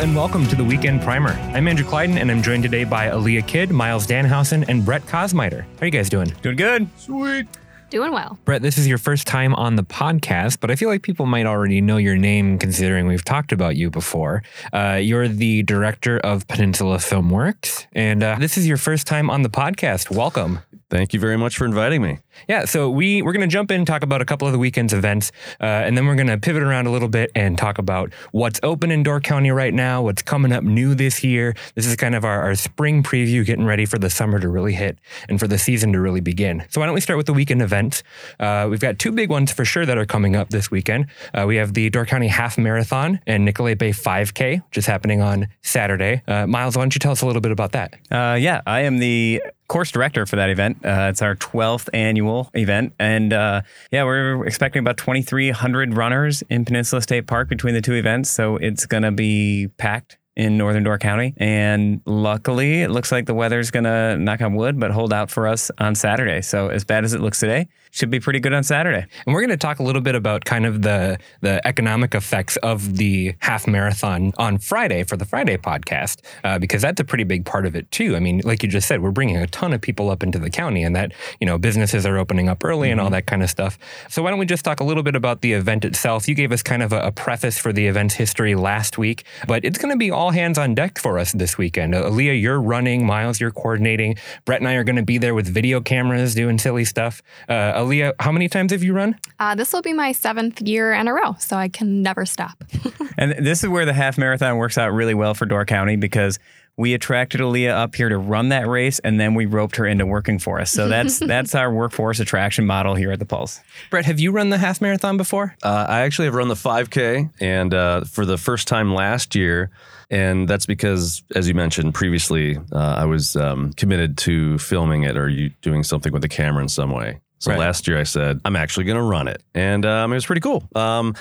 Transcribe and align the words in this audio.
And 0.00 0.16
welcome 0.16 0.46
to 0.46 0.56
the 0.56 0.64
Weekend 0.64 1.02
Primer. 1.02 1.32
I'm 1.54 1.68
Andrew 1.68 1.84
Clyden 1.84 2.16
and 2.16 2.30
I'm 2.30 2.42
joined 2.42 2.62
today 2.62 2.84
by 2.84 3.08
Aaliyah 3.08 3.46
Kidd, 3.46 3.70
Miles 3.70 4.06
Dannhausen, 4.06 4.64
and 4.66 4.82
Brett 4.82 5.02
Kosmider. 5.02 5.60
How 5.60 5.82
are 5.82 5.84
you 5.84 5.90
guys 5.90 6.08
doing? 6.08 6.34
Doing 6.40 6.56
good. 6.56 6.88
Sweet. 6.96 7.46
Doing 7.90 8.10
well. 8.10 8.38
Brett, 8.46 8.62
this 8.62 8.78
is 8.78 8.88
your 8.88 8.96
first 8.96 9.26
time 9.26 9.54
on 9.56 9.76
the 9.76 9.82
podcast, 9.82 10.58
but 10.58 10.70
I 10.70 10.76
feel 10.76 10.88
like 10.88 11.02
people 11.02 11.26
might 11.26 11.44
already 11.44 11.82
know 11.82 11.98
your 11.98 12.16
name 12.16 12.58
considering 12.58 13.08
we've 13.08 13.26
talked 13.26 13.52
about 13.52 13.76
you 13.76 13.90
before. 13.90 14.42
Uh, 14.72 14.98
you're 15.02 15.28
the 15.28 15.64
director 15.64 16.18
of 16.20 16.48
Peninsula 16.48 16.96
Filmworks, 16.96 17.86
and 17.92 18.22
uh, 18.22 18.36
this 18.40 18.56
is 18.56 18.66
your 18.66 18.78
first 18.78 19.06
time 19.06 19.28
on 19.28 19.42
the 19.42 19.50
podcast. 19.50 20.08
Welcome. 20.08 20.60
Thank 20.88 21.12
you 21.12 21.20
very 21.20 21.36
much 21.36 21.58
for 21.58 21.66
inviting 21.66 22.00
me. 22.00 22.20
Yeah, 22.48 22.64
so 22.64 22.90
we 22.90 23.22
we're 23.22 23.32
going 23.32 23.48
to 23.48 23.52
jump 23.52 23.70
in 23.70 23.78
and 23.78 23.86
talk 23.86 24.02
about 24.02 24.20
a 24.22 24.24
couple 24.24 24.46
of 24.46 24.52
the 24.52 24.58
weekend's 24.58 24.92
events, 24.92 25.32
uh, 25.60 25.64
and 25.64 25.96
then 25.96 26.06
we're 26.06 26.14
going 26.14 26.26
to 26.26 26.38
pivot 26.38 26.62
around 26.62 26.86
a 26.86 26.90
little 26.90 27.08
bit 27.08 27.30
and 27.34 27.56
talk 27.58 27.78
about 27.78 28.12
what's 28.32 28.60
open 28.62 28.90
in 28.90 29.02
Door 29.02 29.20
County 29.20 29.50
right 29.50 29.74
now, 29.74 30.02
what's 30.02 30.22
coming 30.22 30.52
up 30.52 30.64
new 30.64 30.94
this 30.94 31.22
year. 31.22 31.54
This 31.74 31.86
is 31.86 31.96
kind 31.96 32.14
of 32.14 32.24
our, 32.24 32.40
our 32.42 32.54
spring 32.54 33.02
preview, 33.02 33.44
getting 33.44 33.64
ready 33.64 33.86
for 33.86 33.98
the 33.98 34.10
summer 34.10 34.38
to 34.38 34.48
really 34.48 34.72
hit 34.72 34.98
and 35.28 35.38
for 35.38 35.46
the 35.46 35.58
season 35.58 35.92
to 35.92 36.00
really 36.00 36.20
begin. 36.20 36.64
So 36.70 36.80
why 36.80 36.86
don't 36.86 36.94
we 36.94 37.00
start 37.00 37.16
with 37.16 37.26
the 37.26 37.32
weekend 37.32 37.62
events? 37.62 38.02
Uh, 38.38 38.66
we've 38.70 38.80
got 38.80 38.98
two 38.98 39.12
big 39.12 39.30
ones 39.30 39.52
for 39.52 39.64
sure 39.64 39.86
that 39.86 39.98
are 39.98 40.06
coming 40.06 40.36
up 40.36 40.50
this 40.50 40.70
weekend. 40.70 41.06
Uh, 41.34 41.44
we 41.46 41.56
have 41.56 41.74
the 41.74 41.90
Door 41.90 42.06
County 42.06 42.28
Half 42.28 42.58
Marathon 42.58 43.20
and 43.26 43.44
Nicolet 43.44 43.78
Bay 43.78 43.90
5K, 43.90 44.64
which 44.66 44.78
is 44.78 44.86
happening 44.86 45.20
on 45.20 45.48
Saturday. 45.62 46.22
Uh, 46.26 46.46
Miles, 46.46 46.76
why 46.76 46.82
don't 46.82 46.94
you 46.94 46.98
tell 46.98 47.12
us 47.12 47.22
a 47.22 47.26
little 47.26 47.42
bit 47.42 47.52
about 47.52 47.72
that? 47.72 47.94
Uh, 48.10 48.36
yeah, 48.40 48.60
I 48.66 48.80
am 48.80 48.98
the 48.98 49.42
course 49.70 49.92
director 49.92 50.26
for 50.26 50.36
that 50.36 50.50
event. 50.50 50.84
Uh, 50.84 51.06
it's 51.10 51.22
our 51.22 51.36
12th 51.36 51.88
annual 51.94 52.19
event. 52.54 52.94
And 52.98 53.32
uh, 53.32 53.62
yeah, 53.90 54.04
we're 54.04 54.44
expecting 54.46 54.80
about 54.80 54.96
2,300 54.96 55.94
runners 55.94 56.42
in 56.50 56.64
Peninsula 56.64 57.02
State 57.02 57.26
Park 57.26 57.48
between 57.48 57.74
the 57.74 57.82
two 57.82 57.94
events. 57.94 58.30
So 58.30 58.56
it's 58.56 58.86
going 58.86 59.02
to 59.02 59.12
be 59.12 59.68
packed 59.78 60.18
in 60.36 60.56
northern 60.56 60.82
Door 60.82 60.98
County. 60.98 61.34
And 61.36 62.00
luckily, 62.06 62.82
it 62.82 62.90
looks 62.90 63.12
like 63.12 63.26
the 63.26 63.34
weather's 63.34 63.70
going 63.70 63.84
to 63.84 64.16
knock 64.16 64.40
on 64.40 64.54
wood, 64.54 64.78
but 64.78 64.90
hold 64.90 65.12
out 65.12 65.30
for 65.30 65.46
us 65.46 65.70
on 65.78 65.94
Saturday. 65.94 66.40
So 66.40 66.68
as 66.68 66.84
bad 66.84 67.04
as 67.04 67.12
it 67.14 67.20
looks 67.20 67.40
today, 67.40 67.68
should 67.90 68.10
be 68.10 68.20
pretty 68.20 68.40
good 68.40 68.52
on 68.52 68.62
Saturday. 68.62 69.06
And 69.26 69.34
we're 69.34 69.40
going 69.40 69.50
to 69.50 69.56
talk 69.56 69.78
a 69.78 69.82
little 69.82 70.00
bit 70.00 70.14
about 70.14 70.44
kind 70.44 70.66
of 70.66 70.82
the 70.82 71.18
the 71.40 71.66
economic 71.66 72.14
effects 72.14 72.56
of 72.58 72.96
the 72.96 73.34
half 73.40 73.66
marathon 73.66 74.32
on 74.38 74.58
Friday 74.58 75.04
for 75.04 75.16
the 75.16 75.24
Friday 75.24 75.56
podcast, 75.56 76.20
uh, 76.44 76.58
because 76.58 76.82
that's 76.82 77.00
a 77.00 77.04
pretty 77.04 77.24
big 77.24 77.44
part 77.44 77.66
of 77.66 77.74
it 77.74 77.90
too. 77.90 78.16
I 78.16 78.20
mean, 78.20 78.40
like 78.44 78.62
you 78.62 78.68
just 78.68 78.88
said, 78.88 79.02
we're 79.02 79.10
bringing 79.10 79.36
a 79.36 79.46
ton 79.46 79.72
of 79.72 79.80
people 79.80 80.10
up 80.10 80.22
into 80.22 80.38
the 80.38 80.50
county, 80.50 80.82
and 80.82 80.94
that 80.96 81.12
you 81.40 81.46
know 81.46 81.58
businesses 81.58 82.06
are 82.06 82.18
opening 82.18 82.48
up 82.48 82.64
early 82.64 82.88
mm-hmm. 82.88 82.92
and 82.92 83.00
all 83.00 83.10
that 83.10 83.26
kind 83.26 83.42
of 83.42 83.50
stuff. 83.50 83.78
So 84.08 84.22
why 84.22 84.30
don't 84.30 84.38
we 84.38 84.46
just 84.46 84.64
talk 84.64 84.80
a 84.80 84.84
little 84.84 85.02
bit 85.02 85.16
about 85.16 85.40
the 85.40 85.52
event 85.52 85.84
itself? 85.84 86.28
You 86.28 86.34
gave 86.34 86.52
us 86.52 86.62
kind 86.62 86.82
of 86.82 86.92
a, 86.92 87.00
a 87.00 87.12
preface 87.12 87.58
for 87.58 87.72
the 87.72 87.86
event's 87.86 88.14
history 88.14 88.54
last 88.54 88.98
week, 88.98 89.24
but 89.46 89.64
it's 89.64 89.78
going 89.78 89.92
to 89.92 89.98
be 89.98 90.10
all 90.10 90.30
hands 90.30 90.58
on 90.58 90.74
deck 90.74 90.98
for 90.98 91.18
us 91.18 91.32
this 91.32 91.58
weekend. 91.58 91.94
Uh, 91.94 92.04
Aaliyah, 92.04 92.40
you're 92.40 92.60
running. 92.60 93.06
Miles, 93.06 93.40
you're 93.40 93.50
coordinating. 93.50 94.16
Brett 94.44 94.60
and 94.60 94.68
I 94.68 94.74
are 94.74 94.84
going 94.84 94.96
to 94.96 95.02
be 95.02 95.18
there 95.18 95.34
with 95.34 95.48
video 95.48 95.80
cameras 95.80 96.34
doing 96.34 96.58
silly 96.58 96.84
stuff. 96.84 97.22
Uh, 97.48 97.79
Aaliyah, 97.80 98.14
how 98.20 98.30
many 98.30 98.48
times 98.48 98.72
have 98.72 98.82
you 98.82 98.92
run? 98.92 99.18
Uh, 99.38 99.54
this 99.54 99.72
will 99.72 99.82
be 99.82 99.92
my 99.92 100.12
seventh 100.12 100.60
year 100.60 100.92
in 100.92 101.08
a 101.08 101.14
row, 101.14 101.34
so 101.38 101.56
I 101.56 101.68
can 101.68 102.02
never 102.02 102.26
stop. 102.26 102.62
and 103.18 103.32
this 103.44 103.62
is 103.62 103.70
where 103.70 103.84
the 103.84 103.94
half 103.94 104.18
marathon 104.18 104.56
works 104.56 104.76
out 104.76 104.92
really 104.92 105.14
well 105.14 105.34
for 105.34 105.46
Door 105.46 105.64
County 105.64 105.96
because 105.96 106.38
we 106.76 106.94
attracted 106.94 107.40
Aaliyah 107.40 107.72
up 107.72 107.94
here 107.94 108.08
to 108.08 108.18
run 108.18 108.50
that 108.50 108.66
race, 108.66 108.98
and 109.00 109.18
then 109.18 109.34
we 109.34 109.46
roped 109.46 109.76
her 109.76 109.86
into 109.86 110.06
working 110.06 110.38
for 110.38 110.60
us. 110.60 110.70
So 110.70 110.88
that's 110.88 111.18
that's 111.34 111.54
our 111.54 111.72
workforce 111.72 112.20
attraction 112.20 112.66
model 112.66 112.94
here 112.94 113.12
at 113.12 113.18
the 113.18 113.26
Pulse. 113.26 113.60
Brett, 113.90 114.04
have 114.04 114.20
you 114.20 114.30
run 114.30 114.50
the 114.50 114.58
half 114.58 114.80
marathon 114.80 115.16
before? 115.16 115.56
Uh, 115.62 115.86
I 115.88 116.00
actually 116.00 116.26
have 116.26 116.34
run 116.34 116.48
the 116.48 116.54
5K, 116.54 117.30
and 117.40 117.74
uh, 117.74 118.04
for 118.04 118.26
the 118.26 118.36
first 118.36 118.68
time 118.68 118.94
last 118.94 119.34
year. 119.34 119.70
And 120.12 120.48
that's 120.48 120.66
because, 120.66 121.22
as 121.36 121.46
you 121.46 121.54
mentioned 121.54 121.94
previously, 121.94 122.58
uh, 122.72 122.94
I 122.98 123.04
was 123.04 123.36
um, 123.36 123.72
committed 123.74 124.18
to 124.18 124.58
filming 124.58 125.04
it 125.04 125.16
or 125.16 125.28
you 125.28 125.50
doing 125.62 125.84
something 125.84 126.12
with 126.12 126.22
the 126.22 126.28
camera 126.28 126.62
in 126.62 126.68
some 126.68 126.90
way. 126.90 127.20
So 127.40 127.50
right. 127.50 127.58
last 127.58 127.88
year 127.88 127.98
I 127.98 128.02
said, 128.02 128.40
I'm 128.44 128.54
actually 128.54 128.84
going 128.84 128.98
to 128.98 129.02
run 129.02 129.26
it. 129.26 129.42
And 129.54 129.86
um, 129.86 130.12
it 130.12 130.14
was 130.14 130.26
pretty 130.26 130.42
cool. 130.42 130.62
Um, 130.74 131.14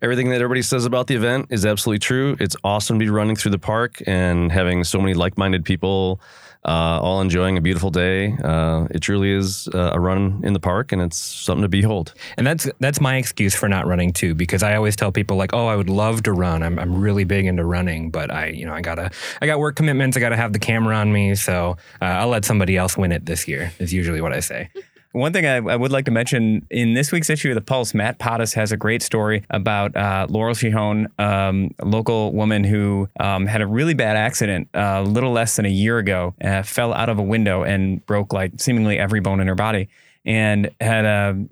everything 0.00 0.30
that 0.30 0.36
everybody 0.36 0.62
says 0.62 0.84
about 0.84 1.08
the 1.08 1.16
event 1.16 1.48
is 1.50 1.66
absolutely 1.66 1.98
true. 1.98 2.36
It's 2.38 2.56
awesome 2.62 2.98
to 2.98 3.04
be 3.04 3.10
running 3.10 3.34
through 3.34 3.50
the 3.50 3.58
park 3.58 4.00
and 4.06 4.52
having 4.52 4.84
so 4.84 5.00
many 5.00 5.14
like 5.14 5.36
minded 5.36 5.64
people 5.64 6.20
uh, 6.64 6.98
all 7.02 7.20
enjoying 7.20 7.58
a 7.58 7.60
beautiful 7.60 7.90
day. 7.90 8.36
Uh, 8.42 8.86
it 8.90 9.00
truly 9.00 9.30
is 9.30 9.68
uh, 9.74 9.90
a 9.92 10.00
run 10.00 10.40
in 10.44 10.52
the 10.54 10.60
park, 10.60 10.92
and 10.92 11.02
it's 11.02 11.18
something 11.18 11.62
to 11.62 11.68
behold. 11.68 12.14
And 12.38 12.46
that's 12.46 12.68
that's 12.80 13.00
my 13.00 13.16
excuse 13.16 13.54
for 13.54 13.68
not 13.68 13.86
running 13.86 14.12
too, 14.12 14.34
because 14.34 14.62
I 14.62 14.76
always 14.76 14.96
tell 14.96 15.12
people 15.12 15.36
like, 15.36 15.52
"Oh, 15.52 15.66
I 15.66 15.76
would 15.76 15.90
love 15.90 16.22
to 16.22 16.32
run. 16.32 16.62
I'm 16.62 16.78
I'm 16.78 16.98
really 16.98 17.24
big 17.24 17.44
into 17.44 17.64
running, 17.64 18.10
but 18.10 18.30
I 18.30 18.46
you 18.46 18.64
know 18.64 18.72
I 18.72 18.80
gotta 18.80 19.10
I 19.42 19.46
got 19.46 19.58
work 19.58 19.76
commitments. 19.76 20.16
I 20.16 20.20
gotta 20.20 20.36
have 20.36 20.52
the 20.54 20.58
camera 20.58 20.96
on 20.96 21.12
me, 21.12 21.34
so 21.34 21.76
uh, 22.00 22.06
I'll 22.06 22.28
let 22.28 22.46
somebody 22.46 22.76
else 22.76 22.96
win 22.96 23.12
it 23.12 23.26
this 23.26 23.46
year." 23.46 23.72
Is 23.78 23.92
usually 23.92 24.22
what 24.22 24.32
I 24.32 24.40
say. 24.40 24.70
One 25.14 25.32
thing 25.32 25.46
I, 25.46 25.58
I, 25.58 25.76
would 25.76 25.92
like 25.92 26.06
to 26.06 26.10
mention 26.10 26.66
in 26.70 26.94
this 26.94 27.12
week's 27.12 27.30
issue 27.30 27.50
of 27.50 27.54
the 27.54 27.60
Pulse, 27.60 27.94
Matt 27.94 28.18
Pottis 28.18 28.52
has 28.54 28.72
a 28.72 28.76
great 28.76 29.00
story 29.00 29.44
about 29.48 29.94
uh, 29.96 30.26
Laurel 30.28 30.56
Shihon, 30.56 31.06
um, 31.20 31.70
a 31.78 31.84
local 31.84 32.32
woman 32.32 32.64
who 32.64 33.08
um, 33.20 33.46
had 33.46 33.60
a 33.60 33.66
really 33.66 33.94
bad 33.94 34.16
accident 34.16 34.68
uh, 34.74 34.96
a 34.98 35.08
little 35.08 35.30
less 35.30 35.54
than 35.54 35.66
a 35.66 35.70
year 35.70 35.98
ago, 35.98 36.34
uh, 36.42 36.64
fell 36.64 36.92
out 36.92 37.08
of 37.08 37.20
a 37.20 37.22
window 37.22 37.62
and 37.62 38.04
broke 38.06 38.32
like 38.32 38.54
seemingly 38.60 38.98
every 38.98 39.20
bone 39.20 39.38
in 39.38 39.46
her 39.46 39.54
body 39.54 39.88
and 40.24 40.70
had 40.80 41.04
a 41.04 41.46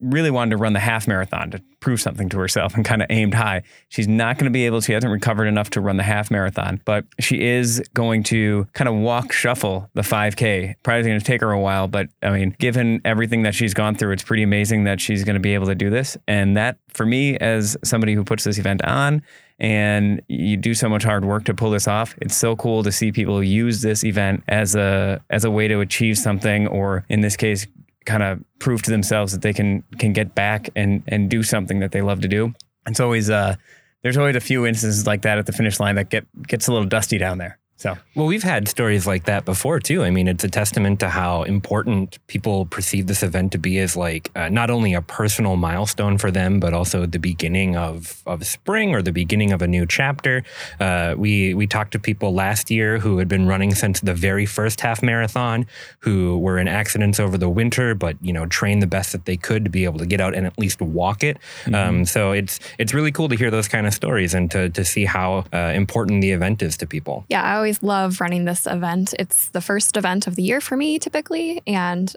really 0.00 0.30
wanted 0.30 0.50
to 0.50 0.56
run 0.56 0.72
the 0.72 0.80
half 0.80 1.08
marathon 1.08 1.50
to 1.50 1.62
prove 1.80 2.00
something 2.00 2.28
to 2.28 2.38
herself 2.38 2.74
and 2.74 2.84
kind 2.84 3.02
of 3.02 3.06
aimed 3.10 3.34
high. 3.34 3.62
She's 3.88 4.08
not 4.08 4.36
going 4.36 4.44
to 4.44 4.50
be 4.50 4.66
able, 4.66 4.80
to, 4.80 4.86
she 4.86 4.92
hasn't 4.92 5.12
recovered 5.12 5.46
enough 5.46 5.70
to 5.70 5.80
run 5.80 5.96
the 5.96 6.02
half 6.02 6.30
marathon, 6.30 6.80
but 6.84 7.04
she 7.18 7.42
is 7.42 7.82
going 7.94 8.22
to 8.24 8.66
kind 8.72 8.88
of 8.88 8.94
walk 8.94 9.32
shuffle 9.32 9.90
the 9.94 10.02
5K. 10.02 10.74
Probably 10.82 11.02
going 11.02 11.18
to 11.18 11.24
take 11.24 11.40
her 11.40 11.50
a 11.50 11.60
while, 11.60 11.88
but 11.88 12.08
I 12.22 12.30
mean, 12.30 12.54
given 12.58 13.00
everything 13.04 13.42
that 13.42 13.54
she's 13.54 13.74
gone 13.74 13.94
through, 13.94 14.12
it's 14.12 14.22
pretty 14.22 14.42
amazing 14.42 14.84
that 14.84 15.00
she's 15.00 15.24
going 15.24 15.34
to 15.34 15.40
be 15.40 15.54
able 15.54 15.66
to 15.66 15.74
do 15.74 15.90
this. 15.90 16.16
And 16.28 16.56
that, 16.56 16.78
for 16.88 17.06
me, 17.06 17.36
as 17.38 17.76
somebody 17.82 18.14
who 18.14 18.24
puts 18.24 18.44
this 18.44 18.58
event 18.58 18.84
on, 18.84 19.22
and 19.58 20.20
you 20.28 20.56
do 20.56 20.74
so 20.74 20.88
much 20.88 21.02
hard 21.02 21.24
work 21.24 21.44
to 21.44 21.54
pull 21.54 21.70
this 21.70 21.88
off. 21.88 22.14
It's 22.20 22.36
so 22.36 22.56
cool 22.56 22.82
to 22.82 22.92
see 22.92 23.10
people 23.10 23.42
use 23.42 23.80
this 23.80 24.04
event 24.04 24.44
as 24.48 24.74
a 24.74 25.22
as 25.30 25.44
a 25.44 25.50
way 25.50 25.66
to 25.68 25.80
achieve 25.80 26.18
something, 26.18 26.66
or 26.66 27.06
in 27.08 27.22
this 27.22 27.36
case, 27.36 27.66
kind 28.06 28.22
of 28.22 28.42
prove 28.58 28.82
to 28.82 28.90
themselves 28.90 29.32
that 29.32 29.42
they 29.42 29.52
can 29.52 29.82
can 29.98 30.12
get 30.12 30.34
back 30.34 30.70
and 30.74 31.02
and 31.08 31.28
do 31.28 31.42
something 31.42 31.80
that 31.80 31.92
they 31.92 32.00
love 32.00 32.20
to 32.20 32.28
do. 32.28 32.54
It's 32.86 33.00
always 33.00 33.28
uh, 33.28 33.56
there's 34.02 34.16
always 34.16 34.36
a 34.36 34.40
few 34.40 34.64
instances 34.64 35.06
like 35.06 35.22
that 35.22 35.38
at 35.38 35.46
the 35.46 35.52
finish 35.52 35.78
line 35.80 35.96
that 35.96 36.08
get 36.08 36.24
gets 36.46 36.68
a 36.68 36.72
little 36.72 36.86
dusty 36.86 37.18
down 37.18 37.38
there. 37.38 37.58
So, 37.78 37.96
well, 38.14 38.26
we've 38.26 38.42
had 38.42 38.68
stories 38.68 39.06
like 39.06 39.24
that 39.24 39.44
before 39.44 39.80
too. 39.80 40.02
I 40.02 40.10
mean, 40.10 40.28
it's 40.28 40.44
a 40.44 40.48
testament 40.48 41.00
to 41.00 41.10
how 41.10 41.42
important 41.42 42.18
people 42.26 42.64
perceive 42.64 43.06
this 43.06 43.22
event 43.22 43.52
to 43.52 43.58
be 43.58 43.78
as 43.78 43.96
like 43.96 44.30
uh, 44.34 44.48
not 44.48 44.70
only 44.70 44.94
a 44.94 45.02
personal 45.02 45.56
milestone 45.56 46.16
for 46.16 46.30
them, 46.30 46.58
but 46.58 46.72
also 46.72 47.04
the 47.04 47.18
beginning 47.18 47.76
of 47.76 48.22
of 48.26 48.46
spring 48.46 48.94
or 48.94 49.02
the 49.02 49.12
beginning 49.12 49.52
of 49.52 49.60
a 49.60 49.66
new 49.66 49.84
chapter. 49.84 50.42
Uh, 50.80 51.14
we 51.18 51.52
we 51.52 51.66
talked 51.66 51.92
to 51.92 51.98
people 51.98 52.32
last 52.32 52.70
year 52.70 52.98
who 52.98 53.18
had 53.18 53.28
been 53.28 53.46
running 53.46 53.74
since 53.74 54.00
the 54.00 54.14
very 54.14 54.46
first 54.46 54.80
half 54.80 55.02
marathon, 55.02 55.66
who 55.98 56.38
were 56.38 56.58
in 56.58 56.68
accidents 56.68 57.20
over 57.20 57.36
the 57.36 57.50
winter, 57.50 57.94
but 57.94 58.16
you 58.22 58.32
know 58.32 58.46
trained 58.46 58.80
the 58.80 58.86
best 58.86 59.12
that 59.12 59.26
they 59.26 59.36
could 59.36 59.64
to 59.64 59.70
be 59.70 59.84
able 59.84 59.98
to 59.98 60.06
get 60.06 60.20
out 60.20 60.34
and 60.34 60.46
at 60.46 60.58
least 60.58 60.80
walk 60.80 61.22
it. 61.22 61.36
Mm-hmm. 61.64 61.74
Um, 61.74 62.04
so 62.06 62.32
it's 62.32 62.58
it's 62.78 62.94
really 62.94 63.12
cool 63.12 63.28
to 63.28 63.36
hear 63.36 63.50
those 63.50 63.68
kind 63.68 63.86
of 63.86 63.92
stories 63.92 64.32
and 64.32 64.50
to 64.50 64.70
to 64.70 64.82
see 64.82 65.04
how 65.04 65.44
uh, 65.52 65.72
important 65.74 66.22
the 66.22 66.32
event 66.32 66.62
is 66.62 66.78
to 66.78 66.86
people. 66.86 67.26
Yeah. 67.28 67.42
I 67.42 67.65
always 67.66 67.82
love 67.82 68.20
running 68.20 68.44
this 68.44 68.64
event. 68.64 69.12
It's 69.18 69.48
the 69.48 69.60
first 69.60 69.96
event 69.96 70.28
of 70.28 70.36
the 70.36 70.42
year 70.44 70.60
for 70.60 70.76
me 70.76 71.00
typically. 71.00 71.60
And 71.66 72.14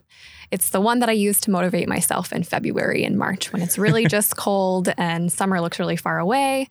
it's 0.51 0.69
the 0.69 0.79
one 0.79 0.99
that 0.99 1.09
I 1.09 1.13
use 1.13 1.41
to 1.41 1.49
motivate 1.49 1.89
myself 1.89 2.31
in 2.31 2.43
February 2.43 3.03
and 3.03 3.17
March 3.17 3.51
when 3.51 3.63
it's 3.63 3.79
really 3.79 4.05
just 4.17 4.37
cold 4.37 4.93
and 4.95 5.31
summer 5.31 5.59
looks 5.59 5.79
really 5.79 5.95
far 5.95 6.19
away. 6.19 6.69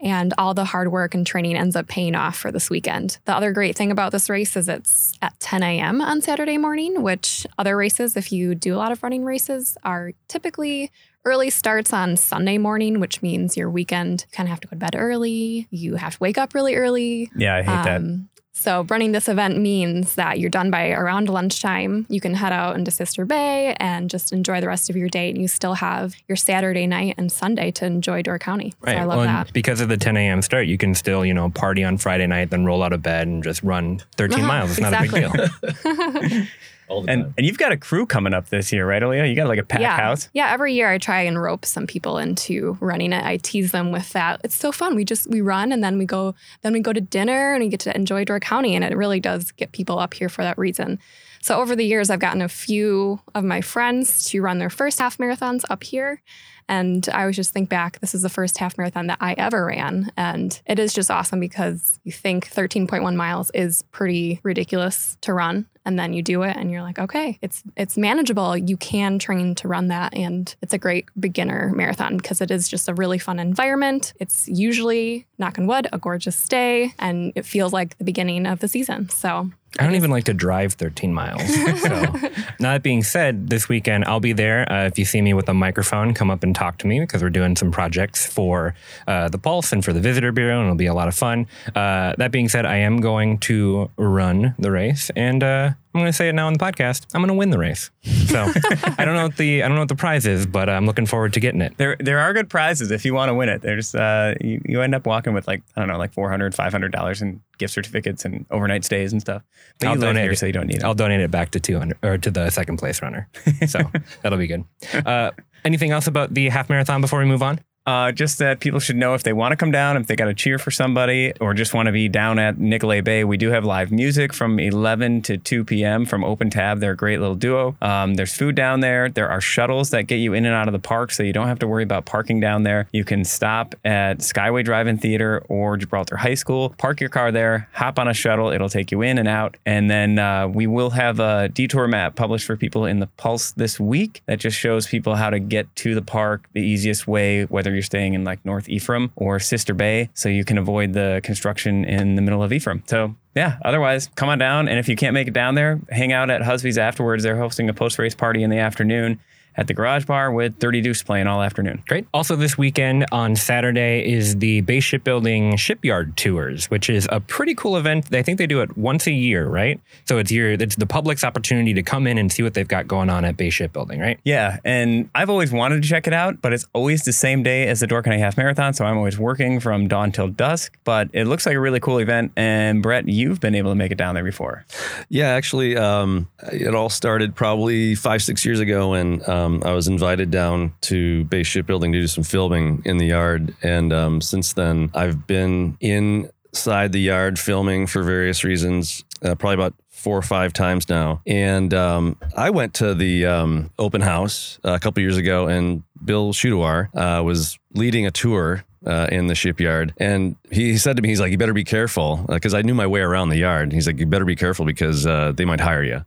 And 0.00 0.32
all 0.38 0.54
the 0.54 0.64
hard 0.64 0.92
work 0.92 1.14
and 1.14 1.26
training 1.26 1.56
ends 1.56 1.76
up 1.76 1.88
paying 1.88 2.14
off 2.14 2.36
for 2.36 2.52
this 2.52 2.70
weekend. 2.70 3.18
The 3.24 3.34
other 3.34 3.52
great 3.52 3.76
thing 3.76 3.90
about 3.90 4.12
this 4.12 4.30
race 4.30 4.56
is 4.56 4.68
it's 4.68 5.12
at 5.22 5.38
10 5.40 5.62
a.m. 5.62 6.00
on 6.00 6.20
Saturday 6.22 6.58
morning, 6.58 7.02
which 7.02 7.46
other 7.58 7.76
races, 7.76 8.16
if 8.16 8.30
you 8.32 8.54
do 8.54 8.74
a 8.74 8.78
lot 8.78 8.92
of 8.92 9.02
running 9.02 9.24
races, 9.24 9.76
are 9.82 10.12
typically 10.28 10.90
early 11.24 11.50
starts 11.50 11.92
on 11.92 12.16
Sunday 12.16 12.58
morning, 12.58 13.00
which 13.00 13.22
means 13.22 13.56
your 13.56 13.70
weekend 13.70 14.24
you 14.28 14.36
kind 14.36 14.46
of 14.46 14.50
have 14.50 14.60
to 14.60 14.68
go 14.68 14.70
to 14.70 14.76
bed 14.76 14.94
early. 14.96 15.66
You 15.70 15.96
have 15.96 16.14
to 16.14 16.18
wake 16.20 16.38
up 16.38 16.54
really 16.54 16.74
early. 16.74 17.30
Yeah, 17.36 17.56
I 17.56 17.62
hate 17.62 17.84
that. 17.84 17.96
Um, 17.96 18.28
so 18.58 18.84
running 18.90 19.12
this 19.12 19.28
event 19.28 19.56
means 19.58 20.16
that 20.16 20.38
you're 20.40 20.50
done 20.50 20.70
by 20.70 20.90
around 20.90 21.28
lunchtime. 21.28 22.06
You 22.08 22.20
can 22.20 22.34
head 22.34 22.52
out 22.52 22.76
into 22.76 22.90
Sister 22.90 23.24
Bay 23.24 23.76
and 23.78 24.10
just 24.10 24.32
enjoy 24.32 24.60
the 24.60 24.66
rest 24.66 24.90
of 24.90 24.96
your 24.96 25.08
day. 25.08 25.30
And 25.30 25.40
you 25.40 25.48
still 25.48 25.74
have 25.74 26.14
your 26.26 26.36
Saturday 26.36 26.86
night 26.86 27.14
and 27.18 27.30
Sunday 27.30 27.70
to 27.72 27.86
enjoy 27.86 28.22
Door 28.22 28.40
County. 28.40 28.74
So 28.84 28.90
I 28.90 29.04
love 29.04 29.18
Well, 29.18 29.26
that. 29.26 29.52
because 29.52 29.80
of 29.80 29.88
the 29.88 29.96
10 29.96 30.16
a.m. 30.16 30.42
start, 30.42 30.66
you 30.66 30.76
can 30.76 30.94
still, 30.94 31.24
you 31.24 31.32
know, 31.34 31.50
party 31.50 31.84
on 31.84 31.98
Friday 31.98 32.26
night, 32.26 32.50
then 32.50 32.64
roll 32.64 32.82
out 32.82 32.92
of 32.92 33.02
bed 33.02 33.26
and 33.28 33.42
just 33.44 33.62
run 33.62 34.00
13 34.16 34.38
Uh-huh, 34.40 34.46
miles. 34.48 34.70
It's 34.72 34.80
not 34.80 34.92
a 34.92 35.02
big 35.02 35.14
exactly. 35.14 36.28
deal. 36.28 36.46
All 36.88 37.02
the 37.02 37.10
And 37.10 37.24
time. 37.24 37.34
and 37.36 37.46
you've 37.46 37.58
got 37.58 37.72
a 37.72 37.76
crew 37.76 38.06
coming 38.06 38.32
up 38.34 38.48
this 38.48 38.72
year, 38.72 38.86
right, 38.88 39.02
Aaliyah? 39.02 39.28
You 39.28 39.36
got 39.36 39.48
like 39.48 39.58
a 39.58 39.64
pack 39.64 39.80
yeah. 39.80 39.96
house. 39.96 40.28
Yeah, 40.32 40.50
every 40.52 40.74
year 40.74 40.88
I 40.90 40.98
try 40.98 41.22
and 41.22 41.40
rope 41.40 41.64
some 41.64 41.86
people 41.86 42.18
into 42.18 42.76
running 42.80 43.12
it. 43.12 43.24
I 43.24 43.36
tease 43.38 43.72
them 43.72 43.92
with 43.92 44.10
that. 44.12 44.40
It's 44.44 44.56
so 44.56 44.72
fun. 44.72 44.94
We 44.96 45.04
just 45.04 45.28
we 45.28 45.40
run 45.40 45.72
and 45.72 45.82
then 45.84 45.98
we 45.98 46.06
go 46.06 46.34
then 46.62 46.72
we 46.72 46.80
go 46.80 46.92
to 46.92 47.00
dinner 47.00 47.54
and 47.54 47.62
we 47.62 47.68
get 47.68 47.80
to 47.80 47.94
enjoy 47.94 48.24
Door 48.24 48.40
County 48.40 48.74
and 48.74 48.84
it 48.84 48.96
really 48.96 49.20
does 49.20 49.52
get 49.52 49.72
people 49.72 49.98
up 49.98 50.14
here 50.14 50.28
for 50.28 50.42
that 50.42 50.56
reason. 50.58 50.98
So 51.40 51.60
over 51.60 51.76
the 51.76 51.84
years 51.84 52.10
I've 52.10 52.20
gotten 52.20 52.42
a 52.42 52.48
few 52.48 53.20
of 53.34 53.44
my 53.44 53.60
friends 53.60 54.24
to 54.30 54.40
run 54.42 54.58
their 54.58 54.70
first 54.70 54.98
half 54.98 55.18
marathons 55.18 55.62
up 55.70 55.84
here. 55.84 56.20
And 56.68 57.08
I 57.12 57.22
always 57.22 57.36
just 57.36 57.52
think 57.52 57.68
back, 57.68 58.00
this 58.00 58.14
is 58.14 58.22
the 58.22 58.28
first 58.28 58.58
half 58.58 58.76
marathon 58.76 59.06
that 59.06 59.18
I 59.20 59.34
ever 59.34 59.66
ran. 59.66 60.12
And 60.16 60.60
it 60.66 60.78
is 60.78 60.92
just 60.92 61.10
awesome 61.10 61.40
because 61.40 61.98
you 62.04 62.12
think 62.12 62.50
13.1 62.50 63.14
miles 63.16 63.50
is 63.54 63.82
pretty 63.90 64.40
ridiculous 64.42 65.16
to 65.22 65.32
run. 65.32 65.66
And 65.84 65.98
then 65.98 66.12
you 66.12 66.22
do 66.22 66.42
it 66.42 66.54
and 66.54 66.70
you're 66.70 66.82
like, 66.82 66.98
okay, 66.98 67.38
it's 67.40 67.62
it's 67.74 67.96
manageable. 67.96 68.58
You 68.58 68.76
can 68.76 69.18
train 69.18 69.54
to 69.54 69.68
run 69.68 69.88
that. 69.88 70.14
And 70.14 70.54
it's 70.60 70.74
a 70.74 70.78
great 70.78 71.06
beginner 71.18 71.72
marathon 71.74 72.18
because 72.18 72.42
it 72.42 72.50
is 72.50 72.68
just 72.68 72.90
a 72.90 72.94
really 72.94 73.18
fun 73.18 73.38
environment. 73.38 74.12
It's 74.20 74.46
usually, 74.48 75.26
knock 75.38 75.58
on 75.58 75.66
wood, 75.66 75.88
a 75.90 75.98
gorgeous 75.98 76.46
day. 76.46 76.92
And 76.98 77.32
it 77.34 77.46
feels 77.46 77.72
like 77.72 77.96
the 77.96 78.04
beginning 78.04 78.44
of 78.44 78.58
the 78.58 78.68
season. 78.68 79.08
So 79.08 79.50
I 79.78 79.84
don't 79.84 79.94
even 79.94 80.10
like 80.10 80.24
to 80.24 80.34
drive 80.34 80.74
13 80.74 81.12
miles. 81.14 81.42
So, 81.80 81.88
now 81.88 82.22
that 82.60 82.82
being 82.82 83.02
said, 83.02 83.48
this 83.48 83.68
weekend 83.68 84.04
I'll 84.06 84.20
be 84.20 84.32
there. 84.32 84.70
Uh, 84.70 84.86
if 84.86 84.98
you 84.98 85.04
see 85.04 85.22
me 85.22 85.34
with 85.34 85.48
a 85.48 85.54
microphone, 85.54 86.14
come 86.14 86.30
up 86.30 86.42
and 86.42 86.54
talk 86.54 86.78
to 86.78 86.86
me 86.86 87.00
because 87.00 87.22
we're 87.22 87.30
doing 87.30 87.56
some 87.56 87.70
projects 87.70 88.26
for 88.26 88.74
uh, 89.06 89.28
the 89.28 89.38
Pulse 89.38 89.72
and 89.72 89.84
for 89.84 89.92
the 89.92 90.00
Visitor 90.00 90.32
Bureau, 90.32 90.58
and 90.58 90.66
it'll 90.66 90.76
be 90.76 90.86
a 90.86 90.94
lot 90.94 91.08
of 91.08 91.14
fun. 91.14 91.46
Uh, 91.74 92.14
that 92.18 92.30
being 92.30 92.48
said, 92.48 92.66
I 92.66 92.76
am 92.78 93.00
going 93.00 93.38
to 93.38 93.90
run 93.96 94.54
the 94.58 94.70
race, 94.70 95.10
and 95.14 95.42
uh, 95.42 95.70
I'm 95.94 96.00
going 96.00 96.06
to 96.06 96.12
say 96.12 96.28
it 96.28 96.34
now 96.34 96.46
on 96.46 96.52
the 96.52 96.58
podcast. 96.58 97.06
I'm 97.14 97.20
going 97.20 97.28
to 97.28 97.34
win 97.34 97.50
the 97.50 97.58
race. 97.58 97.90
So 98.26 98.42
I 98.98 99.04
don't 99.04 99.14
know 99.14 99.24
what 99.24 99.36
the 99.36 99.62
I 99.62 99.68
don't 99.68 99.74
know 99.74 99.82
what 99.82 99.88
the 99.88 99.96
prize 99.96 100.26
is, 100.26 100.46
but 100.46 100.68
I'm 100.68 100.86
looking 100.86 101.06
forward 101.06 101.32
to 101.32 101.40
getting 101.40 101.60
it. 101.60 101.76
There, 101.78 101.96
there 101.98 102.18
are 102.18 102.32
good 102.32 102.50
prizes 102.50 102.90
if 102.90 103.04
you 103.04 103.14
want 103.14 103.30
to 103.30 103.34
win 103.34 103.48
it. 103.48 103.62
There's, 103.62 103.94
uh, 103.94 104.34
you, 104.40 104.60
you 104.64 104.82
end 104.82 104.94
up 104.94 105.06
walking 105.06 105.32
with 105.32 105.46
like 105.46 105.62
I 105.76 105.80
don't 105.80 105.88
know, 105.88 105.98
like 105.98 106.12
400 106.12 106.54
500 106.54 106.92
dollars 106.92 107.22
in 107.22 107.40
gift 107.56 107.74
certificates 107.74 108.24
and 108.24 108.44
overnight 108.50 108.84
stays 108.84 109.12
and 109.12 109.20
stuff. 109.20 109.42
But 109.80 109.88
I'll 109.88 109.96
donate 109.96 110.24
here, 110.24 110.32
it. 110.32 110.38
so 110.38 110.46
you 110.46 110.52
don't 110.52 110.66
need 110.66 110.78
it. 110.78 110.84
I'll 110.84 110.94
donate 110.94 111.20
it 111.20 111.30
back 111.30 111.50
to 111.52 111.60
200 111.60 111.98
or 112.02 112.18
to 112.18 112.30
the 112.30 112.50
second 112.50 112.76
place 112.76 113.00
runner. 113.02 113.28
So 113.66 113.80
that'll 114.22 114.38
be 114.38 114.46
good. 114.46 114.64
Uh, 114.92 115.30
anything 115.64 115.90
else 115.90 116.06
about 116.06 116.34
the 116.34 116.48
half 116.50 116.68
marathon 116.68 117.00
before 117.00 117.18
we 117.18 117.24
move 117.24 117.42
on? 117.42 117.60
Uh, 117.88 118.12
just 118.12 118.36
that 118.36 118.60
people 118.60 118.78
should 118.78 118.96
know 118.96 119.14
if 119.14 119.22
they 119.22 119.32
want 119.32 119.50
to 119.50 119.56
come 119.56 119.70
down, 119.70 119.96
if 119.96 120.06
they 120.08 120.14
got 120.14 120.26
to 120.26 120.34
cheer 120.34 120.58
for 120.58 120.70
somebody, 120.70 121.32
or 121.40 121.54
just 121.54 121.72
want 121.72 121.86
to 121.86 121.92
be 121.92 122.06
down 122.06 122.38
at 122.38 122.58
Nicolet 122.58 123.02
Bay. 123.02 123.24
We 123.24 123.38
do 123.38 123.48
have 123.48 123.64
live 123.64 123.90
music 123.90 124.34
from 124.34 124.60
11 124.60 125.22
to 125.22 125.38
2 125.38 125.64
p.m. 125.64 126.04
from 126.04 126.22
Open 126.22 126.50
Tab. 126.50 126.80
They're 126.80 126.92
a 126.92 126.96
great 126.96 127.18
little 127.18 127.34
duo. 127.34 127.78
Um, 127.80 128.16
there's 128.16 128.36
food 128.36 128.54
down 128.54 128.80
there. 128.80 129.08
There 129.08 129.30
are 129.30 129.40
shuttles 129.40 129.88
that 129.88 130.02
get 130.02 130.16
you 130.16 130.34
in 130.34 130.44
and 130.44 130.54
out 130.54 130.68
of 130.68 130.72
the 130.72 130.78
park, 130.78 131.12
so 131.12 131.22
you 131.22 131.32
don't 131.32 131.46
have 131.46 131.60
to 131.60 131.66
worry 131.66 131.82
about 131.82 132.04
parking 132.04 132.40
down 132.40 132.62
there. 132.62 132.88
You 132.92 133.04
can 133.04 133.24
stop 133.24 133.74
at 133.86 134.18
Skyway 134.18 134.62
Drive-In 134.62 134.98
Theater 134.98 135.42
or 135.48 135.78
Gibraltar 135.78 136.18
High 136.18 136.34
School, 136.34 136.74
park 136.76 137.00
your 137.00 137.08
car 137.08 137.32
there, 137.32 137.70
hop 137.72 137.98
on 137.98 138.06
a 138.06 138.12
shuttle. 138.12 138.50
It'll 138.50 138.68
take 138.68 138.92
you 138.92 139.00
in 139.00 139.16
and 139.16 139.28
out, 139.28 139.56
and 139.64 139.90
then 139.90 140.18
uh, 140.18 140.46
we 140.46 140.66
will 140.66 140.90
have 140.90 141.20
a 141.20 141.48
detour 141.48 141.88
map 141.88 142.16
published 142.16 142.44
for 142.44 142.54
people 142.54 142.84
in 142.84 142.98
the 142.98 143.06
Pulse 143.16 143.52
this 143.52 143.80
week 143.80 144.20
that 144.26 144.40
just 144.40 144.58
shows 144.58 144.86
people 144.86 145.16
how 145.16 145.30
to 145.30 145.38
get 145.40 145.74
to 145.76 145.94
the 145.94 146.02
park 146.02 146.46
the 146.52 146.60
easiest 146.60 147.08
way, 147.08 147.46
whether 147.46 147.77
you're 147.78 147.82
staying 147.84 148.14
in 148.14 148.24
like 148.24 148.44
North 148.44 148.68
Ephraim 148.68 149.12
or 149.14 149.38
Sister 149.38 149.72
Bay, 149.72 150.10
so 150.14 150.28
you 150.28 150.44
can 150.44 150.58
avoid 150.58 150.92
the 150.92 151.20
construction 151.22 151.84
in 151.84 152.16
the 152.16 152.22
middle 152.22 152.42
of 152.42 152.52
Ephraim. 152.52 152.82
So 152.86 153.14
yeah, 153.36 153.58
otherwise, 153.64 154.10
come 154.16 154.28
on 154.28 154.38
down. 154.38 154.66
And 154.66 154.80
if 154.80 154.88
you 154.88 154.96
can't 154.96 155.14
make 155.14 155.28
it 155.28 155.34
down 155.34 155.54
there, 155.54 155.80
hang 155.90 156.12
out 156.12 156.28
at 156.28 156.42
Husby's 156.42 156.76
afterwards. 156.76 157.22
They're 157.22 157.38
hosting 157.38 157.68
a 157.68 157.74
post 157.74 157.98
race 157.98 158.14
party 158.14 158.42
in 158.42 158.50
the 158.50 158.58
afternoon 158.58 159.20
at 159.58 159.66
the 159.66 159.74
garage 159.74 160.06
bar 160.06 160.30
with 160.32 160.58
30 160.60 160.80
Deuce 160.80 161.02
playing 161.02 161.26
all 161.26 161.42
afternoon. 161.42 161.82
Great. 161.88 162.06
Also, 162.14 162.36
this 162.36 162.56
weekend 162.56 163.04
on 163.10 163.34
Saturday 163.34 164.08
is 164.10 164.36
the 164.38 164.60
Bay 164.62 164.78
Shipbuilding 164.80 165.56
Shipyard 165.56 166.16
Tours, 166.16 166.70
which 166.70 166.88
is 166.88 167.08
a 167.10 167.18
pretty 167.20 167.54
cool 167.56 167.76
event. 167.76 168.06
I 168.14 168.22
think 168.22 168.38
they 168.38 168.46
do 168.46 168.60
it 168.62 168.78
once 168.78 169.06
a 169.08 169.12
year, 169.12 169.46
right? 169.48 169.80
So 170.06 170.18
it's 170.18 170.30
your 170.30 170.52
it's 170.52 170.76
the 170.76 170.86
public's 170.86 171.24
opportunity 171.24 171.74
to 171.74 171.82
come 171.82 172.06
in 172.06 172.18
and 172.18 172.30
see 172.32 172.44
what 172.44 172.54
they've 172.54 172.68
got 172.68 172.86
going 172.86 173.10
on 173.10 173.24
at 173.24 173.36
Bay 173.36 173.50
Shipbuilding, 173.50 173.98
right? 174.00 174.20
Yeah, 174.24 174.58
and 174.64 175.10
I've 175.14 175.28
always 175.28 175.50
wanted 175.50 175.82
to 175.82 175.88
check 175.88 176.06
it 176.06 176.12
out, 176.12 176.40
but 176.40 176.52
it's 176.52 176.66
always 176.72 177.02
the 177.02 177.12
same 177.12 177.42
day 177.42 177.66
as 177.66 177.80
the 177.80 177.88
Door 177.88 178.04
County 178.04 178.20
Half 178.20 178.36
Marathon, 178.36 178.74
so 178.74 178.84
I'm 178.84 178.96
always 178.96 179.18
working 179.18 179.58
from 179.58 179.88
dawn 179.88 180.12
till 180.12 180.28
dusk. 180.28 180.78
But 180.84 181.08
it 181.12 181.24
looks 181.24 181.46
like 181.46 181.56
a 181.56 181.60
really 181.60 181.80
cool 181.80 181.98
event, 181.98 182.30
and 182.36 182.80
Brett, 182.80 183.08
you've 183.08 183.40
been 183.40 183.56
able 183.56 183.72
to 183.72 183.74
make 183.74 183.90
it 183.90 183.98
down 183.98 184.14
there 184.14 184.22
before. 184.24 184.64
Yeah, 185.08 185.30
actually, 185.30 185.76
um, 185.76 186.28
it 186.52 186.76
all 186.76 186.90
started 186.90 187.34
probably 187.34 187.96
five, 187.96 188.22
six 188.22 188.44
years 188.44 188.60
ago 188.60 188.94
and. 188.94 189.28
um, 189.28 189.47
I 189.64 189.72
was 189.72 189.88
invited 189.88 190.30
down 190.30 190.74
to 190.82 191.24
Bay 191.24 191.42
Shipbuilding 191.42 191.92
to 191.92 192.00
do 192.00 192.06
some 192.06 192.24
filming 192.24 192.82
in 192.84 192.98
the 192.98 193.06
yard. 193.06 193.54
And 193.62 193.92
um, 193.92 194.20
since 194.20 194.52
then, 194.52 194.90
I've 194.94 195.26
been 195.26 195.76
inside 195.80 196.92
the 196.92 197.00
yard 197.00 197.38
filming 197.38 197.86
for 197.86 198.02
various 198.02 198.44
reasons, 198.44 199.04
uh, 199.22 199.34
probably 199.34 199.54
about 199.54 199.74
four 199.88 200.16
or 200.16 200.22
five 200.22 200.52
times 200.52 200.88
now. 200.88 201.20
And 201.26 201.74
um, 201.74 202.16
I 202.36 202.50
went 202.50 202.74
to 202.74 202.94
the 202.94 203.26
um, 203.26 203.70
open 203.78 204.00
house 204.00 204.58
uh, 204.64 204.72
a 204.72 204.78
couple 204.78 205.02
years 205.02 205.16
ago, 205.16 205.48
and 205.48 205.82
Bill 206.04 206.32
Shudawar 206.32 206.94
uh, 206.94 207.22
was 207.22 207.58
leading 207.74 208.06
a 208.06 208.10
tour 208.10 208.64
uh, 208.86 209.08
in 209.10 209.26
the 209.26 209.34
shipyard. 209.34 209.92
And 209.98 210.36
he, 210.50 210.78
said 210.78 210.96
to 210.96 211.02
me, 211.02 211.08
he's 211.08 211.20
like, 211.20 211.30
you 211.32 211.38
better 211.38 211.52
be 211.52 211.64
careful 211.64 212.24
because 212.28 212.54
I 212.54 212.62
knew 212.62 212.74
my 212.74 212.86
way 212.86 213.00
around 213.00 213.30
the 213.30 213.38
yard. 213.38 213.72
He's 213.72 213.86
like, 213.86 213.98
you 213.98 214.06
better 214.06 214.24
be 214.24 214.36
careful 214.36 214.64
because 214.64 215.06
uh, 215.06 215.32
they 215.32 215.44
might 215.44 215.60
hire 215.60 215.82
you. 215.82 216.04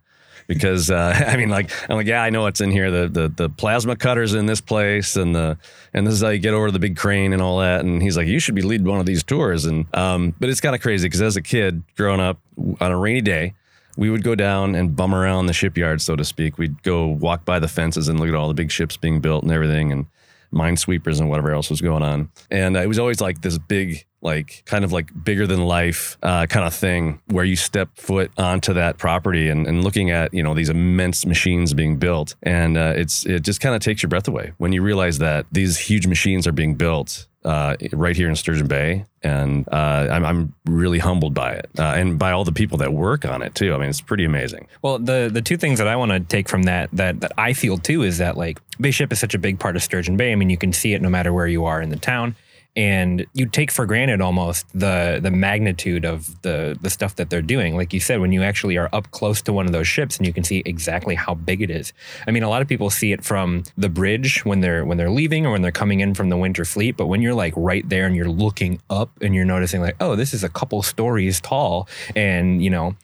Because 0.48 0.90
uh, 0.92 1.26
I 1.28 1.38
mean, 1.38 1.50
like 1.50 1.72
I'm 1.90 1.96
like, 1.98 2.08
yeah, 2.08 2.22
I 2.22 2.30
know 2.30 2.44
what's 2.44 2.62
in 2.62 2.72
here. 2.72 2.92
The, 2.92 3.08
the 3.08 3.28
the 3.30 3.50
plasma 3.50 3.96
cutters 3.96 4.34
in 4.34 4.46
this 4.46 4.62
place, 4.62 5.16
and 5.16 5.36
the 5.36 5.58
and 5.94 6.06
this 6.06 6.14
is 6.14 6.22
how 6.22 6.30
you 6.30 6.40
get 6.40 6.54
over 6.54 6.68
to 6.68 6.72
the 6.72 6.80
big 6.80 6.98
crane 6.98 7.34
and 7.34 7.42
all 7.42 7.60
that. 7.60 7.82
And 7.82 8.02
he's 8.02 8.18
like, 8.18 8.28
you 8.28 8.40
should 8.40 8.56
be 8.56 8.62
leading 8.62 8.88
one 8.88 9.00
of 9.00 9.06
these 9.06 9.24
tours. 9.24 9.66
And 9.66 9.86
um, 9.96 10.36
but 10.40 10.50
it's 10.50 10.62
kind 10.62 10.76
of 10.76 10.82
crazy 10.82 11.08
because 11.08 11.22
as 11.22 11.36
a 11.36 11.42
kid 11.42 11.84
growing 11.96 12.20
up 12.20 12.40
on 12.80 12.92
a 12.92 12.98
rainy 12.98 13.22
day, 13.22 13.54
we 13.98 14.10
would 14.10 14.24
go 14.24 14.36
down 14.36 14.76
and 14.76 14.96
bum 14.96 15.14
around 15.14 15.48
the 15.48 15.54
shipyard, 15.54 16.02
so 16.02 16.16
to 16.16 16.24
speak. 16.24 16.58
We'd 16.58 16.82
go 16.84 17.08
walk 17.08 17.46
by 17.46 17.60
the 17.60 17.68
fences 17.68 18.08
and 18.08 18.20
look 18.20 18.30
at 18.30 18.36
all 18.36 18.48
the 18.48 18.54
big 18.54 18.72
ships 18.72 18.98
being 18.98 19.20
built 19.20 19.44
and 19.44 19.52
everything, 19.52 19.92
and 19.92 20.06
minesweepers 20.54 21.20
and 21.20 21.30
whatever 21.30 21.52
else 21.52 21.70
was 21.70 21.82
going 21.82 22.04
on. 22.04 22.30
And 22.50 22.76
uh, 22.76 22.82
it 22.82 22.88
was 22.88 23.00
always 23.00 23.22
like 23.22 23.42
this 23.42 23.58
big, 23.58 24.06
like 24.22 24.64
kind 24.66 24.86
of 24.86 24.92
like 24.92 25.10
bigger 25.24 25.48
than 25.48 25.66
life 25.66 26.18
uh, 26.24 26.46
kind 26.46 26.66
of 26.66 26.74
thing 26.74 27.20
where 27.28 27.46
you 27.46 27.56
step 27.56 27.90
foot 27.96 28.32
onto 28.38 28.74
that 28.74 28.98
property 28.98 29.50
and, 29.50 29.68
and 29.68 29.84
looking 29.84 30.12
at 30.12 30.34
you 30.34 30.44
know 30.44 30.54
these 30.54 30.70
immense 30.70 31.26
machines 31.26 31.74
being 31.74 31.98
built, 31.98 32.36
and 32.44 32.78
uh, 32.78 32.94
it's 32.96 33.26
it 33.26 33.44
just 33.44 33.62
kind 33.62 33.76
of 33.76 33.82
takes 33.82 34.04
your 34.04 34.10
breath 34.10 34.28
away 34.28 34.54
when 34.58 34.72
you 34.72 34.82
realize 34.82 35.18
that 35.20 35.46
these 35.52 35.78
huge 35.78 36.08
machines 36.08 36.48
are 36.48 36.52
being 36.52 36.76
built 36.76 37.28
uh, 37.44 37.76
right 37.94 38.16
here 38.16 38.30
in 38.30 38.36
Sturgeon 38.36 38.68
Bay, 38.68 39.06
and 39.24 39.68
uh, 39.72 40.08
I'm, 40.12 40.26
I'm 40.26 40.54
really 40.66 41.00
humbled 41.00 41.34
by 41.34 41.54
it, 41.54 41.70
uh, 41.80 41.94
and 41.96 42.20
by 42.20 42.32
all 42.32 42.44
the 42.44 42.52
people 42.52 42.78
that 42.80 42.94
work 42.94 43.26
on 43.26 43.42
it 43.42 43.56
too. 43.56 43.74
I 43.74 43.78
mean, 43.78 43.90
it's 43.90 44.02
pretty 44.02 44.26
amazing. 44.26 44.68
Well, 44.82 45.00
the 45.00 45.30
the 45.32 45.42
two 45.42 45.58
things 45.58 45.80
that 45.80 45.88
I 45.88 45.96
want 45.96 46.12
to 46.12 46.20
take 46.20 46.48
from 46.48 46.64
that 46.64 46.90
that 46.94 47.22
that 47.22 47.32
I 47.38 47.54
feel 47.54 47.78
too 47.78 48.04
is 48.04 48.20
that 48.20 48.38
like 48.38 48.60
Bay 48.80 48.92
Ship 48.92 49.12
is 49.12 49.20
such 49.20 49.34
a 49.34 49.40
big 49.40 49.60
part 49.60 49.76
of 49.76 49.84
Sturgeon 49.84 50.18
Bay. 50.18 50.32
I 50.32 50.36
mean, 50.36 50.50
you 50.50 50.58
can 50.58 50.74
see 50.74 50.94
it 50.94 51.02
no 51.02 51.10
matter 51.10 51.34
where 51.34 51.48
you 51.48 51.66
are 51.66 51.82
in 51.82 51.90
the 51.90 51.98
town. 51.98 52.36
And 52.76 53.26
you 53.34 53.48
take 53.48 53.70
for 53.70 53.86
granted 53.86 54.22
almost 54.22 54.66
the 54.74 55.20
the 55.22 55.32
magnitude 55.32 56.06
of 56.06 56.42
the 56.42 56.78
the 56.82 56.90
stuff 56.90 57.16
that 57.18 57.30
they're 57.30 57.42
doing. 57.42 57.76
Like 57.76 57.94
you 57.94 58.00
said, 58.00 58.22
when 58.22 58.32
you 58.32 58.44
actually 58.44 58.78
are 58.78 58.90
up 58.94 59.12
close 59.12 59.42
to 59.44 59.54
one 59.54 59.66
of 59.66 59.74
those 59.74 59.88
ships 59.88 60.18
and 60.18 60.26
you 60.26 60.32
can 60.32 60.44
see 60.44 60.64
exactly 60.66 61.16
how 61.16 61.34
big 61.34 61.62
it 61.62 61.70
is. 61.70 61.92
I 62.28 62.32
mean, 62.32 62.44
a 62.44 62.50
lot 62.50 62.62
of 62.62 62.68
people 62.68 62.90
see 62.90 63.12
it 63.12 63.24
from 63.24 63.64
the 63.78 63.90
bridge 63.90 64.46
when 64.46 64.62
they're 64.62 64.86
when 64.86 64.98
they're 64.98 65.10
leaving 65.10 65.46
or 65.46 65.52
when 65.52 65.62
they're 65.62 65.72
coming 65.72 66.00
in 66.00 66.14
from 66.14 66.30
the 66.30 66.38
winter 66.38 66.64
fleet. 66.64 66.96
But 66.96 67.08
when 67.08 67.22
you're 67.22 67.34
like 67.34 67.54
right 67.58 67.88
there 67.88 68.06
and 68.06 68.16
you're 68.16 68.30
looking 68.30 68.82
up 68.90 69.12
and 69.22 69.36
you're 69.36 69.46
noticing 69.46 69.82
like, 69.82 69.98
oh, 70.00 70.16
this 70.16 70.34
is 70.34 70.44
a 70.44 70.50
couple 70.50 70.82
stories 70.82 71.42
tall, 71.42 71.90
and 72.16 72.64
you 72.64 72.70
know 72.70 72.96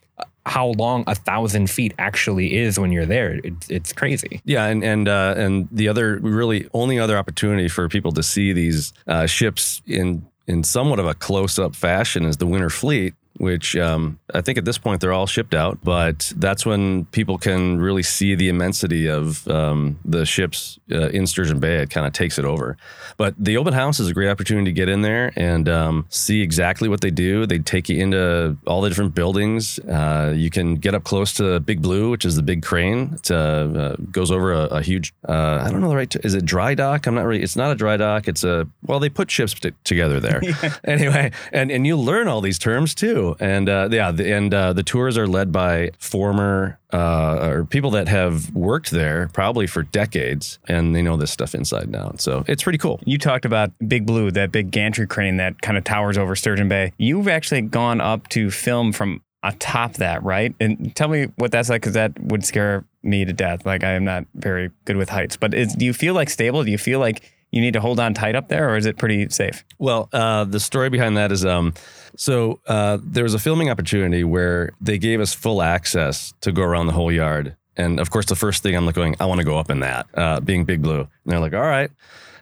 how 0.47 0.67
long 0.77 1.03
a 1.07 1.15
thousand 1.15 1.69
feet 1.69 1.93
actually 1.99 2.57
is 2.57 2.79
when 2.79 2.91
you're 2.91 3.05
there. 3.05 3.39
It's, 3.43 3.69
it's 3.69 3.93
crazy. 3.93 4.41
Yeah, 4.45 4.65
and 4.65 4.83
and 4.83 5.07
uh, 5.07 5.35
and 5.37 5.67
the 5.71 5.87
other 5.87 6.17
really 6.19 6.67
only 6.73 6.99
other 6.99 7.17
opportunity 7.17 7.67
for 7.67 7.87
people 7.89 8.11
to 8.13 8.23
see 8.23 8.53
these 8.53 8.93
uh, 9.07 9.25
ships 9.25 9.81
in 9.85 10.25
in 10.47 10.63
somewhat 10.63 10.99
of 10.99 11.05
a 11.05 11.13
close 11.13 11.59
up 11.59 11.75
fashion 11.75 12.25
is 12.25 12.37
the 12.37 12.47
Winter 12.47 12.69
Fleet, 12.69 13.13
which 13.37 13.75
um, 13.75 14.19
I 14.33 14.41
think 14.41 14.57
at 14.57 14.65
this 14.65 14.77
point 14.77 15.01
they're 15.01 15.13
all 15.13 15.27
shipped 15.27 15.53
out. 15.53 15.79
But 15.83 16.33
that's 16.35 16.65
when 16.65 17.05
people 17.05 17.37
can 17.37 17.79
really 17.79 18.03
see 18.03 18.35
the 18.35 18.49
immensity 18.49 19.07
of 19.07 19.47
um, 19.47 19.99
the 20.03 20.25
ships 20.25 20.79
uh, 20.91 21.09
in 21.09 21.27
Sturgeon 21.27 21.59
Bay. 21.59 21.77
It 21.77 21.89
kind 21.89 22.05
of 22.05 22.13
takes 22.13 22.37
it 22.39 22.45
over. 22.45 22.77
But 23.17 23.35
the 23.37 23.57
open 23.57 23.73
house 23.73 23.99
is 23.99 24.07
a 24.07 24.13
great 24.13 24.29
opportunity 24.29 24.65
to 24.65 24.73
get 24.73 24.89
in 24.89 25.01
there 25.01 25.31
and 25.35 25.69
um, 25.69 26.05
see 26.09 26.41
exactly 26.41 26.89
what 26.89 27.01
they 27.01 27.11
do. 27.11 27.45
They 27.45 27.59
take 27.59 27.89
you 27.89 28.01
into 28.01 28.57
all 28.65 28.81
the 28.81 28.89
different 28.89 29.15
buildings. 29.15 29.79
Uh, 29.79 30.33
you 30.35 30.49
can 30.49 30.75
get 30.75 30.95
up 30.95 31.03
close 31.03 31.33
to 31.33 31.59
Big 31.59 31.81
Blue, 31.81 32.09
which 32.09 32.25
is 32.25 32.35
the 32.35 32.43
big 32.43 32.63
crane. 32.63 33.13
It 33.13 33.31
uh, 33.31 33.35
uh 33.35 33.95
goes 34.11 34.31
over 34.31 34.53
a, 34.53 34.63
a 34.65 34.81
huge, 34.81 35.13
uh, 35.27 35.61
I 35.63 35.71
don't 35.71 35.81
know 35.81 35.89
the 35.89 35.95
right, 35.95 36.09
t- 36.09 36.19
is 36.23 36.33
it 36.33 36.45
dry 36.45 36.73
dock? 36.73 37.05
I'm 37.07 37.15
not 37.15 37.25
really, 37.25 37.43
it's 37.43 37.55
not 37.55 37.71
a 37.71 37.75
dry 37.75 37.97
dock. 37.97 38.27
It's 38.27 38.43
a, 38.43 38.67
well, 38.83 38.99
they 38.99 39.09
put 39.09 39.29
ships 39.29 39.53
t- 39.53 39.71
together 39.83 40.19
there. 40.19 40.41
Anyway, 40.83 41.31
and, 41.51 41.71
and 41.71 41.85
you 41.85 41.97
learn 41.97 42.27
all 42.27 42.39
these 42.39 42.59
terms 42.59 42.93
too. 42.95 43.26
And 43.39 43.67
uh, 43.67 43.89
yeah, 43.91 44.11
the, 44.11 44.33
and 44.33 44.51
the 44.51 44.83
tours 44.83 45.17
are 45.17 45.27
led 45.27 45.51
by 45.51 45.91
former 45.99 46.79
uh, 46.93 47.39
or 47.41 47.65
people 47.65 47.91
that 47.91 48.07
have 48.07 48.53
worked 48.53 48.91
there 48.91 49.29
probably 49.33 49.67
for 49.67 49.83
decades 49.83 50.59
and 50.67 50.95
they 50.95 51.01
know 51.01 51.17
this 51.17 51.31
stuff 51.31 51.53
inside 51.53 51.83
and 51.83 51.95
out. 51.95 52.21
So 52.21 52.45
it's 52.47 52.63
pretty 52.63 52.77
cool. 52.77 52.99
You 53.05 53.17
talked 53.17 53.45
about 53.45 53.71
Big 53.87 54.05
Blue, 54.05 54.31
that 54.31 54.51
big 54.51 54.71
gantry 54.71 55.07
crane 55.07 55.37
that 55.37 55.61
kind 55.61 55.77
of 55.77 55.83
towers 55.83 56.17
over 56.17 56.35
Sturgeon 56.35 56.69
Bay. 56.69 56.93
You've 56.97 57.27
actually 57.27 57.61
gone 57.61 57.99
up 57.99 58.29
to 58.29 58.49
film 58.51 58.93
from 58.93 59.21
atop 59.43 59.95
that, 59.95 60.23
right? 60.23 60.55
And 60.59 60.95
tell 60.95 61.07
me 61.07 61.25
what 61.35 61.51
that's 61.51 61.69
like 61.69 61.81
because 61.81 61.93
that 61.93 62.19
would 62.19 62.45
scare 62.45 62.85
me 63.03 63.25
to 63.25 63.33
death. 63.33 63.65
Like 63.65 63.83
I 63.83 63.91
am 63.91 64.03
not 64.03 64.25
very 64.35 64.71
good 64.85 64.97
with 64.97 65.09
heights, 65.09 65.37
but 65.37 65.53
is, 65.53 65.73
do 65.73 65.85
you 65.85 65.93
feel 65.93 66.13
like 66.13 66.29
stable? 66.29 66.63
Do 66.63 66.71
you 66.71 66.77
feel 66.77 66.99
like 66.99 67.33
you 67.51 67.61
need 67.61 67.73
to 67.73 67.79
hold 67.79 67.99
on 67.99 68.13
tight 68.13 68.35
up 68.35 68.49
there, 68.49 68.69
or 68.69 68.77
is 68.77 68.85
it 68.85 68.97
pretty 68.97 69.29
safe? 69.29 69.63
Well, 69.79 70.09
uh, 70.11 70.43
the 70.43 70.59
story 70.59 70.89
behind 70.89 71.15
that 71.15 71.31
is 71.31 71.45
um, 71.45 71.73
so 72.15 72.59
uh, 72.67 72.97
there 73.03 73.23
was 73.23 73.33
a 73.33 73.39
filming 73.39 73.69
opportunity 73.69 74.23
where 74.23 74.71
they 74.81 74.97
gave 74.97 75.19
us 75.19 75.33
full 75.33 75.61
access 75.61 76.33
to 76.41 76.51
go 76.51 76.63
around 76.63 76.87
the 76.87 76.93
whole 76.93 77.11
yard. 77.11 77.55
And 77.75 77.99
of 77.99 78.09
course, 78.09 78.25
the 78.25 78.35
first 78.35 78.63
thing 78.63 78.75
I'm 78.75 78.85
like 78.85 78.95
going, 78.95 79.15
I 79.19 79.25
want 79.25 79.39
to 79.39 79.45
go 79.45 79.57
up 79.57 79.69
in 79.69 79.81
that, 79.81 80.07
uh, 80.15 80.39
being 80.39 80.65
Big 80.65 80.81
Blue. 80.81 81.01
And 81.01 81.09
they're 81.25 81.39
like, 81.39 81.53
all 81.53 81.61
right. 81.61 81.91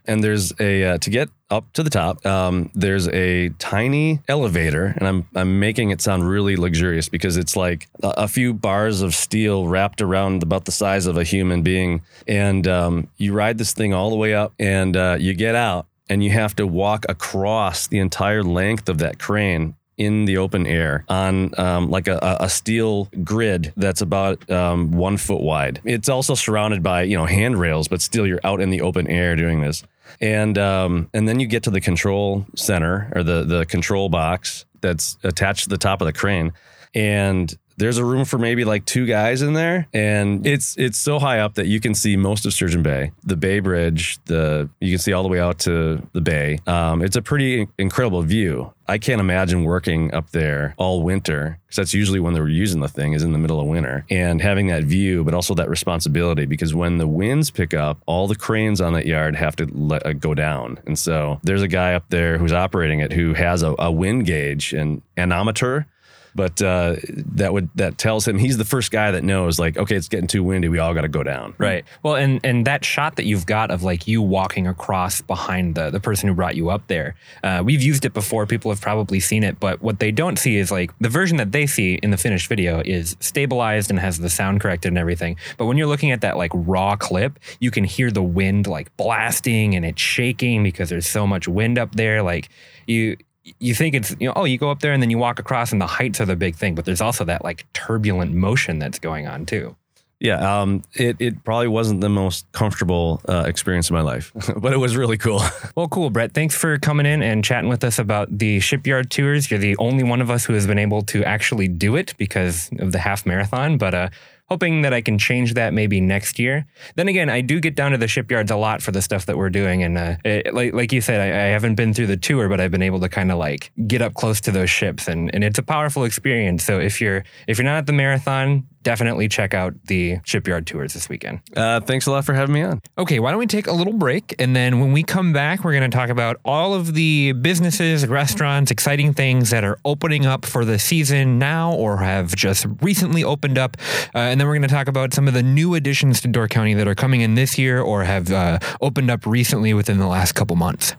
And 0.07 0.23
there's 0.23 0.53
a 0.59 0.83
uh, 0.83 0.97
to 0.99 1.09
get 1.09 1.29
up 1.49 1.71
to 1.73 1.83
the 1.83 1.89
top. 1.89 2.23
Um, 2.25 2.69
there's 2.75 3.07
a 3.07 3.49
tiny 3.57 4.19
elevator, 4.27 4.93
and 4.97 5.07
I'm 5.07 5.27
I'm 5.35 5.59
making 5.59 5.89
it 5.89 5.99
sound 5.99 6.29
really 6.29 6.55
luxurious 6.55 7.09
because 7.09 7.37
it's 7.37 7.55
like 7.55 7.87
a, 8.03 8.09
a 8.09 8.27
few 8.27 8.53
bars 8.53 9.01
of 9.01 9.15
steel 9.15 9.67
wrapped 9.67 10.01
around 10.01 10.43
about 10.43 10.65
the 10.65 10.71
size 10.71 11.07
of 11.07 11.17
a 11.17 11.23
human 11.23 11.63
being, 11.63 12.01
and 12.27 12.67
um, 12.67 13.07
you 13.17 13.33
ride 13.33 13.57
this 13.57 13.73
thing 13.73 13.95
all 13.95 14.11
the 14.11 14.15
way 14.15 14.35
up, 14.35 14.53
and 14.59 14.95
uh, 14.95 15.17
you 15.19 15.33
get 15.33 15.55
out, 15.55 15.87
and 16.09 16.23
you 16.23 16.31
have 16.31 16.55
to 16.55 16.67
walk 16.67 17.05
across 17.09 17.87
the 17.87 17.99
entire 17.99 18.43
length 18.43 18.89
of 18.89 18.99
that 18.99 19.19
crane 19.19 19.75
in 19.97 20.25
the 20.25 20.37
open 20.37 20.67
air 20.67 21.05
on 21.07 21.57
um, 21.59 21.89
like 21.89 22.07
a, 22.07 22.37
a, 22.41 22.49
steel 22.49 23.05
grid 23.23 23.71
that's 23.77 24.01
about 24.01 24.49
um, 24.49 24.91
one 24.91 25.15
foot 25.15 25.41
wide. 25.41 25.79
It's 25.85 26.09
also 26.09 26.35
surrounded 26.35 26.83
by 26.83 27.03
you 27.03 27.17
know 27.17 27.25
handrails, 27.25 27.87
but 27.87 28.01
still 28.01 28.27
you're 28.27 28.41
out 28.43 28.59
in 28.59 28.71
the 28.71 28.81
open 28.81 29.07
air 29.07 29.35
doing 29.35 29.61
this. 29.61 29.83
And 30.19 30.57
um, 30.57 31.09
and 31.13 31.27
then 31.27 31.39
you 31.39 31.47
get 31.47 31.63
to 31.63 31.71
the 31.71 31.81
control 31.81 32.45
center 32.55 33.11
or 33.15 33.23
the 33.23 33.43
the 33.43 33.65
control 33.65 34.09
box 34.09 34.65
that's 34.81 35.17
attached 35.23 35.63
to 35.63 35.69
the 35.69 35.77
top 35.77 36.01
of 36.01 36.05
the 36.05 36.13
crane, 36.13 36.51
and 36.93 37.57
there's 37.77 37.97
a 37.97 38.05
room 38.05 38.25
for 38.25 38.37
maybe 38.37 38.63
like 38.63 38.85
two 38.85 39.05
guys 39.05 39.41
in 39.41 39.53
there 39.53 39.87
and 39.93 40.45
it's 40.45 40.77
it's 40.77 40.97
so 40.97 41.19
high 41.19 41.39
up 41.39 41.55
that 41.55 41.67
you 41.67 41.79
can 41.79 41.93
see 41.93 42.15
most 42.15 42.45
of 42.45 42.53
sturgeon 42.53 42.83
bay. 42.83 43.11
The 43.23 43.35
bay 43.35 43.59
bridge 43.59 44.17
the 44.25 44.69
you 44.79 44.91
can 44.91 44.99
see 44.99 45.13
all 45.13 45.23
the 45.23 45.29
way 45.29 45.39
out 45.39 45.59
to 45.59 46.01
the 46.13 46.21
bay. 46.21 46.59
Um, 46.67 47.01
it's 47.01 47.15
a 47.15 47.21
pretty 47.21 47.67
incredible 47.77 48.21
view. 48.21 48.71
I 48.87 48.99
can't 48.99 49.19
imagine 49.19 49.63
working 49.63 50.13
up 50.13 50.29
there 50.29 50.75
all 50.77 51.01
winter 51.01 51.59
because 51.65 51.77
that's 51.77 51.93
usually 51.93 52.19
when 52.19 52.33
they're 52.33 52.47
using 52.47 52.81
the 52.81 52.87
thing 52.87 53.13
is 53.13 53.23
in 53.23 53.31
the 53.31 53.39
middle 53.39 53.59
of 53.59 53.65
winter 53.65 54.05
and 54.11 54.41
having 54.41 54.67
that 54.67 54.83
view 54.83 55.23
but 55.23 55.33
also 55.33 55.55
that 55.55 55.69
responsibility 55.69 56.45
because 56.45 56.75
when 56.75 56.99
the 56.99 57.07
winds 57.07 57.49
pick 57.49 57.73
up 57.73 57.97
all 58.05 58.27
the 58.27 58.35
cranes 58.35 58.79
on 58.79 58.93
that 58.93 59.07
yard 59.07 59.35
have 59.35 59.55
to 59.55 59.65
let, 59.73 60.05
uh, 60.05 60.13
go 60.13 60.33
down. 60.33 60.79
And 60.85 60.97
so 60.97 61.39
there's 61.43 61.63
a 61.63 61.67
guy 61.67 61.95
up 61.95 62.09
there 62.09 62.37
who's 62.37 62.53
operating 62.53 62.99
it 62.99 63.11
who 63.11 63.33
has 63.33 63.63
a, 63.63 63.75
a 63.79 63.91
wind 63.91 64.27
gauge 64.27 64.71
and 64.71 65.01
anemometer 65.17 65.87
but 66.35 66.61
uh, 66.61 66.97
that 67.07 67.53
would 67.53 67.69
that 67.75 67.97
tells 67.97 68.27
him 68.27 68.37
he's 68.37 68.57
the 68.57 68.65
first 68.65 68.91
guy 68.91 69.11
that 69.11 69.23
knows 69.23 69.57
like 69.57 69.77
okay 69.77 69.95
it's 69.95 70.09
getting 70.09 70.27
too 70.27 70.43
windy 70.43 70.67
we 70.67 70.79
all 70.79 70.93
got 70.93 71.01
to 71.01 71.07
go 71.07 71.23
down. 71.23 71.55
Right. 71.57 71.85
Well 72.03 72.15
and 72.15 72.41
and 72.43 72.67
that 72.67 72.83
shot 72.83 73.15
that 73.15 73.25
you've 73.25 73.45
got 73.45 73.71
of 73.71 73.83
like 73.83 74.07
you 74.07 74.21
walking 74.21 74.67
across 74.67 75.21
behind 75.21 75.75
the 75.75 75.89
the 75.89 75.99
person 75.99 76.27
who 76.27 76.35
brought 76.35 76.55
you 76.55 76.69
up 76.69 76.85
there 76.87 77.15
uh, 77.43 77.63
we've 77.65 77.81
used 77.81 78.05
it 78.05 78.13
before 78.13 78.45
people 78.45 78.69
have 78.69 78.81
probably 78.81 79.19
seen 79.19 79.43
it 79.43 79.59
but 79.59 79.81
what 79.81 79.99
they 79.99 80.11
don't 80.11 80.37
see 80.37 80.57
is 80.57 80.71
like 80.71 80.91
the 80.99 81.09
version 81.09 81.37
that 81.37 81.51
they 81.51 81.65
see 81.65 81.95
in 81.95 82.11
the 82.11 82.17
finished 82.17 82.47
video 82.47 82.81
is 82.83 83.15
stabilized 83.19 83.89
and 83.89 83.99
has 83.99 84.19
the 84.19 84.29
sound 84.29 84.59
corrected 84.61 84.89
and 84.89 84.97
everything. 84.97 85.37
But 85.57 85.65
when 85.65 85.77
you're 85.77 85.87
looking 85.87 86.11
at 86.11 86.21
that 86.21 86.37
like 86.37 86.51
raw 86.53 86.95
clip 86.95 87.39
you 87.59 87.71
can 87.71 87.83
hear 87.85 88.11
the 88.11 88.23
wind 88.23 88.67
like 88.67 88.95
blasting 88.97 89.75
and 89.75 89.85
it's 89.85 90.01
shaking 90.01 90.63
because 90.63 90.89
there's 90.89 91.07
so 91.07 91.25
much 91.25 91.47
wind 91.47 91.77
up 91.77 91.95
there 91.95 92.21
like 92.21 92.49
you 92.87 93.17
you 93.59 93.75
think 93.75 93.95
it's 93.95 94.15
you 94.19 94.27
know 94.27 94.33
oh 94.35 94.45
you 94.45 94.57
go 94.57 94.71
up 94.71 94.79
there 94.79 94.93
and 94.93 95.01
then 95.01 95.09
you 95.09 95.17
walk 95.17 95.39
across 95.39 95.71
and 95.71 95.81
the 95.81 95.87
heights 95.87 96.19
are 96.19 96.25
the 96.25 96.35
big 96.35 96.55
thing 96.55 96.75
but 96.75 96.85
there's 96.85 97.01
also 97.01 97.23
that 97.25 97.43
like 97.43 97.65
turbulent 97.73 98.33
motion 98.33 98.79
that's 98.79 98.99
going 98.99 99.27
on 99.27 99.45
too. 99.45 99.75
Yeah 100.19 100.61
um, 100.61 100.81
it, 100.93 101.17
it 101.19 101.43
probably 101.43 101.67
wasn't 101.67 102.01
the 102.01 102.09
most 102.09 102.49
comfortable 102.53 103.21
uh, 103.27 103.43
experience 103.45 103.89
of 103.89 103.93
my 103.93 104.01
life 104.01 104.31
but 104.57 104.73
it 104.73 104.77
was 104.77 104.95
really 104.95 105.17
cool. 105.17 105.41
Well 105.75 105.87
cool 105.89 106.09
brett. 106.09 106.33
Thanks 106.33 106.55
for 106.55 106.77
coming 106.79 107.05
in 107.05 107.21
and 107.21 107.43
chatting 107.43 107.69
with 107.69 107.83
us 107.83 107.99
about 107.99 108.35
the 108.37 108.59
shipyard 108.61 109.11
tours. 109.11 109.51
You're 109.51 109.59
the 109.59 109.75
only 109.77 110.03
one 110.03 110.21
of 110.21 110.31
us 110.31 110.45
who 110.45 110.53
has 110.53 110.65
been 110.65 110.79
able 110.79 111.01
to 111.03 111.23
actually 111.23 111.67
do 111.67 111.95
it 111.95 112.13
because 112.17 112.69
of 112.79 112.91
the 112.93 112.99
half 112.99 113.25
marathon 113.25 113.77
but 113.77 113.93
uh 113.93 114.09
hoping 114.49 114.81
that 114.83 114.93
I 114.93 115.01
can 115.01 115.17
change 115.17 115.53
that 115.55 115.73
maybe 115.73 115.99
next 115.99 116.39
year. 116.39 116.65
Then 116.95 117.07
again, 117.07 117.29
I 117.29 117.41
do 117.41 117.59
get 117.59 117.75
down 117.75 117.91
to 117.91 117.97
the 117.97 118.07
shipyards 118.07 118.51
a 118.51 118.55
lot 118.55 118.81
for 118.81 118.91
the 118.91 119.01
stuff 119.01 119.25
that 119.25 119.37
we're 119.37 119.49
doing, 119.49 119.83
and 119.83 119.97
uh, 119.97 120.15
it, 120.23 120.53
like 120.53 120.73
like 120.73 120.91
you 120.91 121.01
said, 121.01 121.21
I, 121.21 121.47
I, 121.47 121.47
haven't 121.49 121.75
been 121.75 121.93
through 121.93 122.07
the 122.07 122.17
tour, 122.17 122.49
but 122.49 122.59
I've 122.59 122.71
been 122.71 122.81
able 122.81 122.99
to 122.99 123.09
kind 123.09 123.31
of 123.31 123.37
like 123.37 123.71
get 123.87 124.01
up 124.01 124.13
close 124.13 124.41
to 124.41 124.51
those 124.51 124.69
ships, 124.69 125.07
and 125.07 125.33
and 125.33 125.43
it's 125.43 125.59
a 125.59 125.63
powerful 125.63 126.03
experience. 126.03 126.63
So 126.63 126.79
if 126.79 127.01
you're 127.01 127.23
if 127.47 127.57
you're 127.57 127.65
not 127.65 127.77
at 127.77 127.85
the 127.87 127.93
marathon, 127.93 128.67
definitely 128.85 129.27
check 129.27 129.53
out 129.53 129.73
the 129.85 130.19
shipyard 130.23 130.65
tours 130.65 130.93
this 130.93 131.09
weekend. 131.09 131.41
Uh, 131.57 131.81
thanks 131.81 132.05
a 132.05 132.11
lot 132.11 132.23
for 132.23 132.33
having 132.33 132.53
me 132.53 132.61
on. 132.61 132.79
Okay, 132.97 133.19
why 133.19 133.31
don't 133.31 133.39
we 133.39 133.47
take 133.47 133.67
a 133.67 133.71
little 133.73 133.93
break? 133.93 134.35
And 134.39 134.55
then 134.55 134.79
when 134.79 134.93
we 134.93 135.03
come 135.03 135.33
back, 135.33 135.63
we're 135.63 135.73
going 135.73 135.89
to 135.89 135.95
talk 135.97 136.09
about 136.09 136.39
all 136.45 136.73
of 136.73 136.93
the 136.93 137.33
businesses, 137.33 138.07
restaurants, 138.07 138.71
exciting 138.71 139.13
things 139.13 139.49
that 139.49 139.63
are 139.63 139.79
opening 139.83 140.25
up 140.25 140.45
for 140.45 140.63
the 140.63 140.77
season 140.77 141.39
now 141.39 141.73
or 141.73 141.97
have 141.97 142.35
just 142.35 142.67
recently 142.81 143.23
opened 143.23 143.57
up. 143.57 143.75
Uh, 144.13 144.34
and 144.35 144.41
then 144.41 144.49
we're 144.49 144.55
going 144.55 144.63
to 144.63 144.67
talk 144.67 144.89
about 144.89 145.13
some 145.13 145.29
of 145.29 145.33
the 145.33 145.41
new 145.41 145.75
additions 145.75 146.19
to 146.19 146.27
Door 146.27 146.49
County 146.49 146.73
that 146.73 146.89
are 146.89 146.93
coming 146.93 147.21
in 147.21 147.35
this 147.35 147.57
year 147.57 147.79
or 147.79 148.03
have 148.03 148.33
uh, 148.33 148.59
opened 148.81 149.09
up 149.09 149.25
recently 149.25 149.73
within 149.73 149.97
the 149.97 150.07
last 150.07 150.33
couple 150.33 150.57
months. 150.57 150.93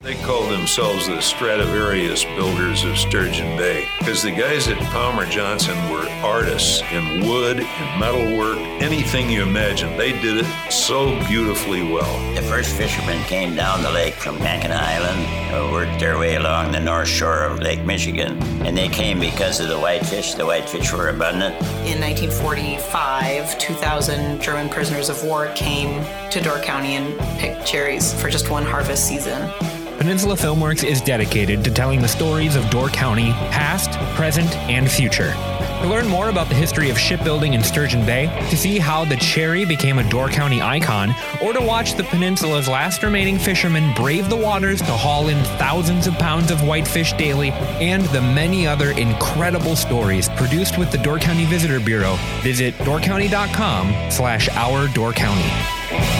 They 0.00 0.14
call 0.14 0.48
themselves 0.48 1.08
the 1.08 1.20
Stradivarius 1.20 2.24
builders 2.24 2.84
of 2.84 2.96
Sturgeon 2.96 3.58
Bay 3.58 3.88
because 3.98 4.22
the 4.22 4.30
guys 4.30 4.68
at 4.68 4.78
Palmer 4.92 5.26
Johnson 5.26 5.76
were 5.90 6.08
artists 6.24 6.82
in 6.92 7.26
wood, 7.28 7.58
in 7.58 7.98
metalwork, 7.98 8.58
anything 8.80 9.28
you 9.28 9.42
imagine. 9.42 9.98
They 9.98 10.12
did 10.12 10.38
it 10.38 10.72
so 10.72 11.18
beautifully 11.26 11.82
well. 11.82 12.34
The 12.36 12.42
first 12.42 12.76
fishermen 12.76 13.22
came 13.24 13.56
down 13.56 13.82
the 13.82 13.90
lake 13.90 14.14
from 14.14 14.38
Mackinac 14.38 14.80
Island, 14.80 15.26
uh, 15.52 15.72
worked 15.72 15.98
their 15.98 16.16
way 16.16 16.36
along 16.36 16.70
the 16.70 16.80
north 16.80 17.08
shore 17.08 17.42
of 17.42 17.58
Lake 17.58 17.84
Michigan, 17.84 18.40
and 18.64 18.78
they 18.78 18.88
came 18.88 19.18
because 19.18 19.58
of 19.58 19.66
the 19.68 19.78
whitefish. 19.78 20.34
The 20.34 20.46
whitefish 20.46 20.92
were 20.92 21.08
abundant. 21.08 21.56
In 21.84 22.00
1945, 22.00 23.58
2,000 23.58 24.40
German 24.40 24.68
prisoners 24.68 25.08
of 25.08 25.22
war 25.24 25.52
came 25.56 26.02
to 26.30 26.40
Door 26.40 26.60
County 26.60 26.94
and 26.94 27.18
picked 27.40 27.66
cherries 27.66 28.14
for 28.22 28.30
just 28.30 28.48
one 28.48 28.64
harvest 28.64 29.06
season. 29.06 29.50
Peninsula 29.98 30.36
Filmworks 30.36 30.84
is 30.84 31.00
dedicated 31.00 31.64
to 31.64 31.72
telling 31.72 32.00
the 32.00 32.06
stories 32.06 32.54
of 32.54 32.70
Door 32.70 32.90
County, 32.90 33.32
past, 33.50 33.90
present, 34.14 34.54
and 34.70 34.88
future. 34.88 35.32
To 35.82 35.88
learn 35.88 36.06
more 36.06 36.28
about 36.28 36.48
the 36.48 36.54
history 36.54 36.88
of 36.88 36.96
shipbuilding 36.96 37.54
in 37.54 37.64
Sturgeon 37.64 38.06
Bay, 38.06 38.26
to 38.48 38.56
see 38.56 38.78
how 38.78 39.04
the 39.04 39.16
Cherry 39.16 39.64
became 39.64 39.98
a 39.98 40.08
Door 40.08 40.28
County 40.28 40.62
icon, 40.62 41.12
or 41.42 41.52
to 41.52 41.60
watch 41.60 41.94
the 41.94 42.04
peninsula's 42.04 42.68
last 42.68 43.02
remaining 43.02 43.38
fishermen 43.38 43.92
brave 43.94 44.30
the 44.30 44.36
waters 44.36 44.78
to 44.82 44.92
haul 44.92 45.30
in 45.30 45.42
thousands 45.58 46.06
of 46.06 46.14
pounds 46.14 46.52
of 46.52 46.62
whitefish 46.62 47.12
daily, 47.14 47.50
and 47.80 48.04
the 48.06 48.22
many 48.22 48.68
other 48.68 48.92
incredible 48.92 49.74
stories 49.74 50.28
produced 50.30 50.78
with 50.78 50.92
the 50.92 50.98
Door 50.98 51.18
County 51.18 51.44
Visitor 51.44 51.80
Bureau, 51.80 52.16
visit 52.42 52.72
doorcounty.com 52.78 54.12
slash 54.12 54.48
our 54.50 54.86
Door 54.94 55.14
County. 55.14 56.17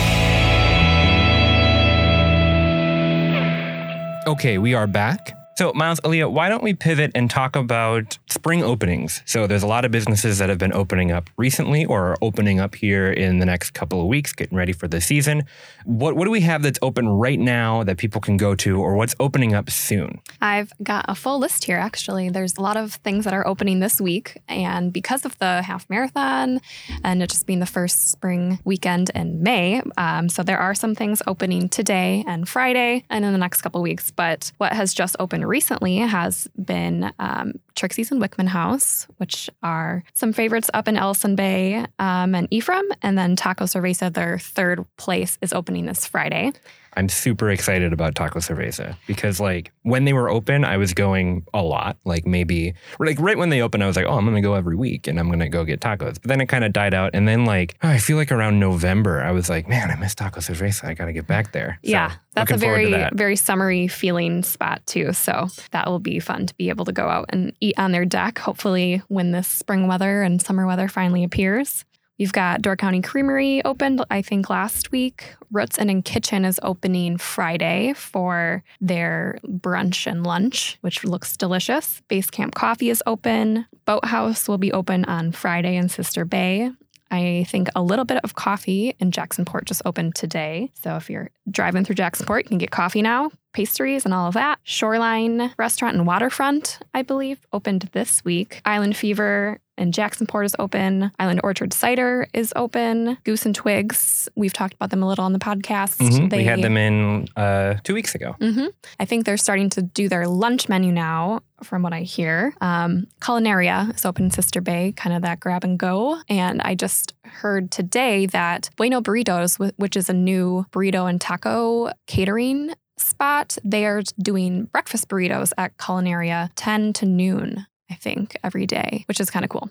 Okay, 4.29 4.59
we 4.59 4.75
are 4.75 4.85
back. 4.85 5.38
So, 5.59 5.73
Miles, 5.75 5.99
Aaliyah, 5.99 6.31
why 6.31 6.47
don't 6.47 6.63
we 6.63 6.73
pivot 6.73 7.11
and 7.15 7.29
talk 7.29 7.57
about 7.57 8.17
spring 8.29 8.63
openings? 8.63 9.21
So, 9.25 9.45
there's 9.45 9.61
a 9.61 9.67
lot 9.67 9.83
of 9.83 9.91
businesses 9.91 10.37
that 10.37 10.47
have 10.47 10.57
been 10.57 10.71
opening 10.71 11.11
up 11.11 11.29
recently 11.35 11.83
or 11.83 12.11
are 12.11 12.17
opening 12.21 12.61
up 12.61 12.75
here 12.75 13.11
in 13.11 13.39
the 13.39 13.45
next 13.45 13.71
couple 13.71 13.99
of 13.99 14.07
weeks, 14.07 14.31
getting 14.31 14.57
ready 14.57 14.71
for 14.71 14.87
the 14.87 15.01
season. 15.01 15.43
What, 15.83 16.15
what 16.15 16.23
do 16.23 16.31
we 16.31 16.39
have 16.39 16.63
that's 16.63 16.79
open 16.81 17.09
right 17.09 17.37
now 17.37 17.83
that 17.83 17.97
people 17.97 18.21
can 18.21 18.37
go 18.37 18.55
to, 18.55 18.79
or 18.79 18.95
what's 18.95 19.15
opening 19.19 19.53
up 19.53 19.69
soon? 19.69 20.21
I've 20.39 20.71
got 20.81 21.03
a 21.09 21.13
full 21.13 21.39
list 21.39 21.65
here, 21.65 21.77
actually. 21.77 22.29
There's 22.29 22.55
a 22.55 22.61
lot 22.61 22.77
of 22.77 22.93
things 22.93 23.25
that 23.25 23.33
are 23.33 23.45
opening 23.45 23.81
this 23.81 23.99
week. 23.99 24.41
And 24.47 24.93
because 24.93 25.25
of 25.25 25.37
the 25.39 25.61
half 25.61 25.89
marathon 25.89 26.61
and 27.03 27.21
it 27.21 27.29
just 27.29 27.45
being 27.45 27.59
the 27.59 27.65
first 27.65 28.09
spring 28.09 28.59
weekend 28.63 29.11
in 29.13 29.43
May, 29.43 29.81
um, 29.97 30.29
so 30.29 30.41
there 30.41 30.59
are 30.59 30.73
some 30.73 30.95
things 30.95 31.21
opening 31.27 31.67
today 31.67 32.23
and 32.25 32.47
Friday 32.47 33.03
and 33.09 33.25
in 33.25 33.33
the 33.33 33.37
next 33.37 33.61
couple 33.61 33.81
of 33.81 33.83
weeks. 33.83 34.09
But 34.09 34.53
what 34.57 34.71
has 34.71 34.93
just 34.93 35.17
opened 35.19 35.48
recently 35.49 35.97
has 35.97 36.47
been 36.63 37.11
um, 37.19 37.53
Trixie's 37.75 38.11
and 38.11 38.21
Wickman 38.21 38.47
House, 38.47 39.07
which 39.17 39.49
are 39.63 40.03
some 40.13 40.31
favorites 40.31 40.69
up 40.73 40.87
in 40.87 40.95
Ellison 40.95 41.35
Bay 41.35 41.85
um, 41.97 42.35
and 42.35 42.47
Ephraim. 42.51 42.85
And 43.01 43.17
then 43.17 43.35
Taco 43.35 43.65
Cerveza, 43.65 44.13
their 44.13 44.39
third 44.39 44.85
place, 44.95 45.37
is 45.41 45.51
opening 45.51 45.85
this 45.85 46.05
Friday. 46.05 46.53
I'm 46.95 47.09
super 47.09 47.49
excited 47.49 47.93
about 47.93 48.15
Taco 48.15 48.39
Cerveza 48.39 48.95
because 49.07 49.39
like 49.39 49.71
when 49.83 50.05
they 50.05 50.13
were 50.13 50.29
open, 50.29 50.65
I 50.65 50.77
was 50.77 50.93
going 50.93 51.45
a 51.53 51.61
lot. 51.61 51.97
Like 52.05 52.25
maybe 52.25 52.73
like 52.99 53.19
right 53.19 53.37
when 53.37 53.49
they 53.49 53.61
opened, 53.61 53.83
I 53.83 53.87
was 53.87 53.95
like, 53.95 54.05
oh, 54.05 54.17
I'm 54.17 54.25
gonna 54.25 54.41
go 54.41 54.55
every 54.55 54.75
week 54.75 55.07
and 55.07 55.19
I'm 55.19 55.29
gonna 55.29 55.49
go 55.49 55.63
get 55.63 55.79
tacos. 55.81 56.15
But 56.15 56.23
then 56.23 56.41
it 56.41 56.47
kind 56.47 56.63
of 56.63 56.73
died 56.73 56.93
out. 56.93 57.11
And 57.13 57.27
then 57.27 57.45
like 57.45 57.77
oh, 57.83 57.89
I 57.89 57.97
feel 57.99 58.17
like 58.17 58.31
around 58.31 58.59
November, 58.59 59.21
I 59.21 59.31
was 59.31 59.49
like, 59.49 59.67
man, 59.67 59.91
I 59.91 59.95
miss 59.95 60.15
Taco 60.15 60.39
Cerveza. 60.39 60.85
I 60.85 60.93
gotta 60.93 61.13
get 61.13 61.27
back 61.27 61.51
there. 61.51 61.79
So, 61.83 61.91
yeah, 61.91 62.13
that's 62.33 62.51
a 62.51 62.53
looking 62.53 62.67
forward 62.67 62.81
to 62.83 62.89
very 62.89 63.01
that. 63.01 63.15
very 63.15 63.35
summery 63.35 63.87
feeling 63.87 64.43
spot 64.43 64.85
too. 64.85 65.13
So 65.13 65.47
that 65.71 65.87
will 65.87 65.99
be 65.99 66.19
fun 66.19 66.47
to 66.47 66.55
be 66.55 66.69
able 66.69 66.85
to 66.85 66.91
go 66.91 67.07
out 67.07 67.25
and 67.29 67.53
eat 67.59 67.77
on 67.77 67.91
their 67.91 68.05
deck. 68.05 68.39
Hopefully, 68.39 69.01
when 69.07 69.31
this 69.31 69.47
spring 69.47 69.87
weather 69.87 70.21
and 70.23 70.41
summer 70.41 70.65
weather 70.65 70.87
finally 70.87 71.23
appears. 71.23 71.85
You've 72.19 72.33
got 72.33 72.61
Door 72.61 72.75
County 72.75 73.01
Creamery 73.01 73.63
opened, 73.63 74.03
I 74.11 74.21
think, 74.21 74.49
last 74.49 74.91
week. 74.91 75.35
Roots 75.51 75.77
and 75.77 75.89
in 75.89 76.01
Kitchen 76.01 76.43
is 76.43 76.59
opening 76.61 77.17
Friday 77.17 77.93
for 77.93 78.61
their 78.81 79.39
brunch 79.45 80.05
and 80.05 80.25
lunch, 80.25 80.77
which 80.81 81.05
looks 81.05 81.37
delicious. 81.37 82.01
Base 82.09 82.29
Camp 82.29 82.55
Coffee 82.55 82.89
is 82.89 83.01
open. 83.07 83.65
Boathouse 83.85 84.49
will 84.49 84.57
be 84.57 84.73
open 84.73 85.05
on 85.05 85.31
Friday 85.31 85.77
in 85.77 85.87
Sister 85.87 86.25
Bay. 86.25 86.71
I 87.09 87.45
think 87.47 87.69
a 87.73 87.81
little 87.81 88.05
bit 88.05 88.19
of 88.23 88.35
coffee 88.35 88.95
in 88.99 89.11
Jacksonport 89.11 89.63
just 89.63 89.81
opened 89.85 90.15
today. 90.15 90.71
So 90.83 90.97
if 90.97 91.09
you're 91.09 91.29
driving 91.49 91.85
through 91.85 91.95
Jacksonport, 91.95 92.39
you 92.39 92.49
can 92.49 92.57
get 92.57 92.69
coffee 92.69 93.01
now, 93.01 93.31
pastries, 93.53 94.03
and 94.03 94.13
all 94.13 94.27
of 94.27 94.33
that. 94.35 94.59
Shoreline 94.63 95.53
Restaurant 95.57 95.95
and 95.95 96.05
Waterfront, 96.05 96.79
I 96.93 97.01
believe, 97.01 97.39
opened 97.53 97.89
this 97.93 98.23
week. 98.23 98.61
Island 98.65 98.95
Fever 98.95 99.59
and 99.79 99.93
Jacksonport 99.93 100.45
is 100.45 100.55
open. 100.59 101.11
Island 101.19 101.39
Orchard 101.43 101.73
Cider 101.73 102.27
is 102.33 102.53
open. 102.55 103.17
Goose 103.23 103.45
and 103.45 103.55
Twigs, 103.55 104.29
we've 104.35 104.53
talked 104.53 104.73
about 104.75 104.91
them 104.91 105.01
a 105.01 105.07
little 105.07 105.25
on 105.25 105.33
the 105.33 105.39
podcast. 105.39 105.97
Mhm. 105.97 106.31
we 106.35 106.43
had 106.43 106.61
them 106.61 106.77
in 106.77 107.27
uh, 107.35 107.75
two 107.83 107.93
weeks 107.95 108.13
ago. 108.13 108.35
hmm 108.39 108.67
I 108.99 109.05
think 109.05 109.25
they're 109.25 109.37
starting 109.37 109.69
to 109.71 109.81
do 109.81 110.07
their 110.09 110.27
lunch 110.27 110.69
menu 110.69 110.91
now, 110.91 111.41
from 111.63 111.81
what 111.81 111.93
I 111.93 112.01
hear. 112.01 112.53
Um, 112.61 113.07
Culinaria 113.21 113.93
is 113.95 114.05
open 114.05 114.25
in 114.25 114.31
Sister 114.31 114.61
Bay, 114.61 114.93
kind 114.95 115.15
of 115.15 115.21
that 115.23 115.39
grab 115.39 115.63
and 115.63 115.77
go. 115.79 116.19
And 116.29 116.61
I 116.61 116.75
just 116.75 117.13
heard 117.25 117.71
today 117.71 118.25
that 118.27 118.69
Bueno 118.77 119.01
Burritos, 119.01 119.57
which 119.77 119.95
is 119.97 120.09
a 120.09 120.13
new 120.13 120.65
burrito 120.71 121.09
and 121.09 121.19
taco 121.21 121.91
catering 122.07 122.73
spot, 122.97 123.57
they 123.63 123.85
are 123.85 124.01
doing 124.21 124.65
breakfast 124.65 125.07
burritos 125.07 125.53
at 125.57 125.77
Culinaria 125.77 126.49
10 126.55 126.91
to 126.93 127.05
noon, 127.05 127.65
I 127.89 127.95
think, 127.95 128.37
every 128.43 128.65
day, 128.65 129.03
which 129.07 129.19
is 129.19 129.29
kind 129.29 129.43
of 129.43 129.49
cool. 129.49 129.69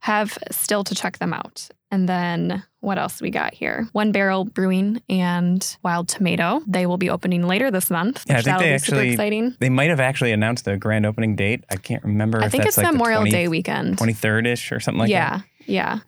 Have 0.00 0.38
still 0.50 0.84
to 0.84 0.94
check 0.94 1.18
them 1.18 1.32
out. 1.32 1.68
And 1.90 2.08
then 2.08 2.62
what 2.80 2.98
else 2.98 3.20
we 3.20 3.30
got 3.30 3.54
here? 3.54 3.88
One 3.92 4.12
Barrel 4.12 4.44
Brewing 4.44 5.00
and 5.08 5.76
Wild 5.82 6.08
Tomato. 6.08 6.60
They 6.66 6.84
will 6.86 6.96
be 6.98 7.08
opening 7.10 7.46
later 7.46 7.70
this 7.70 7.90
month. 7.90 8.24
Yeah, 8.28 8.38
I 8.38 8.42
think 8.42 8.58
they 8.58 8.72
be 8.72 8.78
super 8.78 8.96
actually- 8.98 9.10
exciting. 9.12 9.56
They 9.60 9.68
might 9.68 9.90
have 9.90 10.00
actually 10.00 10.32
announced 10.32 10.64
the 10.64 10.76
grand 10.76 11.06
opening 11.06 11.36
date. 11.36 11.64
I 11.70 11.76
can't 11.76 12.02
remember 12.04 12.42
I 12.42 12.46
if 12.46 12.52
think 12.52 12.64
that's 12.64 12.76
it's 12.76 12.84
like 12.84 12.92
Memorial 12.92 13.22
the 13.22 13.30
20, 13.30 13.44
Day 13.44 13.48
weekend. 13.48 13.98
23rd 13.98 14.46
ish 14.46 14.72
or 14.72 14.80
something 14.80 15.00
like 15.00 15.10
yeah, 15.10 15.38
that. 15.38 15.38
yeah. 15.38 15.55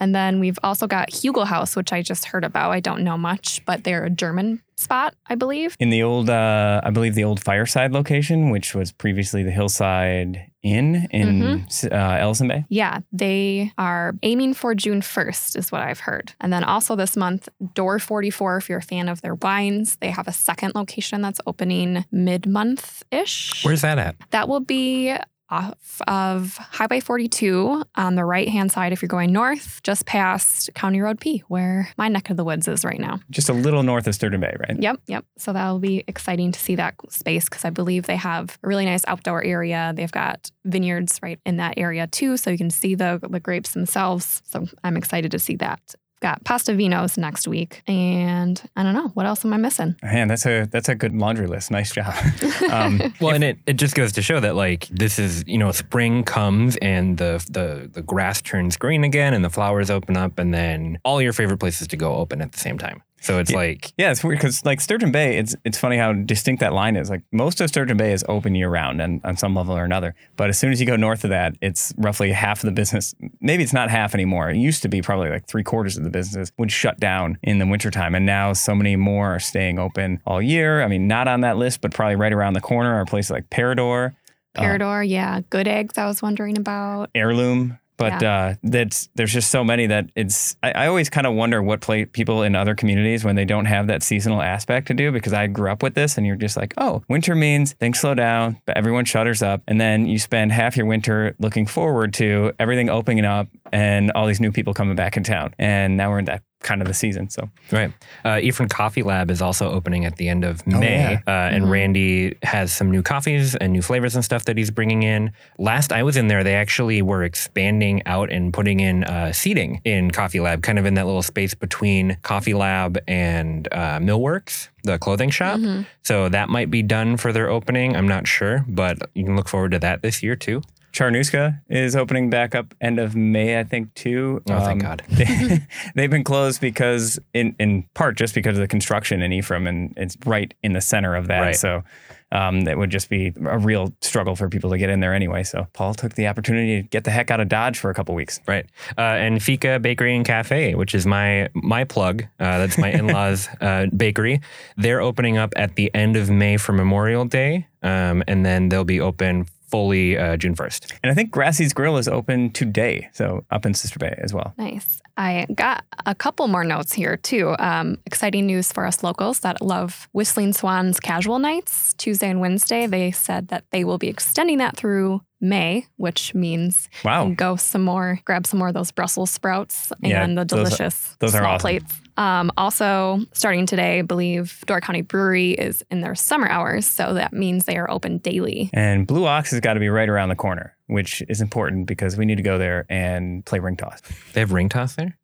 And 0.01 0.14
then 0.14 0.40
we've 0.40 0.59
also 0.62 0.87
got 0.87 1.11
Hugel 1.11 1.47
House, 1.47 1.77
which 1.77 1.92
I 1.92 2.03
just 2.03 2.27
heard 2.27 2.44
about. 2.44 2.71
I 2.71 2.81
don't 2.81 3.03
know 3.03 3.18
much, 3.18 3.64
but 3.64 3.85
they're 3.85 4.05
a 4.05 4.11
German 4.11 4.62
spot, 4.77 5.14
I 5.27 5.35
believe. 5.35 5.75
In 5.81 5.90
the 5.90 6.03
old, 6.05 6.31
uh, 6.31 6.81
I 6.85 6.90
believe 6.90 7.14
the 7.16 7.25
old 7.25 7.40
Fireside 7.42 7.92
location, 7.92 8.51
which 8.51 8.75
was 8.75 8.92
previously 8.92 9.42
the 9.42 9.51
Hillside 9.51 10.51
Inn 10.62 11.07
in 11.11 11.29
Mm-hmm. 11.40 11.92
uh, 11.92 12.16
Ellison 12.16 12.47
Bay. 12.49 12.64
Yeah, 12.68 13.01
they 13.12 13.73
are 13.79 14.14
aiming 14.23 14.55
for 14.55 14.75
June 14.75 15.01
1st, 15.01 15.57
is 15.57 15.73
what 15.73 15.83
I've 15.83 16.01
heard. 16.01 16.33
And 16.40 16.53
then 16.53 16.62
also 16.64 16.94
this 16.94 17.16
month, 17.16 17.49
Door 17.75 17.99
44, 18.01 18.57
if 18.59 18.68
you're 18.68 18.79
a 18.79 18.83
fan 18.83 19.09
of 19.09 19.21
their 19.21 19.35
wines, 19.35 19.97
they 19.97 20.11
have 20.11 20.29
a 20.29 20.33
second 20.33 20.75
location 20.77 21.23
that's 21.23 21.40
opening 21.47 22.05
mid 22.12 22.47
month 22.47 23.03
ish. 23.11 23.64
Where's 23.64 23.83
that 23.83 23.99
at? 23.99 24.16
That 24.31 24.49
will 24.49 24.61
be 24.61 25.14
off 25.51 26.01
of 26.07 26.57
Highway 26.57 27.01
42 27.01 27.85
on 27.97 28.15
the 28.15 28.25
right 28.25 28.49
hand 28.49 28.73
side 28.73 28.93
if 28.93 29.03
you're 29.03 29.09
going 29.09 29.33
north, 29.33 29.81
just 29.83 30.07
past 30.07 30.71
County 30.75 31.01
Road 31.01 31.21
P, 31.21 31.43
where 31.49 31.89
my 31.97 32.09
neck 32.09 32.31
of 32.31 32.37
the 32.37 32.45
woods 32.45 32.69
is 32.69 32.85
right 32.85 33.01
now. 33.01 33.21
Just 33.31 33.49
a 33.49 33.53
little 33.53 33.83
north 33.83 34.07
of 34.07 34.15
Sturgeon 34.15 34.41
Bay, 34.41 34.55
right? 34.61 34.81
Yep, 34.81 35.01
yep. 35.07 35.25
So 35.37 35.53
that'll 35.53 35.79
be 35.79 36.05
exciting 36.07 36.53
to 36.53 36.61
see 36.61 36.75
that 36.77 36.95
space 37.11 37.45
because 37.45 37.65
I 37.65 37.71
believe 37.71 38.07
they 38.07 38.17
have 38.17 38.59
a 38.63 38.69
really 38.69 38.85
nice 38.85 39.05
outdoor 39.07 39.43
area. 39.43 39.93
They've 39.95 40.13
got 40.13 40.51
vineyards 40.65 41.19
right 41.23 41.41
in 41.47 41.57
that 41.57 41.75
area 41.77 42.07
too, 42.07 42.37
so 42.37 42.51
you 42.51 42.59
can 42.59 42.71
see 42.71 42.95
the 42.95 43.21
the 43.29 43.41
grapes 43.41 43.73
themselves. 43.73 44.43
So 44.45 44.67
I'm 44.85 44.97
excited 44.97 45.31
to 45.31 45.39
see 45.39 45.57
that. 45.57 45.81
Got 46.20 46.42
Pasta 46.44 46.72
Vinos 46.72 47.16
next 47.16 47.46
week, 47.46 47.83
and 47.87 48.61
I 48.74 48.83
don't 48.83 48.94
know 48.94 49.09
what 49.14 49.24
else 49.26 49.44
am 49.44 49.52
I 49.52 49.57
missing. 49.57 49.94
Man, 50.02 50.26
that's 50.28 50.46
a 50.46 50.66
that's 50.70 50.88
a 50.88 50.94
good 50.94 51.14
laundry 51.14 51.46
list. 51.46 51.70
Nice 51.70 51.92
job. 51.92 52.14
Um, 52.70 53.00
Well, 53.20 53.35
and 53.35 53.44
it, 53.44 53.59
it 53.66 53.74
just 53.74 53.94
goes 53.94 54.12
to 54.12 54.22
show 54.22 54.40
that 54.40 54.54
like 54.54 54.88
this 54.88 55.18
is 55.18 55.42
you 55.46 55.57
know 55.59 55.72
spring 55.72 56.22
comes 56.24 56.76
and 56.78 57.16
the 57.16 57.44
the 57.50 57.88
the 57.90 58.02
grass 58.02 58.42
turns 58.42 58.76
green 58.76 59.04
again 59.04 59.33
and 59.33 59.44
the 59.44 59.48
flowers 59.50 59.90
open 59.90 60.16
up 60.16 60.38
and 60.38 60.52
then 60.52 60.98
all 61.04 61.22
your 61.22 61.33
favorite 61.33 61.59
places 61.59 61.87
to 61.88 61.96
go 61.96 62.16
open 62.16 62.42
at 62.42 62.52
the 62.52 62.59
same 62.59 62.78
time. 62.78 63.02
So 63.20 63.38
it's 63.38 63.50
Yeah. 63.50 63.57
like 63.57 63.92
Yeah, 63.98 64.11
it's 64.11 64.22
weird 64.22 64.38
because 64.38 64.64
like 64.64 64.81
Sturgeon 64.81 65.11
Bay, 65.12 65.37
it's 65.38 65.57
it's 65.64 65.78
funny 65.78 65.96
how 65.96 66.12
distinct 66.12 66.61
that 66.61 66.72
line 66.72 66.96
is. 66.96 67.11
Like 67.11 67.22
most 67.33 67.61
of 67.61 67.68
Sturgeon 67.68 67.96
Bay 67.96 68.12
is 68.12 68.24
open 68.28 68.54
year 68.54 68.68
round 68.68 69.00
and 69.00 69.20
on 69.24 69.37
some 69.37 69.54
level 69.54 69.76
or 69.76 69.85
another. 69.85 70.14
But 70.37 70.48
as 70.48 70.59
soon 70.59 70.72
as 70.72 70.81
you 70.81 70.87
go 70.87 70.96
north 70.96 71.24
of 71.24 71.31
that, 71.31 71.57
it's 71.61 71.92
roughly 71.96 72.33
half 72.33 72.62
of 72.62 72.66
the 72.66 72.72
business. 72.72 73.14
Maybe 73.40 73.62
it's 73.62 73.72
not 73.72 73.90
half 73.90 74.14
anymore. 74.14 74.50
It 74.50 74.57
used 74.57 74.83
to 74.83 74.88
be 74.88 75.02
probably 75.02 75.31
like 75.31 75.46
three 75.46 75.64
quarters 75.64 75.96
of 75.96 76.04
the 76.04 76.11
businesses 76.11 76.52
would 76.59 76.70
shut 76.72 77.00
down 77.00 77.38
in 77.42 77.59
the 77.59 77.66
wintertime. 77.66 78.14
And 78.14 78.24
now 78.26 78.52
so 78.52 78.74
many 78.74 78.96
more 78.96 79.35
are 79.35 79.40
staying 79.40 79.78
open 79.78 80.20
all 80.26 80.40
year. 80.40 80.83
I 80.83 80.88
mean, 80.88 81.07
not 81.09 81.28
on 81.28 81.40
that 81.42 81.57
list, 81.57 81.81
but 81.81 81.92
probably 81.92 82.16
right 82.16 82.33
around 82.33 82.54
the 82.54 82.61
corner 82.61 82.94
are 82.94 83.04
places 83.04 83.31
like 83.31 83.50
Parador, 83.50 84.14
um, 84.57 84.64
Parador, 84.64 85.02
yeah. 85.02 85.40
Good 85.50 85.68
eggs, 85.68 85.98
I 85.98 86.07
was 86.07 86.22
wondering 86.22 86.57
about. 86.59 87.11
Heirloom. 87.14 87.78
But 87.99 88.23
uh, 88.23 88.55
that's 88.63 89.09
there's 89.17 89.33
just 89.33 89.51
so 89.51 89.63
many 89.65 89.87
that 89.89 90.11
it's. 90.15 90.57
I, 90.63 90.71
I 90.71 90.87
always 90.87 91.11
kind 91.11 91.27
of 91.27 91.35
wonder 91.35 91.63
what 91.63 91.81
play 91.81 92.05
people 92.05 92.45
in 92.45 92.55
other 92.55 92.75
communities 92.75 93.25
when 93.25 93.35
they 93.37 93.45
don't 93.45 93.67
have 93.67 93.89
that 93.89 94.03
seasonal 94.03 94.41
aspect 94.41 94.87
to 94.87 94.95
do 94.95 95.13
because 95.13 95.33
I 95.33 95.49
grew 95.49 95.71
up 95.71 95.83
with 95.83 95.95
this 95.95 96.17
and 96.17 96.27
you're 96.27 96.37
just 96.37 96.57
like, 96.57 96.73
oh, 96.79 97.03
winter 97.09 97.35
means 97.35 97.73
things 97.75 97.99
slow 97.99 98.15
down, 98.15 98.61
but 98.67 98.77
everyone 98.77 99.05
shutters 99.05 99.43
up, 99.43 99.63
and 99.67 99.81
then 99.81 100.07
you 100.07 100.19
spend 100.19 100.53
half 100.53 100.77
your 100.77 100.87
winter 100.87 101.35
looking 101.41 101.67
forward 101.67 102.15
to 102.15 102.53
everything 102.59 102.89
opening 102.89 103.25
up 103.25 103.49
and 103.73 104.13
all 104.13 104.27
these 104.27 104.41
new 104.41 104.53
people 104.53 104.73
coming 104.73 104.95
back 104.95 105.17
in 105.17 105.25
town, 105.25 105.53
and 105.59 105.97
now 105.97 106.09
we're 106.11 106.21
in 106.21 106.25
that 106.27 106.43
kind 106.61 106.83
of 106.83 106.88
the 106.88 106.94
season. 106.94 107.31
So 107.31 107.49
right. 107.71 107.92
Uh, 108.25 108.40
Ephraim 108.42 108.68
Coffee 108.68 109.03
Lab 109.05 109.31
is 109.31 109.40
also 109.40 109.71
opening 109.71 110.05
at 110.05 110.16
the 110.16 110.29
end 110.29 110.44
of 110.44 110.61
Oh, 110.73 110.81
May, 110.81 111.12
yeah. 111.12 111.21
uh, 111.27 111.55
and 111.55 111.71
Randy 111.71 112.37
has 112.42 112.73
some 112.73 112.90
new 112.90 113.03
coffees 113.03 113.55
and 113.55 113.73
new 113.73 113.81
flavors 113.83 114.16
and 114.16 114.25
stuff 114.25 114.44
that 114.47 114.57
he's 114.59 114.71
bringing 114.71 115.03
in. 115.05 115.31
Last 115.59 115.92
I 115.92 116.03
was 116.03 116.16
in 116.16 116.27
there, 116.29 116.42
they 116.42 116.57
actually 116.57 117.01
were 117.01 117.23
expanding 117.23 118.03
out 118.07 118.31
and 118.31 118.53
putting 118.53 118.81
in 118.81 119.05
uh, 119.05 119.33
seating 119.33 119.81
in 119.85 120.11
Coffee 120.11 120.40
Lab, 120.40 120.62
kind 120.62 120.79
of 120.81 120.85
in 120.87 120.94
that 120.94 121.07
little 121.07 121.23
space 121.23 121.55
between 121.55 122.16
Coffee 122.23 122.55
Lab 122.55 122.99
and 123.07 123.68
uh, 123.71 123.99
Millworks, 124.01 124.68
the 124.83 124.99
clothing 124.99 125.31
shop. 125.31 125.61
Mhm. 125.61 125.87
So 126.03 126.29
that 126.29 126.49
might 126.49 126.71
be 126.71 126.83
done 126.83 127.16
for 127.18 127.33
their 127.33 127.49
opening. 127.49 127.94
I'm 127.97 128.09
not 128.09 128.27
sure, 128.27 128.64
but 128.66 128.99
you 129.14 129.25
can 129.25 129.37
look 129.37 129.49
forward 129.49 129.71
to 129.73 129.79
that 129.79 130.03
this 130.03 130.23
year 130.25 130.35
too. 130.35 130.62
Charnuska 130.92 131.61
is 131.68 131.94
opening 131.94 132.31
back 132.31 132.55
up 132.55 132.74
end 132.81 132.98
of 132.98 133.14
May, 133.14 133.59
I 133.59 133.64
think, 133.64 133.94
too. 133.94 134.42
Oh, 134.48 134.61
thank 134.61 134.83
God. 134.83 135.03
They, 135.09 135.66
they've 135.94 136.11
been 136.11 136.24
closed 136.24 136.61
because, 136.61 137.18
in 137.35 137.55
in 137.59 137.85
part, 137.94 138.16
just 138.16 138.35
because 138.35 138.57
of 138.57 138.61
the 138.61 138.68
construction 138.68 139.22
in 139.22 139.33
Ephraim, 139.33 139.66
and 139.66 139.94
it's 139.96 140.16
right 140.24 140.53
in 140.62 140.72
the 140.72 140.81
center 140.81 141.14
of 141.14 141.29
that. 141.29 141.40
Right. 141.40 141.57
So 141.57 141.83
um, 142.31 142.62
that 142.62 142.77
would 142.77 142.90
just 142.90 143.09
be 143.09 143.33
a 143.46 143.59
real 143.59 143.94
struggle 144.01 144.37
for 144.37 144.48
people 144.48 144.70
to 144.70 144.79
get 144.79 144.90
in 144.90 145.01
there 145.01 145.14
anyway. 145.14 145.42
So 145.44 145.66
Paul 145.72 145.94
took 145.94 146.14
the 146.14 146.27
opportunity 146.27 146.83
to 146.83 146.88
get 146.88 147.05
the 147.05 147.11
heck 147.11 147.31
out 147.31 147.40
of 147.40 147.48
Dodge 147.48 147.79
for 147.79 147.90
a 147.90 147.94
couple 147.94 148.14
weeks. 148.14 148.40
Right. 148.46 148.66
Uh, 148.96 149.01
and 149.01 149.42
Fika 149.42 149.79
Bakery 149.81 150.14
and 150.14 150.24
Cafe, 150.24 150.74
which 150.74 150.94
is 150.94 151.07
my 151.07 151.48
my 151.55 151.85
plug. 151.85 152.22
Uh, 152.38 152.59
that's 152.59 152.79
my 152.79 152.90
in-laws 152.90 153.48
uh, 153.61 153.87
bakery. 153.96 154.40
They're 154.77 155.01
opening 155.01 155.38
up 155.38 155.53
at 155.57 155.77
the 155.77 155.92
end 155.94 156.16
of 156.16 156.31
May 156.31 156.57
for 156.57 156.72
Memorial 156.72 157.24
Day, 157.24 157.66
um, 157.83 158.22
and 158.27 158.44
then 158.44 158.68
they'll 158.68 158.85
be 158.85 159.01
open 159.01 159.46
fully 159.70 160.16
uh, 160.16 160.37
June 160.37 160.54
first. 160.54 160.92
And 161.02 161.11
I 161.11 161.14
think 161.14 161.31
Grassy's 161.31 161.72
Grill 161.72 161.96
is 161.96 162.09
open 162.09 162.50
today, 162.50 163.09
so 163.12 163.44
up 163.50 163.66
in 163.66 163.74
Sister 163.74 163.98
Bay 163.98 164.14
as 164.18 164.33
well. 164.33 164.54
Nice. 164.59 165.00
I 165.16 165.46
got 165.54 165.85
a 166.07 166.14
couple 166.14 166.46
more 166.48 166.64
notes 166.64 166.92
here 166.92 167.16
too. 167.16 167.57
Um, 167.59 167.98
exciting 168.07 168.46
news 168.46 168.72
for 168.72 168.87
us 168.87 169.02
locals 169.02 169.40
that 169.40 169.61
love 169.61 170.09
Whistling 170.12 170.52
Swans 170.52 171.00
casual 171.00 171.38
nights, 171.38 171.94
Tuesday 171.94 172.31
and 172.31 172.40
Wednesday. 172.40 172.87
They 172.87 173.11
said 173.11 173.48
that 173.48 173.64
they 173.72 173.85
will 173.85 173.98
be 173.98 174.09
extending 174.09 174.59
that 174.59 174.76
through 174.76 175.20
May, 175.40 175.87
which 175.96 176.35
means 176.35 176.88
Wow. 177.05 177.24
can 177.24 177.35
go 177.35 177.57
some 177.57 177.83
more, 177.85 178.20
grab 178.24 178.46
some 178.46 178.59
more 178.59 178.68
of 178.68 178.74
those 178.74 178.90
Brussels 178.90 179.31
sprouts 179.31 179.92
and 180.03 180.11
Yeah, 180.11 180.27
the 180.27 180.35
those 180.44 180.59
are- 180.61 180.64
delicious 180.64 181.16
those 181.20 181.35
are 181.35 181.38
small 181.42 181.55
awesome. 181.55 181.61
plates. 181.62 182.01
Um, 182.16 182.51
also, 182.57 183.20
starting 183.33 183.64
today, 183.64 184.01
I 184.01 184.03
believe 184.03 184.64
Door 184.66 184.81
County 184.81 185.03
Brewery 185.03 185.53
is 185.53 185.85
in 185.90 186.01
their 186.01 186.16
summer 186.16 186.48
hours, 186.48 186.85
so 186.85 187.14
that 187.14 187.33
means 187.33 187.64
they 187.64 187.77
are 187.77 187.88
open 187.88 188.18
daily. 188.18 188.70
And 188.74 189.07
Blue 189.07 189.24
Ox 189.24 189.53
has 189.53 189.61
got 189.61 189.74
to 189.74 189.81
be 189.81 189.88
right 189.88 190.09
around 190.09 190.29
the 190.31 190.35
corner, 190.37 190.74
which 190.88 191.22
is 191.29 191.40
important 191.40 191.87
because 191.87 192.16
we 192.16 192.24
need 192.24 192.35
to 192.37 192.42
go 192.42 192.59
there 192.59 192.87
and 192.88 193.44
play 193.46 193.61
ring 193.61 193.77
toss. 193.77 194.01
They 194.33 194.40
have 194.40 194.51
ring 194.51 194.68
toss 194.68 194.96
there. 194.96 195.16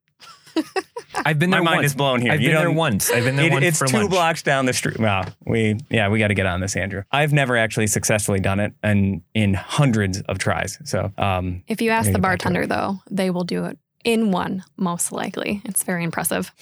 I've 1.25 1.38
been 1.38 1.51
there. 1.51 1.61
My 1.62 1.64
there 1.64 1.64
mind 1.64 1.77
once. 1.79 1.87
is 1.87 1.95
blown 1.95 2.21
here. 2.21 2.33
I've 2.33 2.40
You 2.40 2.49
been 2.49 2.57
there 2.57 2.64
don't- 2.67 2.75
once. 2.75 3.11
I've 3.11 3.25
been 3.25 3.37
there 3.37 3.47
It- 3.47 3.53
once 3.53 3.64
it's 3.64 3.79
for 3.79 3.87
two 3.87 3.97
lunch. 3.99 4.11
blocks 4.11 4.43
down 4.43 4.67
the 4.67 4.73
street. 4.73 4.99
Wow, 4.99 5.25
we 5.47 5.79
yeah, 5.90 6.09
we 6.09 6.19
got 6.19 6.29
to 6.29 6.35
get 6.35 6.47
on 6.47 6.61
this, 6.61 6.77
Andrew. 6.77 7.03
I've 7.12 7.33
never 7.33 7.57
actually 7.57 7.87
successfully 7.87 8.40
done 8.40 8.61
it, 8.61 8.73
and 8.83 9.23
in 9.35 9.55
hundreds 9.55 10.21
of 10.23 10.38
tries. 10.38 10.79
So, 10.85 11.12
um, 11.19 11.62
If 11.69 11.81
you 11.81 11.90
ask 11.90 12.07
Gotta 12.07 12.12
the 12.14 12.19
get 12.19 12.23
back 12.23 12.38
to 12.40 12.45
bartender, 12.45 12.67
though, 12.67 12.97
they 13.11 13.31
will 13.31 13.45
do 13.45 13.64
it 13.67 13.79
in 14.05 14.31
one, 14.31 14.62
most 14.77 15.11
likely. 15.12 15.61
It's 15.64 15.83
very 15.83 16.05
impressive. 16.05 16.53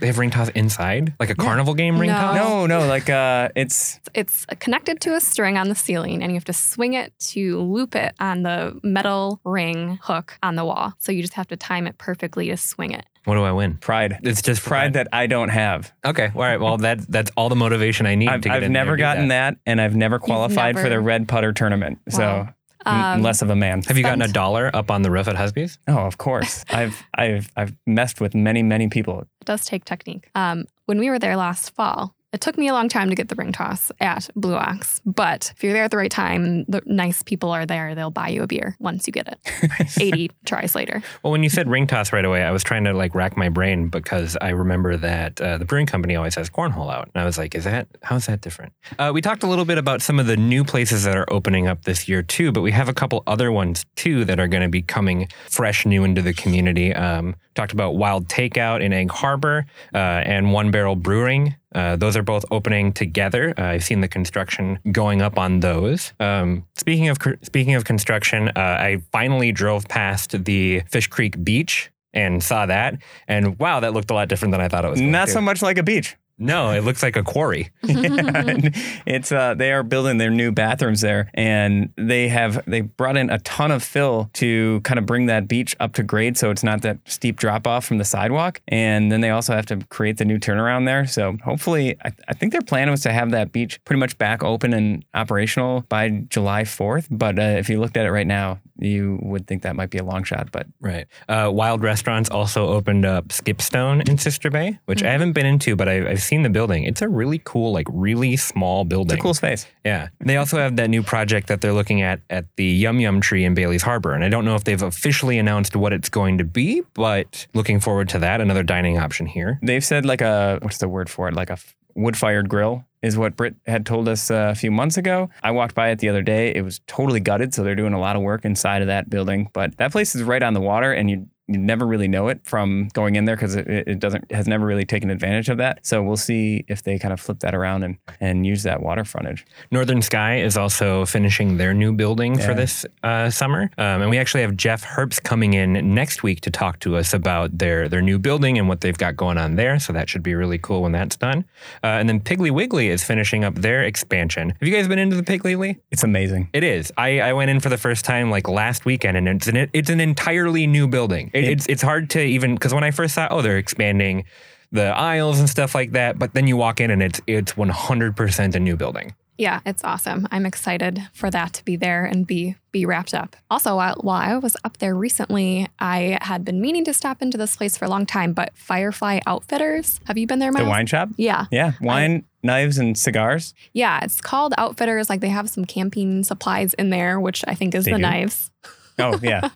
They 0.00 0.06
have 0.06 0.18
ring 0.18 0.30
toss 0.30 0.48
inside, 0.50 1.14
like 1.18 1.30
a 1.30 1.34
carnival 1.34 1.74
game 1.74 1.98
ring 1.98 2.10
No. 2.10 2.16
toss. 2.16 2.36
no, 2.36 2.66
no, 2.66 2.86
like 2.86 3.10
uh, 3.10 3.48
it's 3.56 3.98
It's 4.14 4.46
connected 4.60 5.00
to 5.02 5.14
a 5.16 5.20
string 5.20 5.56
on 5.56 5.68
the 5.68 5.74
ceiling, 5.74 6.22
and 6.22 6.30
you 6.30 6.36
have 6.36 6.44
to 6.44 6.52
swing 6.52 6.92
it 6.94 7.12
to 7.30 7.60
loop 7.60 7.96
it 7.96 8.14
on 8.20 8.42
the 8.44 8.78
metal 8.84 9.40
ring 9.44 9.98
hook 10.02 10.38
on 10.42 10.54
the 10.54 10.64
wall. 10.64 10.92
So 10.98 11.10
you 11.10 11.22
just 11.22 11.34
have 11.34 11.48
to 11.48 11.56
time 11.56 11.86
it 11.88 11.98
perfectly 11.98 12.48
to 12.48 12.56
swing 12.56 12.92
it. 12.92 13.04
What 13.24 13.34
do 13.34 13.42
I 13.42 13.52
win? 13.52 13.76
pride. 13.78 14.20
It's 14.22 14.40
just 14.40 14.62
Pride 14.62 14.94
that 14.94 15.08
I 15.12 15.26
don't 15.26 15.50
have. 15.50 15.92
Okay. 16.04 16.30
All 16.34 16.40
right. 16.40 16.58
Well, 16.58 16.78
that 16.78 17.00
that's 17.10 17.30
all 17.36 17.48
the 17.50 17.56
motivation 17.56 18.06
I 18.06 18.14
need 18.14 18.28
I've, 18.28 18.40
to 18.42 18.48
get 18.48 18.56
I've 18.58 18.62
in 18.62 18.72
never 18.72 18.92
there 18.92 18.96
gotten 18.98 19.28
that. 19.28 19.56
and 19.66 19.80
I've 19.80 19.96
never 19.96 20.18
qualified 20.18 20.78
for 20.78 20.88
the 20.88 20.98
red 21.00 21.28
putter 21.28 21.52
tournament. 21.52 21.98
So 22.08 22.20
Wow. 22.22 22.40
m- 22.40 22.54
Um, 22.88 23.22
less 23.22 23.42
of 23.42 23.50
a 23.50 23.56
man. 23.56 23.82
Have 23.82 23.96
you 23.96 24.02
gotten 24.02 24.22
a 24.22 24.28
dollar 24.28 24.70
up 24.74 24.90
on 24.90 25.02
the 25.02 25.10
roof 25.10 25.28
at 25.28 25.36
Husby's? 25.36 25.78
Oh, 25.88 25.98
of 26.06 26.18
course. 26.18 26.64
I've 26.70 27.02
I've 27.14 27.50
I've 27.56 27.74
messed 27.86 28.20
with 28.20 28.34
many 28.34 28.62
many 28.62 28.88
people. 28.88 29.20
It 29.20 29.28
does 29.44 29.64
take 29.64 29.84
technique. 29.84 30.30
Um, 30.34 30.66
when 30.86 30.98
we 30.98 31.10
were 31.10 31.18
there 31.18 31.36
last 31.36 31.74
fall, 31.74 32.14
it 32.32 32.42
took 32.42 32.58
me 32.58 32.68
a 32.68 32.74
long 32.74 32.88
time 32.88 33.08
to 33.08 33.14
get 33.14 33.28
the 33.28 33.34
ring 33.34 33.52
toss 33.52 33.90
at 34.00 34.28
Blue 34.36 34.54
Ox, 34.54 35.00
but 35.06 35.52
if 35.56 35.64
you're 35.64 35.72
there 35.72 35.84
at 35.84 35.90
the 35.90 35.96
right 35.96 36.10
time, 36.10 36.64
the 36.68 36.82
nice 36.84 37.22
people 37.22 37.50
are 37.50 37.64
there. 37.64 37.94
They'll 37.94 38.10
buy 38.10 38.28
you 38.28 38.42
a 38.42 38.46
beer 38.46 38.76
once 38.78 39.06
you 39.06 39.12
get 39.12 39.28
it. 39.28 39.96
80 40.00 40.30
tries 40.44 40.74
later. 40.74 41.02
Well, 41.22 41.30
when 41.30 41.42
you 41.42 41.48
said 41.48 41.70
ring 41.70 41.86
toss 41.86 42.12
right 42.12 42.24
away, 42.24 42.42
I 42.42 42.50
was 42.50 42.62
trying 42.62 42.84
to 42.84 42.92
like 42.92 43.14
rack 43.14 43.36
my 43.36 43.48
brain 43.48 43.88
because 43.88 44.36
I 44.40 44.50
remember 44.50 44.96
that 44.98 45.40
uh, 45.40 45.56
the 45.56 45.64
brewing 45.64 45.86
company 45.86 46.16
always 46.16 46.34
has 46.34 46.50
cornhole 46.50 46.92
out, 46.92 47.10
and 47.14 47.22
I 47.22 47.24
was 47.24 47.38
like, 47.38 47.54
"Is 47.54 47.64
that 47.64 47.88
how's 48.02 48.26
that 48.26 48.42
different?" 48.42 48.74
Uh, 48.98 49.10
we 49.14 49.22
talked 49.22 49.42
a 49.42 49.46
little 49.46 49.64
bit 49.64 49.78
about 49.78 50.02
some 50.02 50.20
of 50.20 50.26
the 50.26 50.36
new 50.36 50.64
places 50.64 51.04
that 51.04 51.16
are 51.16 51.26
opening 51.32 51.66
up 51.66 51.84
this 51.84 52.08
year 52.08 52.22
too, 52.22 52.52
but 52.52 52.60
we 52.60 52.72
have 52.72 52.88
a 52.88 52.94
couple 52.94 53.22
other 53.26 53.50
ones 53.50 53.86
too 53.96 54.26
that 54.26 54.38
are 54.38 54.48
going 54.48 54.62
to 54.62 54.68
be 54.68 54.82
coming 54.82 55.28
fresh, 55.48 55.86
new 55.86 56.04
into 56.04 56.20
the 56.20 56.34
community. 56.34 56.94
Um, 56.94 57.36
talked 57.54 57.72
about 57.72 57.96
Wild 57.96 58.28
Takeout 58.28 58.82
in 58.82 58.92
Egg 58.92 59.10
Harbor 59.10 59.66
uh, 59.92 59.98
and 59.98 60.52
One 60.52 60.70
Barrel 60.70 60.94
Brewing. 60.94 61.56
Uh, 61.74 61.96
those 61.96 62.16
are 62.16 62.22
both 62.22 62.44
opening 62.50 62.92
together. 62.92 63.52
Uh, 63.58 63.62
I've 63.64 63.84
seen 63.84 64.00
the 64.00 64.08
construction 64.08 64.78
going 64.90 65.20
up 65.22 65.38
on 65.38 65.60
those. 65.60 66.12
Um, 66.18 66.64
speaking 66.76 67.08
of 67.08 67.18
speaking 67.42 67.74
of 67.74 67.84
construction, 67.84 68.48
uh, 68.48 68.52
I 68.56 69.02
finally 69.12 69.52
drove 69.52 69.86
past 69.88 70.44
the 70.44 70.80
Fish 70.90 71.06
Creek 71.08 71.42
Beach 71.44 71.90
and 72.14 72.42
saw 72.42 72.64
that, 72.66 72.96
and 73.28 73.58
wow, 73.58 73.80
that 73.80 73.92
looked 73.92 74.10
a 74.10 74.14
lot 74.14 74.28
different 74.28 74.52
than 74.52 74.60
I 74.62 74.68
thought 74.68 74.84
it 74.84 74.90
was. 74.90 74.98
going 75.00 75.12
Not 75.12 75.26
to. 75.26 75.32
so 75.32 75.40
much 75.42 75.60
like 75.60 75.76
a 75.76 75.82
beach. 75.82 76.16
No, 76.38 76.70
it 76.70 76.84
looks 76.84 77.02
like 77.02 77.16
a 77.16 77.22
quarry. 77.24 77.70
it's 77.82 79.32
uh, 79.32 79.54
they 79.54 79.72
are 79.72 79.82
building 79.82 80.18
their 80.18 80.30
new 80.30 80.52
bathrooms 80.52 81.00
there, 81.00 81.30
and 81.34 81.92
they 81.96 82.28
have 82.28 82.64
they 82.66 82.82
brought 82.82 83.16
in 83.16 83.28
a 83.28 83.38
ton 83.40 83.72
of 83.72 83.82
fill 83.82 84.30
to 84.34 84.80
kind 84.82 84.98
of 84.98 85.06
bring 85.06 85.26
that 85.26 85.48
beach 85.48 85.74
up 85.80 85.94
to 85.94 86.02
grade, 86.02 86.36
so 86.38 86.50
it's 86.50 86.62
not 86.62 86.82
that 86.82 86.98
steep 87.06 87.36
drop 87.38 87.66
off 87.66 87.84
from 87.84 87.98
the 87.98 88.04
sidewalk. 88.04 88.60
And 88.68 89.10
then 89.10 89.20
they 89.20 89.30
also 89.30 89.54
have 89.54 89.66
to 89.66 89.78
create 89.88 90.18
the 90.18 90.24
new 90.24 90.38
turnaround 90.38 90.86
there. 90.86 91.06
So 91.06 91.36
hopefully, 91.44 91.96
I, 92.04 92.12
I 92.28 92.34
think 92.34 92.52
their 92.52 92.62
plan 92.62 92.88
was 92.90 93.00
to 93.02 93.12
have 93.12 93.32
that 93.32 93.50
beach 93.50 93.82
pretty 93.84 93.98
much 93.98 94.16
back 94.18 94.44
open 94.44 94.72
and 94.72 95.04
operational 95.14 95.84
by 95.88 96.10
July 96.28 96.64
fourth. 96.64 97.08
But 97.10 97.38
uh, 97.38 97.42
if 97.42 97.68
you 97.68 97.80
looked 97.80 97.96
at 97.96 98.06
it 98.06 98.12
right 98.12 98.26
now, 98.26 98.60
you 98.78 99.18
would 99.22 99.46
think 99.46 99.62
that 99.62 99.76
might 99.76 99.90
be 99.90 99.98
a 99.98 100.04
long 100.04 100.24
shot. 100.24 100.50
But 100.52 100.66
Right. 100.80 101.06
Uh, 101.28 101.50
Wild 101.52 101.82
Restaurants 101.82 102.30
also 102.30 102.68
opened 102.68 103.04
up 103.04 103.28
Skipstone 103.28 104.08
in 104.08 104.18
Sister 104.18 104.50
Bay, 104.50 104.78
which 104.86 105.02
I 105.02 105.10
haven't 105.10 105.32
been 105.32 105.46
into, 105.46 105.76
but 105.76 105.88
I, 105.88 106.08
I've 106.08 106.22
seen 106.22 106.42
the 106.42 106.50
building. 106.50 106.84
It's 106.84 107.02
a 107.02 107.08
really 107.08 107.40
cool, 107.44 107.72
like 107.72 107.86
really 107.90 108.36
small 108.36 108.84
building. 108.84 109.16
it's 109.16 109.20
a 109.20 109.22
cool 109.22 109.34
space. 109.34 109.66
Yeah. 109.84 110.08
They 110.20 110.36
also 110.36 110.58
have 110.58 110.76
that 110.76 110.90
new 110.90 111.02
project 111.02 111.48
that 111.48 111.60
they're 111.60 111.72
looking 111.72 112.02
at 112.02 112.20
at 112.30 112.44
the 112.56 112.64
Yum 112.64 113.00
Yum 113.00 113.20
Tree 113.20 113.44
in 113.44 113.54
Bailey's 113.54 113.82
Harbor. 113.82 114.14
And 114.14 114.24
I 114.24 114.28
don't 114.28 114.44
know 114.44 114.54
if 114.54 114.64
they've 114.64 114.82
officially 114.82 115.38
announced 115.38 115.74
what 115.76 115.92
it's 115.92 116.08
going 116.08 116.38
to 116.38 116.44
be, 116.44 116.82
but 116.94 117.46
looking 117.54 117.80
forward 117.80 118.08
to 118.10 118.18
that. 118.20 118.40
Another 118.40 118.62
dining 118.62 118.98
option 118.98 119.26
here. 119.26 119.58
They've 119.62 119.84
said 119.84 120.04
like 120.06 120.20
a 120.20 120.58
what's 120.62 120.78
the 120.78 120.88
word 120.88 121.10
for 121.10 121.28
it? 121.28 121.34
Like 121.34 121.50
a 121.50 121.58
wood 121.98 122.16
fired 122.16 122.48
grill 122.48 122.84
is 123.02 123.16
what 123.16 123.36
Britt 123.36 123.56
had 123.66 123.86
told 123.86 124.08
us 124.08 124.30
uh, 124.30 124.48
a 124.50 124.54
few 124.54 124.70
months 124.70 124.96
ago. 124.96 125.30
I 125.42 125.50
walked 125.50 125.74
by 125.74 125.90
it 125.90 125.98
the 125.98 126.08
other 126.08 126.22
day. 126.22 126.54
It 126.54 126.62
was 126.62 126.80
totally 126.86 127.20
gutted, 127.20 127.54
so 127.54 127.62
they're 127.62 127.74
doing 127.74 127.92
a 127.92 128.00
lot 128.00 128.16
of 128.16 128.22
work 128.22 128.44
inside 128.44 128.82
of 128.82 128.88
that 128.88 129.08
building. 129.10 129.50
But 129.52 129.76
that 129.76 129.92
place 129.92 130.14
is 130.14 130.22
right 130.22 130.42
on 130.42 130.54
the 130.54 130.60
water, 130.60 130.92
and 130.92 131.10
you 131.10 131.28
you 131.48 131.58
never 131.58 131.86
really 131.86 132.08
know 132.08 132.28
it 132.28 132.40
from 132.44 132.88
going 132.92 133.16
in 133.16 133.24
there 133.24 133.36
because 133.36 133.56
it, 133.56 133.66
it 133.66 133.98
doesn't 133.98 134.30
has 134.30 134.46
never 134.46 134.66
really 134.66 134.84
taken 134.84 135.10
advantage 135.10 135.48
of 135.48 135.58
that. 135.58 135.84
So 135.84 136.02
we'll 136.02 136.16
see 136.16 136.64
if 136.68 136.82
they 136.82 136.98
kind 136.98 137.12
of 137.12 137.20
flip 137.20 137.40
that 137.40 137.54
around 137.54 137.82
and 137.82 137.96
and 138.20 138.46
use 138.46 138.62
that 138.64 138.82
water 138.82 139.04
frontage. 139.04 139.46
Northern 139.70 140.02
Sky 140.02 140.40
is 140.40 140.56
also 140.56 141.06
finishing 141.06 141.56
their 141.56 141.74
new 141.74 141.92
building 141.92 142.38
for 142.38 142.54
this 142.54 142.84
uh, 143.02 143.30
summer, 143.30 143.70
um, 143.78 144.02
and 144.02 144.10
we 144.10 144.18
actually 144.18 144.42
have 144.42 144.56
Jeff 144.56 144.84
Herbst 144.84 145.22
coming 145.22 145.54
in 145.54 145.94
next 145.94 146.22
week 146.22 146.40
to 146.42 146.50
talk 146.50 146.80
to 146.80 146.96
us 146.96 147.12
about 147.12 147.56
their 147.56 147.88
their 147.88 148.02
new 148.02 148.18
building 148.18 148.58
and 148.58 148.68
what 148.68 148.80
they've 148.80 148.98
got 148.98 149.16
going 149.16 149.38
on 149.38 149.56
there. 149.56 149.78
So 149.78 149.92
that 149.92 150.08
should 150.08 150.22
be 150.22 150.34
really 150.34 150.58
cool 150.58 150.82
when 150.82 150.92
that's 150.92 151.16
done. 151.16 151.44
Uh, 151.82 151.98
and 151.98 152.08
then 152.08 152.20
Piggly 152.20 152.50
Wiggly 152.50 152.88
is 152.88 153.02
finishing 153.02 153.44
up 153.44 153.54
their 153.54 153.82
expansion. 153.82 154.50
Have 154.50 154.68
you 154.68 154.74
guys 154.74 154.88
been 154.88 154.98
into 154.98 155.16
the 155.16 155.22
Piggly 155.22 155.56
Wiggly? 155.56 155.78
It's 155.90 156.04
amazing. 156.04 156.50
It 156.52 156.64
is. 156.64 156.92
I, 156.96 157.20
I 157.20 157.32
went 157.32 157.50
in 157.50 157.60
for 157.60 157.68
the 157.68 157.78
first 157.78 158.04
time 158.04 158.30
like 158.30 158.48
last 158.48 158.84
weekend, 158.84 159.16
and 159.16 159.28
it's 159.28 159.46
an 159.48 159.70
it's 159.72 159.90
an 159.90 160.00
entirely 160.00 160.66
new 160.66 160.88
building. 160.88 161.30
It, 161.38 161.48
it's 161.50 161.66
it's 161.66 161.82
hard 161.82 162.10
to 162.10 162.20
even 162.22 162.54
because 162.54 162.74
when 162.74 162.84
I 162.84 162.90
first 162.90 163.14
saw, 163.14 163.28
oh, 163.30 163.42
they're 163.42 163.58
expanding 163.58 164.24
the 164.70 164.86
aisles 164.96 165.38
and 165.38 165.48
stuff 165.48 165.74
like 165.74 165.92
that, 165.92 166.18
but 166.18 166.34
then 166.34 166.46
you 166.46 166.56
walk 166.56 166.80
in 166.80 166.90
and 166.90 167.02
it's 167.02 167.20
it's 167.26 167.56
one 167.56 167.70
hundred 167.70 168.16
percent 168.16 168.54
a 168.54 168.60
new 168.60 168.76
building. 168.76 169.14
Yeah, 169.38 169.60
it's 169.64 169.84
awesome. 169.84 170.26
I'm 170.32 170.44
excited 170.44 171.00
for 171.14 171.30
that 171.30 171.52
to 171.52 171.64
be 171.64 171.76
there 171.76 172.04
and 172.04 172.26
be 172.26 172.56
be 172.72 172.84
wrapped 172.84 173.14
up. 173.14 173.36
Also, 173.48 173.76
while, 173.76 173.94
while 174.00 174.20
I 174.20 174.36
was 174.36 174.56
up 174.64 174.78
there 174.78 174.96
recently, 174.96 175.68
I 175.78 176.18
had 176.22 176.44
been 176.44 176.60
meaning 176.60 176.84
to 176.86 176.92
stop 176.92 177.22
into 177.22 177.38
this 177.38 177.54
place 177.54 177.76
for 177.78 177.84
a 177.84 177.88
long 177.88 178.04
time, 178.04 178.32
but 178.32 178.50
Firefly 178.56 179.20
Outfitters. 179.26 180.00
Have 180.06 180.18
you 180.18 180.26
been 180.26 180.40
there, 180.40 180.52
The 180.52 180.64
wine 180.64 180.86
shop. 180.86 181.10
Yeah. 181.16 181.46
Yeah, 181.52 181.72
wine, 181.80 182.24
knives, 182.42 182.78
and 182.78 182.98
cigars. 182.98 183.54
Yeah, 183.72 184.00
it's 184.02 184.20
called 184.20 184.54
Outfitters. 184.58 185.08
Like 185.08 185.20
they 185.20 185.28
have 185.28 185.48
some 185.48 185.64
camping 185.64 186.24
supplies 186.24 186.74
in 186.74 186.90
there, 186.90 187.20
which 187.20 187.44
I 187.46 187.54
think 187.54 187.76
is 187.76 187.84
They 187.84 187.92
the 187.92 187.98
do? 187.98 188.02
knives 188.02 188.50
Oh 189.08 189.18
yeah, 189.22 189.50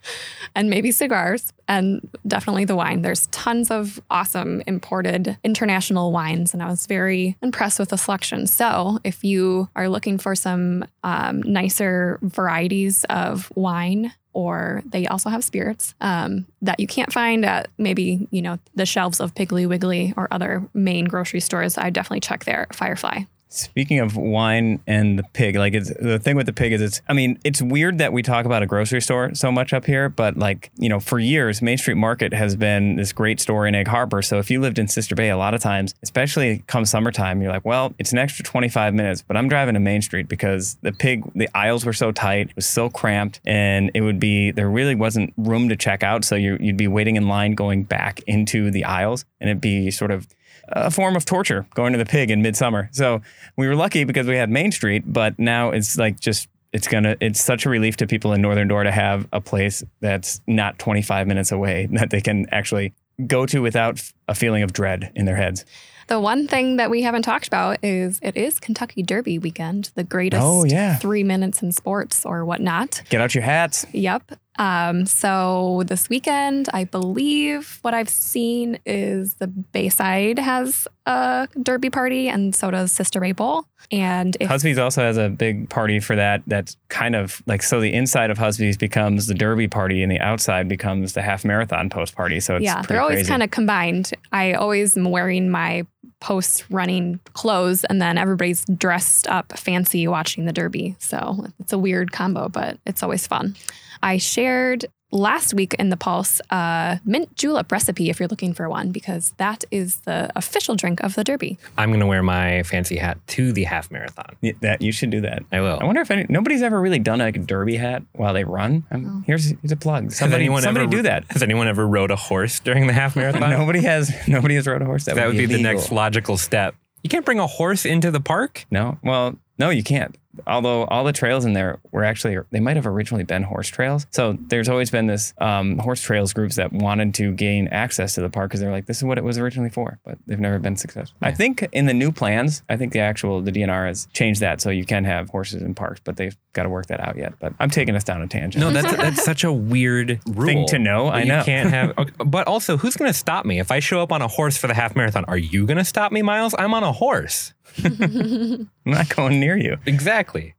and 0.54 0.70
maybe 0.70 0.92
cigars 0.92 1.52
and 1.66 2.08
definitely 2.26 2.64
the 2.64 2.76
wine. 2.76 3.02
There's 3.02 3.26
tons 3.28 3.72
of 3.72 4.00
awesome 4.08 4.62
imported 4.68 5.36
international 5.42 6.12
wines, 6.12 6.54
and 6.54 6.62
I 6.62 6.68
was 6.68 6.86
very 6.86 7.36
impressed 7.42 7.80
with 7.80 7.88
the 7.88 7.98
selection. 7.98 8.46
So, 8.46 8.98
if 9.02 9.24
you 9.24 9.68
are 9.74 9.88
looking 9.88 10.16
for 10.18 10.36
some 10.36 10.84
um, 11.02 11.42
nicer 11.42 12.20
varieties 12.22 13.04
of 13.10 13.50
wine, 13.56 14.12
or 14.32 14.82
they 14.86 15.06
also 15.08 15.28
have 15.28 15.42
spirits 15.42 15.94
um, 16.00 16.46
that 16.62 16.78
you 16.78 16.86
can't 16.86 17.12
find 17.12 17.44
at 17.44 17.68
maybe 17.78 18.28
you 18.30 18.42
know 18.42 18.58
the 18.76 18.86
shelves 18.86 19.18
of 19.18 19.34
Piggly 19.34 19.66
Wiggly 19.66 20.14
or 20.16 20.28
other 20.30 20.68
main 20.72 21.06
grocery 21.06 21.40
stores, 21.40 21.76
I 21.76 21.90
definitely 21.90 22.20
check 22.20 22.44
there. 22.44 22.68
Firefly. 22.72 23.24
Speaking 23.52 24.00
of 24.00 24.16
wine 24.16 24.80
and 24.86 25.18
the 25.18 25.24
pig, 25.34 25.56
like 25.56 25.74
it's 25.74 25.92
the 26.00 26.18
thing 26.18 26.36
with 26.36 26.46
the 26.46 26.52
pig 26.52 26.72
is 26.72 26.80
it's 26.80 27.02
I 27.08 27.12
mean, 27.12 27.38
it's 27.44 27.60
weird 27.60 27.98
that 27.98 28.12
we 28.12 28.22
talk 28.22 28.46
about 28.46 28.62
a 28.62 28.66
grocery 28.66 29.00
store 29.00 29.34
so 29.34 29.52
much 29.52 29.72
up 29.72 29.84
here, 29.84 30.08
but 30.08 30.36
like, 30.36 30.70
you 30.76 30.88
know, 30.88 31.00
for 31.00 31.18
years 31.18 31.60
Main 31.60 31.78
Street 31.78 31.96
Market 31.96 32.32
has 32.32 32.56
been 32.56 32.96
this 32.96 33.12
great 33.12 33.40
store 33.40 33.66
in 33.66 33.74
Egg 33.74 33.88
Harbor. 33.88 34.22
So 34.22 34.38
if 34.38 34.50
you 34.50 34.60
lived 34.60 34.78
in 34.78 34.88
Sister 34.88 35.14
Bay 35.14 35.30
a 35.30 35.36
lot 35.36 35.54
of 35.54 35.60
times, 35.60 35.94
especially 36.02 36.64
come 36.66 36.84
summertime, 36.84 37.42
you're 37.42 37.52
like, 37.52 37.64
well, 37.64 37.94
it's 37.98 38.12
an 38.12 38.18
extra 38.18 38.44
25 38.44 38.94
minutes, 38.94 39.22
but 39.22 39.36
I'm 39.36 39.48
driving 39.48 39.74
to 39.74 39.80
Main 39.80 40.02
Street 40.02 40.28
because 40.28 40.76
the 40.82 40.92
pig 40.92 41.24
the 41.34 41.48
aisles 41.54 41.84
were 41.84 41.92
so 41.92 42.10
tight, 42.10 42.50
it 42.50 42.56
was 42.56 42.66
so 42.66 42.88
cramped, 42.88 43.40
and 43.44 43.90
it 43.94 44.00
would 44.00 44.18
be 44.18 44.50
there 44.50 44.70
really 44.70 44.94
wasn't 44.94 45.32
room 45.36 45.68
to 45.68 45.76
check 45.76 46.02
out, 46.02 46.24
so 46.24 46.34
you 46.34 46.56
you'd 46.60 46.76
be 46.76 46.88
waiting 46.88 47.16
in 47.16 47.28
line 47.28 47.54
going 47.54 47.84
back 47.84 48.20
into 48.26 48.70
the 48.70 48.84
aisles 48.84 49.24
and 49.40 49.50
it'd 49.50 49.60
be 49.60 49.90
sort 49.90 50.10
of 50.10 50.26
a 50.72 50.90
form 50.90 51.16
of 51.16 51.24
torture 51.24 51.66
going 51.74 51.92
to 51.92 51.98
the 51.98 52.04
pig 52.06 52.30
in 52.30 52.42
midsummer. 52.42 52.88
So 52.92 53.20
we 53.56 53.66
were 53.68 53.76
lucky 53.76 54.04
because 54.04 54.26
we 54.26 54.36
had 54.36 54.50
Main 54.50 54.72
Street, 54.72 55.04
but 55.06 55.38
now 55.38 55.70
it's 55.70 55.96
like 55.98 56.18
just 56.20 56.48
it's 56.72 56.88
gonna 56.88 57.16
it's 57.20 57.42
such 57.42 57.66
a 57.66 57.68
relief 57.70 57.96
to 57.98 58.06
people 58.06 58.32
in 58.32 58.40
Northern 58.40 58.68
Door 58.68 58.84
to 58.84 58.90
have 58.92 59.28
a 59.32 59.40
place 59.40 59.84
that's 60.00 60.40
not 60.46 60.78
25 60.78 61.26
minutes 61.26 61.52
away 61.52 61.86
that 61.92 62.10
they 62.10 62.20
can 62.20 62.46
actually 62.50 62.94
go 63.26 63.44
to 63.46 63.60
without 63.60 64.02
a 64.28 64.34
feeling 64.34 64.62
of 64.62 64.72
dread 64.72 65.12
in 65.14 65.26
their 65.26 65.36
heads. 65.36 65.64
The 66.08 66.18
one 66.18 66.48
thing 66.48 66.76
that 66.78 66.90
we 66.90 67.02
haven't 67.02 67.22
talked 67.22 67.46
about 67.46 67.78
is 67.82 68.18
it 68.22 68.36
is 68.36 68.58
Kentucky 68.58 69.02
Derby 69.02 69.38
weekend, 69.38 69.90
the 69.94 70.02
greatest 70.02 70.42
Oh, 70.42 70.64
yeah. 70.64 70.96
three 70.96 71.22
minutes 71.22 71.62
in 71.62 71.72
sports 71.72 72.26
or 72.26 72.44
whatnot. 72.44 73.02
Get 73.08 73.20
out 73.20 73.34
your 73.34 73.44
hats. 73.44 73.86
Yep. 73.92 74.32
Um, 74.58 75.06
so 75.06 75.82
this 75.86 76.08
weekend, 76.08 76.68
I 76.72 76.84
believe 76.84 77.78
what 77.82 77.94
I've 77.94 78.08
seen 78.08 78.78
is 78.84 79.34
the 79.34 79.46
Bayside 79.46 80.38
has 80.38 80.86
a 81.06 81.48
derby 81.62 81.90
party, 81.90 82.28
and 82.28 82.54
so 82.54 82.70
does 82.70 82.92
Sister 82.92 83.20
Bay 83.20 83.32
Bowl. 83.32 83.64
And 83.90 84.36
if 84.40 84.48
Husby's 84.48 84.78
also 84.78 85.02
has 85.02 85.16
a 85.16 85.28
big 85.28 85.68
party 85.68 86.00
for 86.00 86.16
that. 86.16 86.42
That's 86.46 86.76
kind 86.88 87.14
of 87.14 87.42
like 87.46 87.62
so 87.62 87.80
the 87.80 87.92
inside 87.92 88.30
of 88.30 88.38
Husby's 88.38 88.76
becomes 88.76 89.26
the 89.26 89.34
Derby 89.34 89.68
party, 89.68 90.02
and 90.02 90.12
the 90.12 90.20
outside 90.20 90.68
becomes 90.68 91.14
the 91.14 91.22
half 91.22 91.44
marathon 91.44 91.90
post 91.90 92.14
party. 92.14 92.40
So 92.40 92.56
it's 92.56 92.64
yeah, 92.64 92.82
they're 92.82 93.00
always 93.00 93.26
kind 93.26 93.42
of 93.42 93.50
combined. 93.50 94.12
I 94.32 94.52
always 94.52 94.96
am 94.96 95.10
wearing 95.10 95.50
my 95.50 95.86
post 96.20 96.64
running 96.70 97.20
clothes, 97.32 97.84
and 97.84 98.00
then 98.00 98.18
everybody's 98.18 98.64
dressed 98.76 99.26
up 99.28 99.58
fancy 99.58 100.06
watching 100.06 100.44
the 100.44 100.52
Derby. 100.52 100.94
So 100.98 101.46
it's 101.58 101.72
a 101.72 101.78
weird 101.78 102.12
combo, 102.12 102.48
but 102.48 102.78
it's 102.86 103.02
always 103.02 103.26
fun. 103.26 103.56
I 104.02 104.18
shared 104.18 104.86
last 105.12 105.52
week 105.52 105.74
in 105.74 105.90
the 105.90 105.96
Pulse 105.96 106.40
a 106.50 106.98
mint 107.04 107.36
julep 107.36 107.70
recipe 107.70 108.08
if 108.08 108.18
you're 108.18 108.28
looking 108.28 108.54
for 108.54 108.68
one, 108.68 108.90
because 108.92 109.34
that 109.36 109.62
is 109.70 109.98
the 110.00 110.30
official 110.34 110.74
drink 110.74 111.00
of 111.02 111.14
the 111.14 111.22
Derby. 111.22 111.58
I'm 111.76 111.90
going 111.90 112.00
to 112.00 112.06
wear 112.06 112.22
my 112.22 112.62
fancy 112.62 112.96
hat 112.96 113.18
to 113.28 113.52
the 113.52 113.64
half 113.64 113.90
marathon. 113.90 114.36
Yeah, 114.40 114.52
that 114.62 114.80
you 114.82 114.90
should 114.90 115.10
do 115.10 115.20
that. 115.20 115.42
I 115.52 115.60
will. 115.60 115.78
I 115.80 115.84
wonder 115.84 116.00
if 116.00 116.10
any, 116.10 116.26
nobody's 116.28 116.62
ever 116.62 116.80
really 116.80 116.98
done 116.98 117.18
like 117.18 117.36
a 117.36 117.40
derby 117.40 117.76
hat 117.76 118.02
while 118.12 118.32
they 118.32 118.44
run. 118.44 118.84
Um, 118.90 119.22
Here's 119.26 119.50
here's 119.50 119.72
a 119.72 119.76
plug. 119.76 120.12
Somebody, 120.12 120.46
somebody 120.46 120.84
ever, 120.84 120.90
do 120.90 121.02
that. 121.02 121.24
Has 121.30 121.42
anyone 121.42 121.68
ever 121.68 121.86
rode 121.86 122.10
a 122.10 122.16
horse 122.16 122.58
during 122.60 122.86
the 122.86 122.92
half 122.92 123.14
marathon? 123.14 123.50
Nobody 123.50 123.82
has 123.82 124.12
nobody 124.26 124.54
has 124.54 124.66
rode 124.66 124.82
a 124.82 124.86
horse. 124.86 125.04
That, 125.04 125.16
that 125.16 125.26
would 125.26 125.36
be 125.36 125.46
the 125.46 125.62
next 125.62 125.92
logical 125.92 126.36
step. 126.36 126.74
You 127.02 127.10
can't 127.10 127.24
bring 127.24 127.38
a 127.38 127.46
horse 127.46 127.84
into 127.84 128.10
the 128.10 128.20
park. 128.20 128.64
No, 128.70 128.98
well, 129.02 129.36
no, 129.58 129.70
you 129.70 129.82
can't. 129.82 130.16
Although 130.46 130.84
all 130.84 131.04
the 131.04 131.12
trails 131.12 131.44
in 131.44 131.52
there 131.52 131.78
were 131.90 132.04
actually 132.04 132.38
they 132.50 132.60
might 132.60 132.76
have 132.76 132.86
originally 132.86 133.24
been 133.24 133.42
horse 133.42 133.68
trails. 133.68 134.06
So 134.10 134.36
there's 134.48 134.68
always 134.68 134.90
been 134.90 135.06
this 135.06 135.34
um, 135.38 135.78
horse 135.78 136.00
trails 136.00 136.32
groups 136.32 136.56
that 136.56 136.72
wanted 136.72 137.14
to 137.16 137.32
gain 137.32 137.68
access 137.68 138.14
to 138.14 138.20
the 138.22 138.30
park 138.30 138.50
because 138.50 138.60
they're 138.60 138.70
like, 138.72 138.86
this 138.86 138.98
is 138.98 139.04
what 139.04 139.18
it 139.18 139.24
was 139.24 139.38
originally 139.38 139.70
for, 139.70 139.98
but 140.04 140.18
they've 140.26 140.40
never 140.40 140.58
been 140.58 140.76
successful. 140.76 141.16
I 141.22 141.32
think 141.32 141.66
in 141.72 141.86
the 141.86 141.94
new 141.94 142.12
plans, 142.12 142.62
I 142.68 142.76
think 142.76 142.92
the 142.92 143.00
actual 143.00 143.40
the 143.42 143.52
DNR 143.52 143.86
has 143.86 144.08
changed 144.12 144.40
that 144.40 144.60
so 144.60 144.70
you 144.70 144.84
can 144.84 145.04
have 145.04 145.28
horses 145.30 145.62
in 145.62 145.74
parks, 145.74 146.00
but 146.02 146.16
they've 146.16 146.36
got 146.52 146.64
to 146.64 146.68
work 146.68 146.86
that 146.86 147.00
out 147.00 147.16
yet. 147.16 147.34
But 147.38 147.52
I'm 147.60 147.70
taking 147.70 147.94
us 147.94 148.04
down 148.04 148.22
a 148.22 148.26
tangent. 148.28 148.60
No, 148.62 148.70
that's 148.70 148.96
that's 148.96 149.24
such 149.32 149.44
a 149.44 149.52
weird 149.52 150.20
rule 150.28 150.46
Thing 150.46 150.66
to 150.68 150.78
know, 150.78 151.08
I 151.08 151.20
you 151.20 151.26
know. 151.28 151.42
can't 151.44 151.70
have. 151.70 151.92
okay, 151.98 152.12
But 152.24 152.46
also, 152.46 152.76
who's 152.76 152.96
going 152.96 153.10
to 153.10 153.16
stop 153.16 153.44
me 153.44 153.58
if 153.60 153.70
I 153.70 153.80
show 153.80 154.02
up 154.02 154.12
on 154.12 154.22
a 154.22 154.28
horse 154.28 154.56
for 154.56 154.66
the 154.66 154.74
half 154.74 154.96
marathon? 154.96 155.24
Are 155.26 155.36
you 155.38 155.66
going 155.66 155.78
to 155.78 155.84
stop 155.84 156.12
me, 156.12 156.22
Miles? 156.22 156.54
I'm 156.58 156.74
on 156.74 156.82
a 156.82 156.92
horse. 156.92 157.52
I'm 157.84 158.68
not 158.84 159.08
going 159.14 159.40
near 159.40 159.56
you. 159.56 159.78
Exactly. 159.86 160.21
Exactly. 160.22 160.54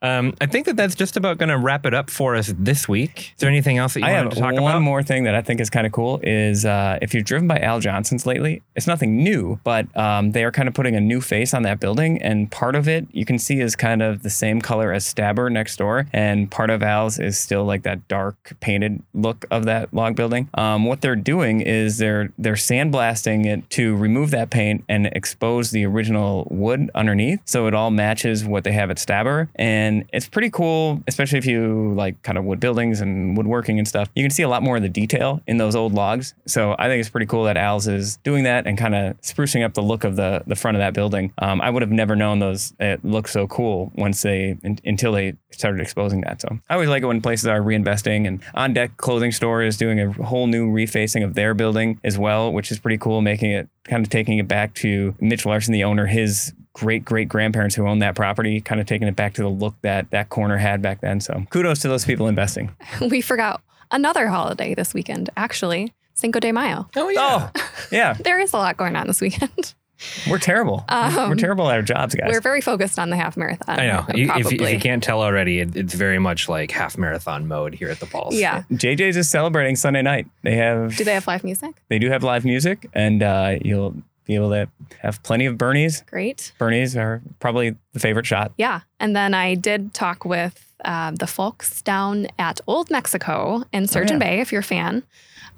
Um, 0.00 0.34
I 0.40 0.46
think 0.46 0.66
that 0.66 0.76
that's 0.76 0.94
just 0.94 1.16
about 1.16 1.38
going 1.38 1.48
to 1.48 1.58
wrap 1.58 1.84
it 1.84 1.92
up 1.92 2.08
for 2.08 2.36
us 2.36 2.54
this 2.56 2.88
week. 2.88 3.32
Is 3.34 3.40
there 3.40 3.48
anything 3.48 3.78
else 3.78 3.94
that 3.94 4.00
you 4.00 4.06
I 4.06 4.12
wanted 4.12 4.24
have 4.24 4.32
to 4.34 4.36
talk 4.36 4.52
one 4.52 4.58
about? 4.58 4.74
One 4.74 4.82
more 4.82 5.02
thing 5.02 5.24
that 5.24 5.34
I 5.34 5.42
think 5.42 5.60
is 5.60 5.70
kind 5.70 5.86
of 5.86 5.92
cool 5.92 6.20
is 6.22 6.64
uh, 6.64 6.98
if 7.02 7.14
you've 7.14 7.24
driven 7.24 7.48
by 7.48 7.58
Al 7.58 7.80
Johnson's 7.80 8.24
lately, 8.24 8.62
it's 8.76 8.86
nothing 8.86 9.16
new, 9.24 9.58
but 9.64 9.94
um, 9.96 10.32
they 10.32 10.44
are 10.44 10.52
kind 10.52 10.68
of 10.68 10.74
putting 10.74 10.94
a 10.94 11.00
new 11.00 11.20
face 11.20 11.52
on 11.52 11.62
that 11.62 11.80
building, 11.80 12.22
and 12.22 12.50
part 12.50 12.76
of 12.76 12.86
it 12.88 13.06
you 13.10 13.24
can 13.24 13.38
see 13.38 13.60
is 13.60 13.74
kind 13.74 14.02
of 14.02 14.22
the 14.22 14.30
same 14.30 14.60
color 14.60 14.92
as 14.92 15.12
Stabbur 15.12 15.50
next 15.50 15.76
door, 15.76 16.06
and 16.12 16.48
part 16.50 16.70
of 16.70 16.82
Al's 16.82 17.18
is 17.18 17.36
still 17.36 17.64
like 17.64 17.82
that 17.82 18.06
dark 18.06 18.56
painted 18.60 19.02
look 19.14 19.46
of 19.50 19.64
that 19.64 19.92
log 19.92 20.14
building. 20.14 20.48
Um, 20.54 20.84
what 20.84 21.00
they're 21.00 21.16
doing 21.16 21.60
is 21.60 21.98
they're 21.98 22.32
they're 22.38 22.54
sandblasting 22.54 23.46
it 23.46 23.68
to 23.70 23.96
remove 23.96 24.30
that 24.30 24.50
paint 24.50 24.84
and 24.88 25.06
expose 25.06 25.72
the 25.72 25.84
original 25.84 26.46
wood 26.50 26.88
underneath, 26.94 27.40
so 27.46 27.66
it 27.66 27.74
all 27.74 27.90
matches 27.90 28.44
what 28.44 28.62
they 28.62 28.72
have 28.72 28.90
at 28.90 28.98
Stabbur, 28.98 29.48
and 29.56 29.87
it's 30.12 30.28
pretty 30.28 30.50
cool, 30.50 31.02
especially 31.06 31.38
if 31.38 31.46
you 31.46 31.94
like 31.94 32.22
kind 32.22 32.38
of 32.38 32.44
wood 32.44 32.60
buildings 32.60 33.00
and 33.00 33.36
woodworking 33.36 33.78
and 33.78 33.86
stuff. 33.86 34.08
You 34.14 34.22
can 34.22 34.30
see 34.30 34.42
a 34.42 34.48
lot 34.48 34.62
more 34.62 34.76
of 34.76 34.82
the 34.82 34.88
detail 34.88 35.40
in 35.46 35.58
those 35.58 35.74
old 35.74 35.94
logs. 35.94 36.34
So 36.46 36.74
I 36.78 36.88
think 36.88 37.00
it's 37.00 37.08
pretty 37.08 37.26
cool 37.26 37.44
that 37.44 37.56
Al's 37.56 37.88
is 37.88 38.18
doing 38.18 38.44
that 38.44 38.66
and 38.66 38.76
kind 38.76 38.94
of 38.94 39.20
sprucing 39.20 39.64
up 39.64 39.74
the 39.74 39.82
look 39.82 40.04
of 40.04 40.16
the 40.16 40.42
the 40.46 40.56
front 40.56 40.76
of 40.76 40.80
that 40.80 40.94
building. 40.94 41.32
Um, 41.38 41.60
I 41.60 41.70
would 41.70 41.82
have 41.82 41.90
never 41.90 42.16
known 42.16 42.38
those 42.38 42.72
it 42.80 43.04
looked 43.04 43.30
so 43.30 43.46
cool 43.46 43.92
once 43.94 44.22
they 44.22 44.56
in, 44.62 44.78
until 44.84 45.12
they 45.12 45.36
started 45.50 45.80
exposing 45.80 46.20
that. 46.22 46.40
So 46.40 46.58
I 46.68 46.74
always 46.74 46.88
like 46.88 47.02
it 47.02 47.06
when 47.06 47.20
places 47.20 47.46
are 47.46 47.60
reinvesting 47.60 48.26
and 48.26 48.42
on 48.54 48.72
deck 48.72 48.96
clothing 48.96 49.32
store 49.32 49.62
is 49.62 49.76
doing 49.76 50.00
a 50.00 50.12
whole 50.24 50.46
new 50.46 50.70
refacing 50.70 51.24
of 51.24 51.34
their 51.34 51.54
building 51.54 52.00
as 52.04 52.18
well, 52.18 52.52
which 52.52 52.70
is 52.70 52.78
pretty 52.78 52.98
cool, 52.98 53.20
making 53.20 53.50
it 53.52 53.68
kind 53.84 54.04
of 54.04 54.10
taking 54.10 54.38
it 54.38 54.46
back 54.48 54.74
to 54.74 55.14
Mitch 55.20 55.46
Larson, 55.46 55.72
the 55.72 55.84
owner, 55.84 56.06
his 56.06 56.52
great 56.78 57.04
great 57.04 57.28
grandparents 57.28 57.74
who 57.74 57.86
owned 57.86 58.02
that 58.02 58.14
property, 58.14 58.60
kind 58.60 58.80
of 58.80 58.86
taking 58.86 59.08
it 59.08 59.16
back 59.16 59.34
to 59.34 59.42
the 59.42 59.48
look 59.48 59.74
that 59.82 60.10
that 60.10 60.28
corner 60.28 60.56
had 60.56 60.80
back 60.82 61.00
then. 61.00 61.20
So 61.20 61.44
kudos 61.50 61.80
to 61.80 61.88
those 61.88 62.04
people 62.04 62.28
investing. 62.28 62.74
we 63.10 63.20
forgot 63.20 63.60
another 63.90 64.28
holiday 64.28 64.74
this 64.74 64.94
weekend, 64.94 65.30
actually, 65.36 65.92
Cinco 66.14 66.40
de 66.40 66.52
Mayo. 66.52 66.88
oh 66.96 67.08
yeah. 67.08 67.50
Oh, 67.54 67.62
yeah, 67.92 68.12
There 68.24 68.40
is 68.40 68.52
a 68.52 68.56
lot 68.56 68.76
going 68.76 68.96
on 68.96 69.06
this 69.06 69.20
weekend. 69.20 69.74
we're 70.30 70.38
terrible. 70.38 70.84
we're 70.88 71.34
terrible 71.34 71.68
at 71.68 71.74
our 71.74 71.82
jobs, 71.82 72.14
guys. 72.14 72.28
We're 72.30 72.40
very 72.40 72.60
focused 72.60 73.00
on 73.00 73.10
the 73.10 73.16
half 73.16 73.36
marathon. 73.36 73.80
I 73.80 73.86
know. 73.88 74.04
You- 74.14 74.32
If, 74.36 74.52
you- 74.52 74.64
if 74.64 74.72
you 74.72 74.78
can't 74.78 75.02
tell 75.02 75.22
already, 75.22 75.58
it, 75.58 75.74
it's 75.74 75.94
very 75.94 76.20
much 76.20 76.48
like 76.48 76.70
half 76.70 76.96
marathon 76.96 77.48
mode 77.48 77.74
here 77.74 77.88
at 77.90 77.98
the 77.98 78.06
Pulse. 78.06 78.34
Yeah. 78.36 78.62
JJ's 78.70 79.16
is 79.16 79.28
celebrating 79.28 79.74
Sunday 79.74 80.02
night. 80.02 80.28
They 80.44 80.54
have 80.56 80.96
Do 80.96 81.02
they 81.02 81.14
have 81.14 81.26
live 81.26 81.42
music? 81.42 81.74
they 81.88 81.98
do 81.98 82.10
have 82.10 82.22
live 82.22 82.44
music, 82.44 82.88
and 82.94 83.22
uh, 83.24 83.56
you'll 83.60 83.96
be 84.28 84.34
able 84.34 84.50
to 84.50 84.68
have 85.00 85.20
plenty 85.24 85.46
of 85.46 85.56
Bernies. 85.56 86.06
Great. 86.06 86.52
Bernies 86.60 86.96
are 86.96 87.22
probably 87.40 87.74
the 87.94 87.98
favorite 87.98 88.26
shot. 88.26 88.52
Yeah. 88.58 88.82
And 89.00 89.16
then 89.16 89.34
I 89.34 89.54
did 89.54 89.94
talk 89.94 90.24
with 90.24 90.72
um, 90.84 91.16
the 91.16 91.26
folks 91.26 91.82
down 91.82 92.28
at 92.38 92.60
Old 92.66 92.90
Mexico 92.90 93.64
in 93.72 93.88
Sturgeon 93.88 94.20
yeah. 94.20 94.28
Bay, 94.28 94.40
if 94.40 94.52
you're 94.52 94.60
a 94.60 94.64
fan. 94.64 95.02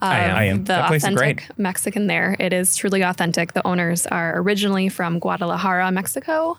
I 0.00 0.18
am. 0.20 0.36
I 0.36 0.44
am. 0.44 0.56
The 0.58 0.62
That 0.64 0.86
place 0.86 1.02
is 1.02 1.08
authentic 1.08 1.50
Mexican 1.58 2.06
there. 2.06 2.36
It 2.38 2.52
is 2.54 2.74
truly 2.76 3.02
authentic. 3.02 3.52
The 3.52 3.66
owners 3.66 4.06
are 4.06 4.40
originally 4.40 4.88
from 4.88 5.18
Guadalajara, 5.18 5.90
Mexico, 5.92 6.56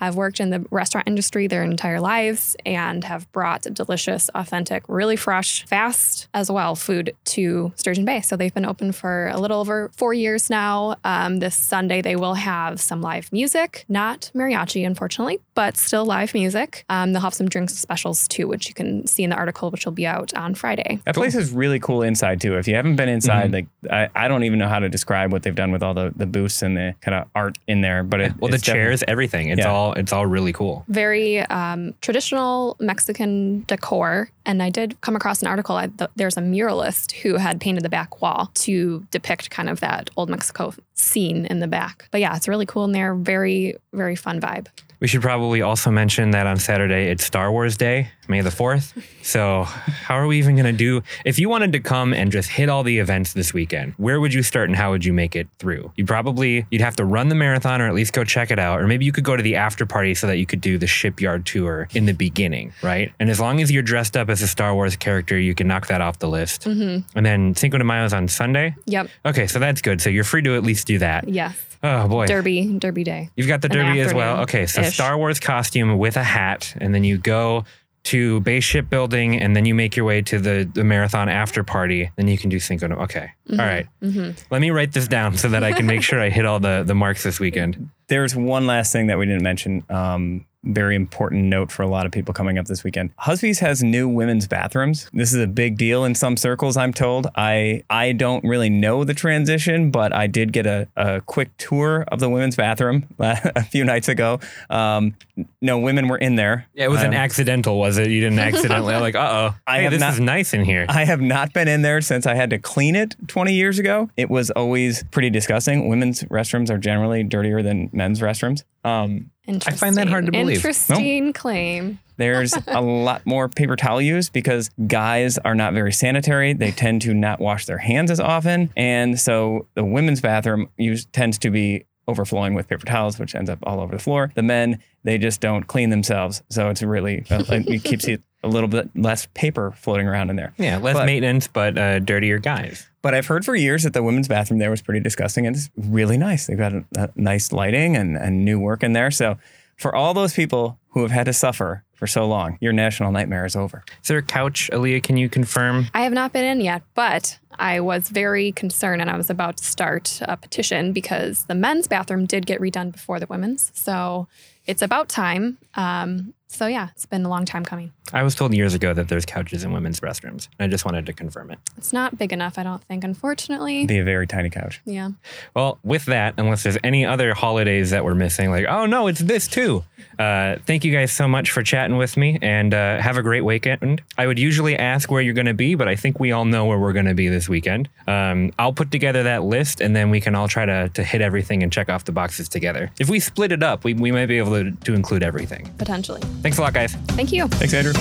have 0.00 0.16
worked 0.16 0.40
in 0.40 0.50
the 0.50 0.64
restaurant 0.70 1.06
industry 1.06 1.46
their 1.46 1.62
entire 1.62 2.00
lives, 2.00 2.56
and 2.66 3.04
have 3.04 3.30
brought 3.32 3.62
delicious, 3.62 4.30
authentic, 4.34 4.82
really 4.88 5.16
fresh, 5.16 5.64
fast 5.66 6.28
as 6.34 6.50
well 6.50 6.74
food 6.74 7.14
to 7.24 7.72
Sturgeon 7.76 8.04
Bay. 8.04 8.20
So 8.20 8.36
they've 8.36 8.52
been 8.54 8.64
open 8.66 8.92
for 8.92 9.28
a 9.28 9.38
little 9.38 9.60
over 9.60 9.90
four 9.96 10.14
years 10.14 10.50
now. 10.50 10.96
Um, 11.04 11.38
this 11.38 11.54
Sunday, 11.54 12.00
they 12.02 12.16
will 12.16 12.34
have 12.34 12.80
some 12.80 13.00
live 13.02 13.32
music, 13.32 13.84
not 13.88 14.30
mariachi, 14.34 14.86
unfortunately, 14.86 15.40
but 15.54 15.76
still 15.76 16.04
live 16.04 16.34
music. 16.34 16.84
Um, 16.88 17.12
they'll 17.12 17.22
have 17.22 17.34
some 17.34 17.48
drinks 17.48 17.74
specials 17.76 18.26
too, 18.28 18.48
which 18.48 18.68
you 18.68 18.74
can 18.74 19.06
see 19.06 19.22
in 19.22 19.30
the 19.30 19.36
article, 19.36 19.70
which 19.70 19.84
will 19.84 19.92
be 19.92 20.06
out 20.06 20.32
on 20.34 20.54
Friday. 20.54 21.00
That 21.04 21.14
place 21.14 21.34
is 21.34 21.52
really 21.52 21.78
cool 21.80 22.02
inside 22.02 22.40
too. 22.40 22.56
If 22.56 22.66
you 22.66 22.74
haven't 22.74 22.96
been 22.96 23.08
inside, 23.08 23.52
like 23.52 23.66
I, 23.90 24.08
I 24.14 24.28
don't 24.28 24.44
even 24.44 24.58
know 24.58 24.68
how 24.68 24.78
to 24.78 24.88
describe 24.88 25.32
what 25.32 25.42
they've 25.42 25.54
done 25.54 25.72
with 25.72 25.82
all 25.82 25.94
the, 25.94 26.12
the 26.16 26.26
booths 26.26 26.62
and 26.62 26.76
the 26.76 26.94
kind 27.00 27.14
of 27.14 27.28
art 27.34 27.58
in 27.66 27.80
there. 27.80 28.02
But 28.02 28.20
it, 28.20 28.32
Well, 28.38 28.48
the 28.50 28.56
it's 28.56 28.64
definitely- 28.64 28.86
chairs, 28.88 29.04
everything. 29.08 29.48
It's 29.50 29.58
Yeah. 29.60 29.70
all 29.70 29.89
it's 29.92 30.12
all 30.12 30.26
really 30.26 30.52
cool. 30.52 30.84
very 30.88 31.38
um, 31.38 31.94
traditional 32.00 32.76
Mexican 32.80 33.64
decor. 33.66 34.30
And 34.50 34.64
I 34.64 34.68
did 34.68 35.00
come 35.00 35.14
across 35.14 35.42
an 35.42 35.46
article. 35.46 35.76
I, 35.76 35.86
th- 35.86 36.10
there's 36.16 36.36
a 36.36 36.40
muralist 36.40 37.12
who 37.12 37.36
had 37.36 37.60
painted 37.60 37.84
the 37.84 37.88
back 37.88 38.20
wall 38.20 38.50
to 38.54 39.06
depict 39.12 39.48
kind 39.50 39.68
of 39.68 39.78
that 39.78 40.10
old 40.16 40.28
Mexico 40.28 40.74
scene 40.94 41.46
in 41.46 41.60
the 41.60 41.68
back. 41.68 42.08
But 42.10 42.20
yeah, 42.20 42.34
it's 42.34 42.48
really 42.48 42.66
cool 42.66 42.84
in 42.84 42.90
there. 42.90 43.14
Very, 43.14 43.76
very 43.92 44.16
fun 44.16 44.40
vibe. 44.40 44.66
We 45.00 45.08
should 45.08 45.22
probably 45.22 45.62
also 45.62 45.90
mention 45.90 46.32
that 46.32 46.46
on 46.46 46.58
Saturday 46.58 47.10
it's 47.10 47.24
Star 47.24 47.50
Wars 47.50 47.78
Day, 47.78 48.10
May 48.28 48.42
the 48.42 48.50
4th. 48.50 49.02
So, 49.22 49.62
how 49.64 50.16
are 50.16 50.26
we 50.26 50.38
even 50.38 50.56
going 50.56 50.66
to 50.66 50.72
do? 50.72 51.02
If 51.24 51.38
you 51.38 51.48
wanted 51.48 51.72
to 51.72 51.80
come 51.80 52.12
and 52.12 52.30
just 52.30 52.50
hit 52.50 52.68
all 52.68 52.82
the 52.82 52.98
events 52.98 53.32
this 53.32 53.54
weekend, 53.54 53.94
where 53.96 54.20
would 54.20 54.34
you 54.34 54.42
start 54.42 54.68
and 54.68 54.76
how 54.76 54.90
would 54.90 55.04
you 55.04 55.14
make 55.14 55.34
it 55.34 55.48
through? 55.58 55.90
You'd 55.96 56.06
probably 56.06 56.66
you'd 56.70 56.82
have 56.82 56.96
to 56.96 57.04
run 57.04 57.28
the 57.30 57.34
marathon 57.34 57.80
or 57.80 57.88
at 57.88 57.94
least 57.94 58.12
go 58.12 58.24
check 58.24 58.50
it 58.50 58.58
out 58.58 58.80
or 58.80 58.86
maybe 58.86 59.06
you 59.06 59.12
could 59.12 59.24
go 59.24 59.36
to 59.36 59.42
the 59.42 59.56
after 59.56 59.86
party 59.86 60.14
so 60.14 60.26
that 60.26 60.36
you 60.36 60.44
could 60.44 60.60
do 60.60 60.76
the 60.76 60.86
shipyard 60.86 61.46
tour 61.46 61.88
in 61.94 62.04
the 62.04 62.12
beginning, 62.12 62.72
right? 62.82 63.12
And 63.18 63.30
as 63.30 63.40
long 63.40 63.62
as 63.62 63.72
you're 63.72 63.82
dressed 63.82 64.18
up 64.18 64.28
as 64.28 64.39
a 64.42 64.48
Star 64.48 64.74
Wars 64.74 64.96
character, 64.96 65.38
you 65.38 65.54
can 65.54 65.68
knock 65.68 65.86
that 65.88 66.00
off 66.00 66.18
the 66.18 66.28
list. 66.28 66.62
Mm-hmm. 66.62 67.16
And 67.16 67.26
then 67.26 67.54
Cinco 67.54 67.78
de 67.78 67.84
Mayo 67.84 68.04
is 68.04 68.12
on 68.12 68.28
Sunday. 68.28 68.74
Yep. 68.86 69.08
Okay, 69.26 69.46
so 69.46 69.58
that's 69.58 69.80
good. 69.82 70.00
So 70.00 70.10
you're 70.10 70.24
free 70.24 70.42
to 70.42 70.56
at 70.56 70.62
least 70.62 70.86
do 70.86 70.98
that. 70.98 71.28
Yes. 71.28 71.56
Oh 71.82 72.08
boy. 72.08 72.26
Derby, 72.26 72.78
Derby 72.78 73.04
Day. 73.04 73.30
You've 73.36 73.48
got 73.48 73.62
the 73.62 73.68
An 73.68 73.86
derby 73.86 74.00
as 74.00 74.12
well. 74.12 74.40
Okay, 74.42 74.66
so 74.66 74.80
afternoon-ish. 74.80 74.94
Star 74.94 75.16
Wars 75.16 75.40
costume 75.40 75.96
with 75.98 76.16
a 76.16 76.22
hat, 76.22 76.74
and 76.80 76.94
then 76.94 77.04
you 77.04 77.16
go 77.16 77.64
to 78.02 78.40
Bay 78.40 78.60
Shipbuilding, 78.60 79.40
and 79.40 79.54
then 79.54 79.64
you 79.66 79.74
make 79.74 79.94
your 79.94 80.06
way 80.06 80.22
to 80.22 80.38
the, 80.38 80.70
the 80.72 80.84
marathon 80.84 81.28
after 81.28 81.62
party. 81.62 82.10
Then 82.16 82.28
you 82.28 82.38
can 82.38 82.48
do 82.48 82.58
Cinco 82.58 82.88
de 82.88 82.94
Okay, 82.94 83.30
All 83.50 83.58
right. 83.58 83.86
Mm-hmm. 84.02 84.32
Let 84.50 84.60
me 84.60 84.70
write 84.70 84.92
this 84.92 85.06
down 85.08 85.36
so 85.36 85.48
that 85.48 85.62
I 85.62 85.72
can 85.72 85.86
make 85.86 86.02
sure 86.02 86.20
I 86.20 86.30
hit 86.30 86.46
all 86.46 86.60
the 86.60 86.82
the 86.86 86.94
marks 86.94 87.22
this 87.22 87.38
weekend. 87.40 87.90
There's 88.08 88.34
one 88.34 88.66
last 88.66 88.92
thing 88.92 89.06
that 89.08 89.18
we 89.18 89.26
didn't 89.26 89.42
mention. 89.42 89.84
Um, 89.88 90.46
very 90.64 90.94
important 90.94 91.44
note 91.44 91.70
for 91.72 91.82
a 91.82 91.86
lot 91.88 92.04
of 92.06 92.12
people 92.12 92.34
coming 92.34 92.58
up 92.58 92.66
this 92.66 92.84
weekend. 92.84 93.16
Husby's 93.16 93.60
has 93.60 93.82
new 93.82 94.08
women's 94.08 94.46
bathrooms. 94.46 95.08
This 95.12 95.32
is 95.32 95.40
a 95.40 95.46
big 95.46 95.78
deal 95.78 96.04
in 96.04 96.14
some 96.14 96.36
circles, 96.36 96.76
I'm 96.76 96.92
told. 96.92 97.26
I 97.34 97.82
I 97.88 98.12
don't 98.12 98.44
really 98.44 98.68
know 98.70 99.04
the 99.04 99.14
transition, 99.14 99.90
but 99.90 100.12
I 100.14 100.26
did 100.26 100.52
get 100.52 100.66
a, 100.66 100.86
a 100.96 101.20
quick 101.22 101.56
tour 101.56 102.04
of 102.08 102.20
the 102.20 102.28
women's 102.28 102.56
bathroom 102.56 103.06
a 103.18 103.64
few 103.64 103.84
nights 103.84 104.08
ago. 104.08 104.40
Um, 104.68 105.14
no 105.62 105.78
women 105.78 106.08
were 106.08 106.18
in 106.18 106.36
there. 106.36 106.66
Yeah, 106.74 106.84
it 106.84 106.90
was 106.90 107.00
an 107.02 107.08
Um, 107.08 107.14
accidental, 107.14 107.78
was 107.78 107.96
it? 107.96 108.08
You 108.08 108.20
didn't 108.20 108.38
accidentally 108.50 108.94
like, 108.96 109.14
uh 109.14 109.52
oh. 109.66 109.72
Hey, 109.72 109.88
this 109.88 110.00
not- 110.00 110.12
is 110.14 110.20
nice 110.20 110.52
in 110.52 110.64
here. 110.64 110.84
I 110.88 111.04
have 111.04 111.20
not 111.22 111.52
been 111.52 111.68
in 111.68 111.82
there 111.82 112.00
since 112.02 112.26
I 112.26 112.34
had 112.34 112.50
to 112.50 112.58
clean 112.58 112.96
it 112.96 113.16
20 113.28 113.54
years 113.54 113.78
ago. 113.78 114.10
It 114.16 114.28
was 114.28 114.50
always 114.50 115.04
pretty 115.04 115.30
disgusting. 115.30 115.88
Women's 115.88 116.22
restrooms 116.24 116.68
are 116.70 116.78
generally 116.78 117.22
dirtier 117.22 117.62
than 117.62 117.88
men's 117.92 118.20
restrooms. 118.20 118.62
Um, 118.84 119.30
Interesting. 119.46 119.78
find 119.78 119.96
that 119.96 120.08
hard 120.08 120.26
to 120.26 120.32
believe. 120.32 120.56
Interesting 120.56 121.32
claim. 121.32 121.98
there's 122.16 122.54
a 122.68 122.80
lot 122.80 123.24
more 123.26 123.48
paper 123.48 123.76
towel 123.76 124.00
use 124.00 124.28
because 124.28 124.70
guys 124.86 125.38
are 125.38 125.54
not 125.54 125.72
very 125.72 125.92
sanitary. 125.92 126.52
They 126.52 126.70
tend 126.70 127.02
to 127.02 127.14
not 127.14 127.40
wash 127.40 127.66
their 127.66 127.78
hands 127.78 128.10
as 128.10 128.20
often. 128.20 128.70
And 128.76 129.18
so 129.18 129.66
the 129.74 129.84
women's 129.84 130.20
bathroom 130.20 130.68
use, 130.76 131.06
tends 131.06 131.38
to 131.38 131.50
be 131.50 131.84
overflowing 132.06 132.54
with 132.54 132.68
paper 132.68 132.84
towels, 132.86 133.18
which 133.18 133.34
ends 133.34 133.48
up 133.48 133.58
all 133.62 133.80
over 133.80 133.94
the 133.96 134.02
floor. 134.02 134.32
The 134.34 134.42
men, 134.42 134.80
they 135.04 135.16
just 135.18 135.40
don't 135.40 135.64
clean 135.66 135.90
themselves. 135.90 136.42
So 136.50 136.68
it's 136.68 136.82
really, 136.82 137.24
uh, 137.30 137.44
it 137.48 137.84
keeps 137.84 138.06
you 138.06 138.18
a 138.42 138.48
little 138.48 138.68
bit 138.68 138.90
less 138.94 139.26
paper 139.34 139.72
floating 139.72 140.06
around 140.06 140.30
in 140.30 140.36
there. 140.36 140.52
yeah, 140.58 140.78
less 140.78 140.94
but- 140.94 141.06
maintenance, 141.06 141.48
but 141.48 141.78
uh, 141.78 141.98
dirtier 142.00 142.38
guys. 142.38 142.86
But 143.02 143.14
I've 143.14 143.26
heard 143.26 143.44
for 143.44 143.54
years 143.54 143.84
that 143.84 143.94
the 143.94 144.02
women's 144.02 144.28
bathroom 144.28 144.58
there 144.58 144.70
was 144.70 144.82
pretty 144.82 145.00
disgusting 145.00 145.46
and 145.46 145.56
it's 145.56 145.70
really 145.76 146.18
nice. 146.18 146.46
They've 146.46 146.58
got 146.58 146.74
a, 146.74 146.84
a 146.96 147.10
nice 147.16 147.52
lighting 147.52 147.96
and, 147.96 148.16
and 148.16 148.44
new 148.44 148.60
work 148.60 148.82
in 148.82 148.92
there. 148.92 149.10
So 149.10 149.38
for 149.76 149.94
all 149.94 150.12
those 150.12 150.34
people 150.34 150.78
who 150.90 151.02
have 151.02 151.10
had 151.10 151.24
to 151.24 151.32
suffer 151.32 151.84
for 151.94 152.06
so 152.06 152.26
long, 152.26 152.58
your 152.60 152.72
national 152.72 153.12
nightmare 153.12 153.46
is 153.46 153.56
over. 153.56 153.82
Is 154.02 154.08
there 154.08 154.18
a 154.18 154.22
couch, 154.22 154.68
Aaliyah? 154.72 155.02
Can 155.02 155.16
you 155.16 155.28
confirm? 155.28 155.86
I 155.94 156.02
have 156.02 156.12
not 156.12 156.32
been 156.32 156.44
in 156.44 156.60
yet, 156.60 156.82
but 156.94 157.38
I 157.58 157.80
was 157.80 158.08
very 158.10 158.52
concerned 158.52 159.00
and 159.00 159.10
I 159.10 159.16
was 159.16 159.30
about 159.30 159.56
to 159.58 159.64
start 159.64 160.20
a 160.22 160.36
petition 160.36 160.92
because 160.92 161.44
the 161.44 161.54
men's 161.54 161.86
bathroom 161.86 162.26
did 162.26 162.44
get 162.46 162.60
redone 162.60 162.92
before 162.92 163.18
the 163.18 163.26
women's. 163.26 163.70
So 163.74 164.28
it's 164.66 164.82
about 164.82 165.08
time. 165.08 165.58
Um, 165.74 166.34
so 166.50 166.66
yeah, 166.66 166.88
it's 166.94 167.06
been 167.06 167.24
a 167.24 167.28
long 167.28 167.44
time 167.44 167.64
coming. 167.64 167.92
I 168.12 168.24
was 168.24 168.34
told 168.34 168.52
years 168.52 168.74
ago 168.74 168.92
that 168.92 169.08
there's 169.08 169.24
couches 169.24 169.62
in 169.62 169.72
women's 169.72 170.00
restrooms. 170.00 170.48
I 170.58 170.66
just 170.66 170.84
wanted 170.84 171.06
to 171.06 171.12
confirm 171.12 171.52
it. 171.52 171.60
It's 171.76 171.92
not 171.92 172.18
big 172.18 172.32
enough, 172.32 172.58
I 172.58 172.64
don't 172.64 172.82
think, 172.82 173.04
unfortunately. 173.04 173.86
Be 173.86 173.98
a 173.98 174.04
very 174.04 174.26
tiny 174.26 174.50
couch. 174.50 174.80
Yeah. 174.84 175.10
Well, 175.54 175.78
with 175.84 176.06
that, 176.06 176.34
unless 176.38 176.64
there's 176.64 176.76
any 176.82 177.06
other 177.06 177.34
holidays 177.34 177.90
that 177.90 178.04
we're 178.04 178.16
missing, 178.16 178.50
like, 178.50 178.66
oh 178.68 178.86
no, 178.86 179.06
it's 179.06 179.20
this 179.20 179.46
too. 179.46 179.84
Uh, 180.18 180.56
thank 180.66 180.84
you 180.84 180.92
guys 180.92 181.12
so 181.12 181.28
much 181.28 181.52
for 181.52 181.62
chatting 181.62 181.96
with 181.96 182.16
me 182.16 182.38
and 182.42 182.74
uh, 182.74 182.98
have 183.00 183.16
a 183.16 183.22
great 183.22 183.42
weekend. 183.42 184.02
I 184.18 184.26
would 184.26 184.38
usually 184.38 184.76
ask 184.76 185.10
where 185.10 185.22
you're 185.22 185.34
going 185.34 185.46
to 185.46 185.54
be, 185.54 185.76
but 185.76 185.86
I 185.86 185.94
think 185.94 186.18
we 186.18 186.32
all 186.32 186.44
know 186.44 186.66
where 186.66 186.78
we're 186.78 186.92
going 186.92 187.06
to 187.06 187.14
be 187.14 187.28
this 187.28 187.48
weekend. 187.48 187.88
Um, 188.08 188.52
I'll 188.58 188.72
put 188.72 188.90
together 188.90 189.22
that 189.22 189.44
list 189.44 189.80
and 189.80 189.94
then 189.94 190.10
we 190.10 190.20
can 190.20 190.34
all 190.34 190.48
try 190.48 190.66
to, 190.66 190.88
to 190.88 191.04
hit 191.04 191.20
everything 191.20 191.62
and 191.62 191.72
check 191.72 191.88
off 191.88 192.04
the 192.04 192.12
boxes 192.12 192.48
together. 192.48 192.90
If 192.98 193.08
we 193.08 193.20
split 193.20 193.52
it 193.52 193.62
up, 193.62 193.84
we, 193.84 193.94
we 193.94 194.10
might 194.10 194.26
be 194.26 194.38
able 194.38 194.52
to, 194.52 194.72
to 194.72 194.94
include 194.94 195.22
everything. 195.22 195.72
Potentially. 195.78 196.20
Thanks 196.42 196.58
a 196.58 196.62
lot, 196.62 196.72
guys. 196.74 196.94
Thank 197.08 197.32
you. 197.32 197.48
Thanks, 197.48 197.74
Andrew. 197.74 197.92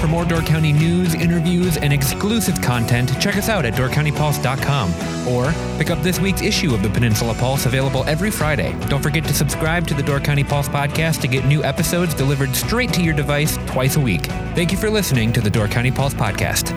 For 0.00 0.08
more 0.08 0.24
Door 0.24 0.42
County 0.42 0.72
news, 0.72 1.14
interviews, 1.14 1.76
and 1.76 1.92
exclusive 1.92 2.60
content, 2.60 3.20
check 3.20 3.36
us 3.36 3.48
out 3.48 3.64
at 3.64 3.74
doorcountypulse.com 3.74 5.28
or 5.28 5.52
pick 5.78 5.90
up 5.90 6.02
this 6.02 6.18
week's 6.18 6.42
issue 6.42 6.74
of 6.74 6.82
the 6.82 6.88
Peninsula 6.90 7.34
Pulse 7.34 7.66
available 7.66 8.02
every 8.08 8.30
Friday. 8.30 8.74
Don't 8.88 9.00
forget 9.02 9.24
to 9.24 9.34
subscribe 9.34 9.86
to 9.86 9.94
the 9.94 10.02
Door 10.02 10.20
County 10.20 10.42
Pulse 10.42 10.68
podcast 10.68 11.20
to 11.20 11.28
get 11.28 11.44
new 11.44 11.62
episodes 11.62 12.14
delivered 12.14 12.54
straight 12.56 12.92
to 12.94 13.02
your 13.02 13.14
device 13.14 13.56
twice 13.66 13.94
a 13.94 14.00
week. 14.00 14.26
Thank 14.56 14.72
you 14.72 14.78
for 14.78 14.90
listening 14.90 15.32
to 15.34 15.40
the 15.40 15.50
Door 15.50 15.68
County 15.68 15.92
Pulse 15.92 16.14
podcast. 16.14 16.72